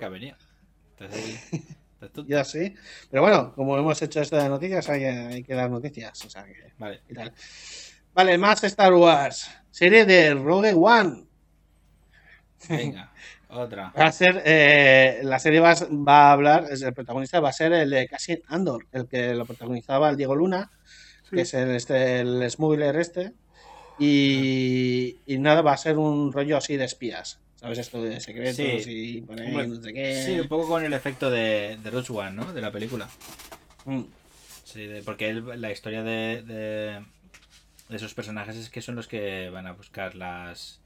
ya 2.28 2.44
sí. 2.44 2.74
Pero 3.10 3.24
bueno, 3.24 3.54
como 3.56 3.78
hemos 3.78 4.02
hecho 4.02 4.22
esto 4.22 4.38
de 4.38 4.48
noticias, 4.48 4.88
hay, 4.90 5.44
que 5.44 5.54
dar 5.54 5.70
noticias. 5.70 6.24
O 6.26 6.30
sea 6.30 6.46
que, 6.46 6.72
vale. 6.78 7.02
Vale, 8.14 8.38
más 8.38 8.64
Star 8.64 8.94
Wars. 8.94 9.50
Serie 9.72 10.06
de 10.06 10.36
Rogue 10.36 10.74
One. 10.76 11.26
Venga, 12.70 13.12
otra. 13.50 13.92
Va 13.98 14.06
a 14.06 14.12
ser, 14.12 14.44
eh, 14.46 15.22
la 15.24 15.40
serie 15.40 15.60
va, 15.60 15.72
a 15.72 16.32
hablar, 16.32 16.68
el 16.70 16.94
protagonista 16.94 17.40
va 17.40 17.50
a 17.50 17.54
ser 17.54 17.74
el 17.74 17.90
de 17.90 18.08
Cassian 18.08 18.40
Andor, 18.48 18.86
el 18.92 19.08
que 19.08 19.34
lo 19.34 19.46
protagonizaba 19.46 20.10
el 20.10 20.18
Diego 20.18 20.36
Luna, 20.36 20.70
que 21.32 21.42
es 21.42 21.54
el, 21.56 21.72
este, 21.72 22.20
el 22.20 22.50
smuggler 22.52 22.96
este. 22.98 23.34
Y, 23.98 25.18
y, 25.26 25.38
nada, 25.40 25.62
va 25.62 25.74
a 25.74 25.78
ser 25.78 25.98
un 25.98 26.32
rollo 26.32 26.58
así 26.58 26.78
de 26.78 26.86
espías. 26.86 27.40
¿Sabes 27.56 27.80
esto 27.80 28.02
de 28.02 28.20
secretos 28.20 28.86
y 28.88 29.22
por 29.22 29.40
no 29.40 29.82
sé 29.82 29.94
qué? 29.94 30.24
Sí, 30.24 30.40
un 30.40 30.48
poco 30.48 30.68
con 30.68 30.84
el 30.84 30.94
efecto 30.94 31.32
de, 31.32 31.78
de 31.82 31.90
Rogue 31.90 32.14
One, 32.14 32.32
¿no? 32.32 32.54
De 32.54 32.62
la 32.62 32.72
película. 32.72 33.10
Mm. 33.86 34.02
Sí, 34.64 34.90
porque 35.06 35.34
la 35.34 35.72
historia 35.72 36.04
de, 36.04 36.42
de, 36.42 37.06
esos 37.98 38.14
personajes 38.14 38.56
es 38.56 38.70
que 38.70 38.82
son 38.82 38.96
los 38.96 39.08
que 39.08 39.50
van 39.50 39.68
a 39.68 39.74
buscar 39.74 40.16
las... 40.16 40.80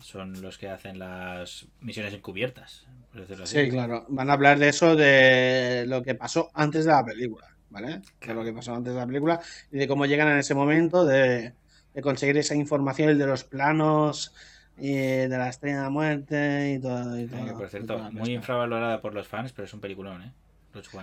Son 0.00 0.42
los 0.42 0.58
que 0.58 0.68
hacen 0.68 0.98
las 0.98 1.66
misiones 1.80 2.12
encubiertas, 2.12 2.86
por 3.12 3.20
decirlo 3.20 3.44
así. 3.44 3.64
Sí, 3.64 3.70
claro. 3.70 4.04
Van 4.08 4.30
a 4.30 4.32
hablar 4.32 4.58
de 4.58 4.68
eso, 4.68 4.96
de 4.96 5.84
lo 5.86 6.02
que 6.02 6.16
pasó 6.16 6.50
antes 6.54 6.84
de 6.84 6.90
la 6.90 7.04
película, 7.04 7.46
¿vale? 7.70 8.02
De 8.20 8.34
lo 8.34 8.42
que 8.42 8.52
pasó 8.52 8.74
antes 8.74 8.92
de 8.92 8.98
la 8.98 9.06
película 9.06 9.40
y 9.70 9.78
de 9.78 9.86
cómo 9.86 10.04
llegan 10.06 10.26
en 10.26 10.38
ese 10.38 10.54
momento 10.54 11.04
de, 11.04 11.52
de 11.94 12.02
conseguir 12.02 12.36
esa 12.36 12.56
información, 12.56 13.10
el 13.10 13.18
de 13.18 13.26
los 13.28 13.44
planos 13.44 14.34
y 14.76 14.92
de 14.92 15.28
la 15.28 15.48
estrella 15.48 15.76
de 15.76 15.82
la 15.82 15.90
muerte 15.90 16.74
y 16.74 16.80
todo. 16.80 17.20
Y 17.20 17.28
todo 17.28 17.58
por 17.58 17.68
cierto, 17.68 17.98
muy 18.10 18.32
infravalorada 18.32 19.00
por 19.00 19.14
los 19.14 19.28
fans, 19.28 19.52
pero 19.52 19.66
es 19.66 19.74
un 19.74 19.80
peliculón, 19.80 20.22
¿eh? 20.22 20.32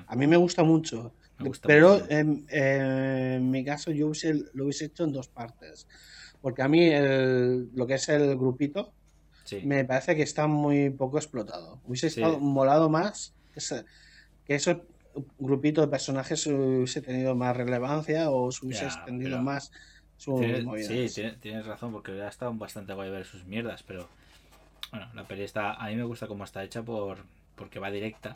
A 0.08 0.16
mí 0.16 0.28
me 0.28 0.38
gusta 0.38 0.64
mucho. 0.64 1.14
pero 1.64 2.02
En, 2.10 3.52
mi 3.52 3.64
caso 3.64 3.92
yo 3.92 4.12
lo 4.54 4.64
hubiese 4.66 4.86
hecho 4.86 5.04
en 5.04 5.14
dos 5.14 5.28
partes. 5.28 5.88
Porque 6.42 6.62
a 6.62 6.68
mí 6.68 6.86
el, 6.86 7.70
lo 7.74 7.86
que 7.86 7.96
es 7.96 8.10
el 8.10 8.36
grupito 8.38 8.94
me 9.64 9.84
parece 9.84 10.16
que 10.16 10.22
está 10.22 10.48
muy 10.48 10.90
poco 10.90 11.18
explotado. 11.18 11.80
Hubiese 11.86 12.08
estado 12.08 12.40
molado 12.40 12.90
más 12.90 13.34
que, 13.54 13.60
ese, 13.60 13.86
que 14.46 14.56
ese 14.56 14.82
grupito 15.40 15.82
de 15.82 15.88
personajes 15.88 16.46
hubiese 16.48 17.02
tenido 17.02 17.36
más 17.36 17.58
relevancia 17.58 18.30
o 18.30 18.52
se 18.52 18.66
hubiese 18.66 18.86
extendido 18.86 19.42
más 19.42 19.72
sí, 20.20 21.08
tienes, 21.40 21.66
razón, 21.66 21.94
porque 21.94 22.12
ha 22.22 22.28
estado 22.28 22.54
bastante 22.54 22.94
guay 22.94 23.10
ver 23.10 23.26
sus 23.26 23.46
mierdas, 23.46 23.84
pero 23.84 24.10
bueno, 24.92 25.08
la 25.14 25.24
peli 25.24 25.44
está. 25.44 25.74
A 25.74 25.88
mí 25.88 25.96
me 25.96 26.04
gusta 26.04 26.28
cómo 26.28 26.44
está 26.44 26.64
hecha 26.64 26.84
por 26.84 27.20
porque 27.56 27.80
va 27.80 27.90
directa. 27.90 28.36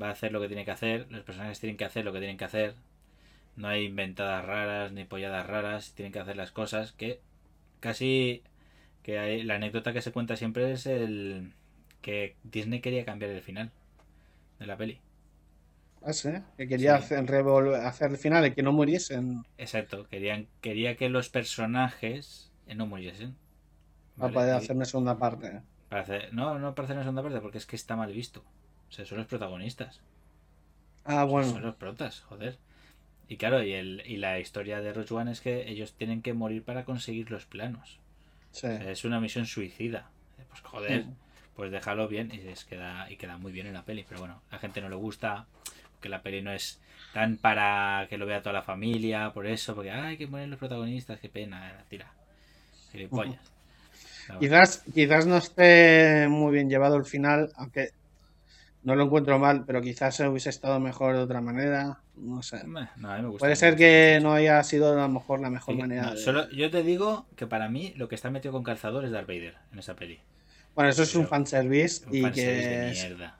Va 0.00 0.08
a 0.08 0.12
hacer 0.12 0.32
lo 0.32 0.40
que 0.40 0.48
tiene 0.48 0.64
que 0.64 0.70
hacer, 0.70 1.06
los 1.10 1.22
personajes 1.22 1.60
tienen 1.60 1.76
que 1.76 1.84
hacer 1.84 2.04
lo 2.04 2.12
que 2.12 2.18
tienen 2.18 2.36
que 2.36 2.44
hacer. 2.44 2.74
No 3.56 3.68
hay 3.68 3.84
inventadas 3.84 4.44
raras 4.44 4.92
ni 4.92 5.04
polladas 5.04 5.46
raras, 5.46 5.94
tienen 5.94 6.12
que 6.12 6.18
hacer 6.20 6.36
las 6.36 6.52
cosas 6.52 6.92
que 6.92 7.20
casi 7.80 8.42
que 9.02 9.18
hay, 9.18 9.42
la 9.42 9.56
anécdota 9.56 9.92
que 9.92 10.02
se 10.02 10.12
cuenta 10.12 10.36
siempre 10.36 10.72
es 10.72 10.86
el 10.86 11.52
que 12.00 12.36
Disney 12.44 12.80
quería 12.80 13.04
cambiar 13.04 13.30
el 13.30 13.42
final 13.42 13.70
de 14.58 14.66
la 14.66 14.76
peli. 14.76 15.00
Ah, 16.04 16.12
que 16.56 16.66
quería 16.66 16.96
hacer, 16.96 17.18
hacer 17.20 18.10
el 18.10 18.18
final 18.18 18.46
y 18.46 18.52
que 18.52 18.62
no 18.62 18.72
muriesen. 18.72 19.44
Exacto, 19.56 20.08
querían, 20.08 20.48
quería 20.60 20.96
que 20.96 21.08
los 21.08 21.28
personajes 21.28 22.50
eh, 22.66 22.74
no 22.74 22.86
muriesen. 22.86 23.36
Para 24.18 24.32
poder 24.32 24.54
hacer 24.54 24.76
una 24.76 24.84
segunda 24.84 25.16
parte. 25.16 25.60
no, 26.32 26.58
no 26.58 26.74
para 26.74 26.86
hacer 26.86 26.96
una 26.96 27.04
segunda 27.04 27.22
parte, 27.22 27.40
porque 27.40 27.58
es 27.58 27.66
que 27.66 27.76
está 27.76 27.94
mal 27.96 28.12
visto. 28.12 28.42
O 28.92 28.94
sea, 28.94 29.06
son 29.06 29.16
los 29.16 29.26
protagonistas. 29.26 30.00
Ah, 31.06 31.24
bueno. 31.24 31.50
Son 31.50 31.62
los 31.62 31.74
protas, 31.76 32.20
joder. 32.20 32.58
Y 33.26 33.38
claro, 33.38 33.62
y, 33.62 33.72
el, 33.72 34.02
y 34.04 34.18
la 34.18 34.38
historia 34.38 34.82
de 34.82 34.92
Rogue 34.92 35.14
One 35.14 35.32
es 35.32 35.40
que 35.40 35.70
ellos 35.70 35.94
tienen 35.94 36.20
que 36.20 36.34
morir 36.34 36.62
para 36.62 36.84
conseguir 36.84 37.30
los 37.30 37.46
planos. 37.46 37.98
es 38.62 39.04
una 39.06 39.18
misión 39.18 39.46
suicida. 39.46 40.10
Pues 40.50 40.60
joder, 40.60 41.06
pues 41.56 41.72
déjalo 41.72 42.06
bien 42.06 42.30
y, 42.34 42.40
queda, 42.68 43.10
y 43.10 43.16
queda 43.16 43.38
muy 43.38 43.50
bien 43.50 43.66
en 43.66 43.72
la 43.72 43.86
peli. 43.86 44.04
Pero 44.06 44.20
bueno, 44.20 44.42
a 44.50 44.56
la 44.56 44.60
gente 44.60 44.82
no 44.82 44.90
le 44.90 44.96
gusta 44.96 45.46
que 46.02 46.10
la 46.10 46.20
peli 46.20 46.42
no 46.42 46.52
es 46.52 46.78
tan 47.14 47.38
para 47.38 48.06
que 48.10 48.18
lo 48.18 48.26
vea 48.26 48.42
toda 48.42 48.52
la 48.52 48.62
familia, 48.62 49.32
por 49.32 49.46
eso, 49.46 49.74
porque 49.74 49.90
ay, 49.90 50.18
que 50.18 50.26
mueren 50.26 50.50
los 50.50 50.58
protagonistas, 50.58 51.18
qué 51.18 51.30
pena, 51.30 51.82
tira. 51.88 52.12
Gilipollas. 52.90 53.40
Quizás, 54.38 54.84
quizás 54.92 55.26
no 55.26 55.38
esté 55.38 56.28
muy 56.28 56.52
bien 56.52 56.68
llevado 56.68 56.96
el 56.96 57.06
final, 57.06 57.50
aunque 57.56 57.92
no 58.84 58.96
lo 58.96 59.04
encuentro 59.04 59.38
mal, 59.38 59.64
pero 59.64 59.80
quizás 59.80 60.18
hubiese 60.20 60.50
estado 60.50 60.80
mejor 60.80 61.14
de 61.14 61.22
otra 61.22 61.40
manera. 61.40 62.00
No 62.16 62.42
sé. 62.42 62.62
Puede 63.38 63.56
ser 63.56 63.76
que 63.76 64.18
no 64.22 64.32
haya 64.32 64.62
sido 64.64 64.92
a 64.92 65.02
lo 65.02 65.08
mejor 65.08 65.40
la 65.40 65.50
mejor 65.50 65.76
manera. 65.76 66.16
solo, 66.16 66.50
yo 66.50 66.70
te 66.70 66.82
digo 66.82 67.26
que 67.36 67.46
para 67.46 67.68
mí 67.68 67.94
lo 67.96 68.08
que 68.08 68.14
está 68.14 68.30
metido 68.30 68.52
con 68.52 68.64
calzador 68.64 69.04
es 69.04 69.12
Darth 69.12 69.28
Vader 69.28 69.56
en 69.72 69.78
esa 69.78 69.94
peli. 69.94 70.20
Bueno, 70.74 70.90
eso 70.90 71.02
es 71.02 71.14
un 71.14 71.26
fanservice 71.26 72.04
y 72.10 72.28
que. 72.30 72.46
De 72.46 72.90
mierda. 72.92 73.36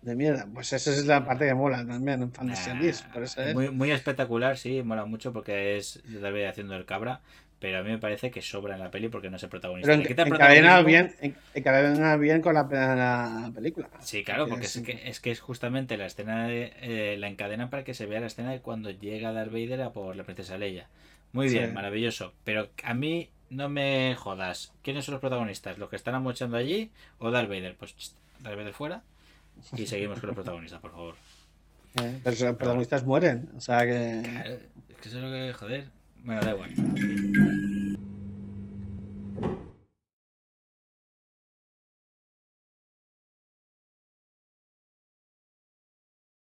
De 0.00 0.16
mierda. 0.16 0.48
Pues 0.52 0.72
esa 0.72 0.90
es 0.90 1.06
la 1.06 1.24
parte 1.24 1.46
que 1.46 1.54
mola 1.54 1.84
también, 1.86 2.22
un 2.22 2.32
fanservice. 2.32 3.04
por 3.12 3.24
eso 3.24 3.40
Muy, 3.52 3.70
muy 3.70 3.90
espectacular, 3.90 4.56
sí, 4.56 4.82
mola 4.82 5.04
mucho 5.04 5.32
porque 5.32 5.76
es 5.76 6.00
Darth 6.04 6.22
Vader 6.32 6.48
haciendo 6.48 6.76
el 6.76 6.86
cabra 6.86 7.20
pero 7.62 7.78
a 7.78 7.82
mí 7.84 7.90
me 7.90 7.98
parece 7.98 8.32
que 8.32 8.42
sobra 8.42 8.74
en 8.74 8.80
la 8.80 8.90
peli 8.90 9.08
porque 9.08 9.30
no 9.30 9.36
es 9.36 9.42
el 9.44 9.48
protagonista. 9.48 9.96
Pero 9.96 10.34
encadena 10.34 10.82
bien, 10.82 11.14
encadena 11.54 12.16
bien 12.16 12.42
con 12.42 12.54
la, 12.54 13.52
película. 13.54 13.88
Sí, 14.00 14.24
claro, 14.24 14.48
porque 14.48 14.66
es, 14.66 14.80
que, 14.80 15.00
es 15.04 15.20
que 15.20 15.30
es 15.30 15.38
justamente 15.38 15.96
la 15.96 16.06
escena 16.06 16.48
de, 16.48 16.72
eh, 16.80 17.16
la 17.20 17.28
encadena 17.28 17.70
para 17.70 17.84
que 17.84 17.94
se 17.94 18.06
vea 18.06 18.18
la 18.18 18.26
escena 18.26 18.50
de 18.50 18.58
cuando 18.58 18.90
llega 18.90 19.32
Darth 19.32 19.52
Vader 19.52 19.80
a 19.82 19.92
por 19.92 20.16
la 20.16 20.24
princesa 20.24 20.58
Leia. 20.58 20.88
Muy 21.30 21.50
bien, 21.50 21.72
maravilloso. 21.72 22.32
Pero 22.42 22.68
a 22.82 22.94
mí 22.94 23.30
no 23.48 23.68
me 23.68 24.16
jodas. 24.16 24.72
¿Quiénes 24.82 25.04
son 25.04 25.12
los 25.12 25.20
protagonistas? 25.20 25.78
¿Los 25.78 25.88
que 25.88 25.94
están 25.94 26.16
amochando 26.16 26.56
allí 26.56 26.90
o 27.20 27.30
Darth 27.30 27.48
Vader? 27.48 27.76
Pues 27.76 27.94
Darth 28.40 28.56
Vader 28.56 28.74
fuera 28.74 29.04
y 29.76 29.86
seguimos 29.86 30.18
con 30.18 30.26
los 30.30 30.34
protagonistas, 30.34 30.80
por 30.80 30.90
favor. 30.90 31.14
Eh, 32.02 32.20
pero 32.24 32.46
los 32.46 32.56
protagonistas 32.56 33.04
mueren, 33.04 33.50
o 33.54 33.60
sea 33.60 33.80
que... 33.80 34.22
Claro, 34.24 34.54
es 34.88 34.96
que 34.96 35.08
eso 35.10 35.18
es 35.18 35.24
lo 35.24 35.30
que... 35.30 35.52
Joder. 35.52 36.01
Bueno, 36.24 36.40
da 36.42 36.52
igual. 36.52 37.71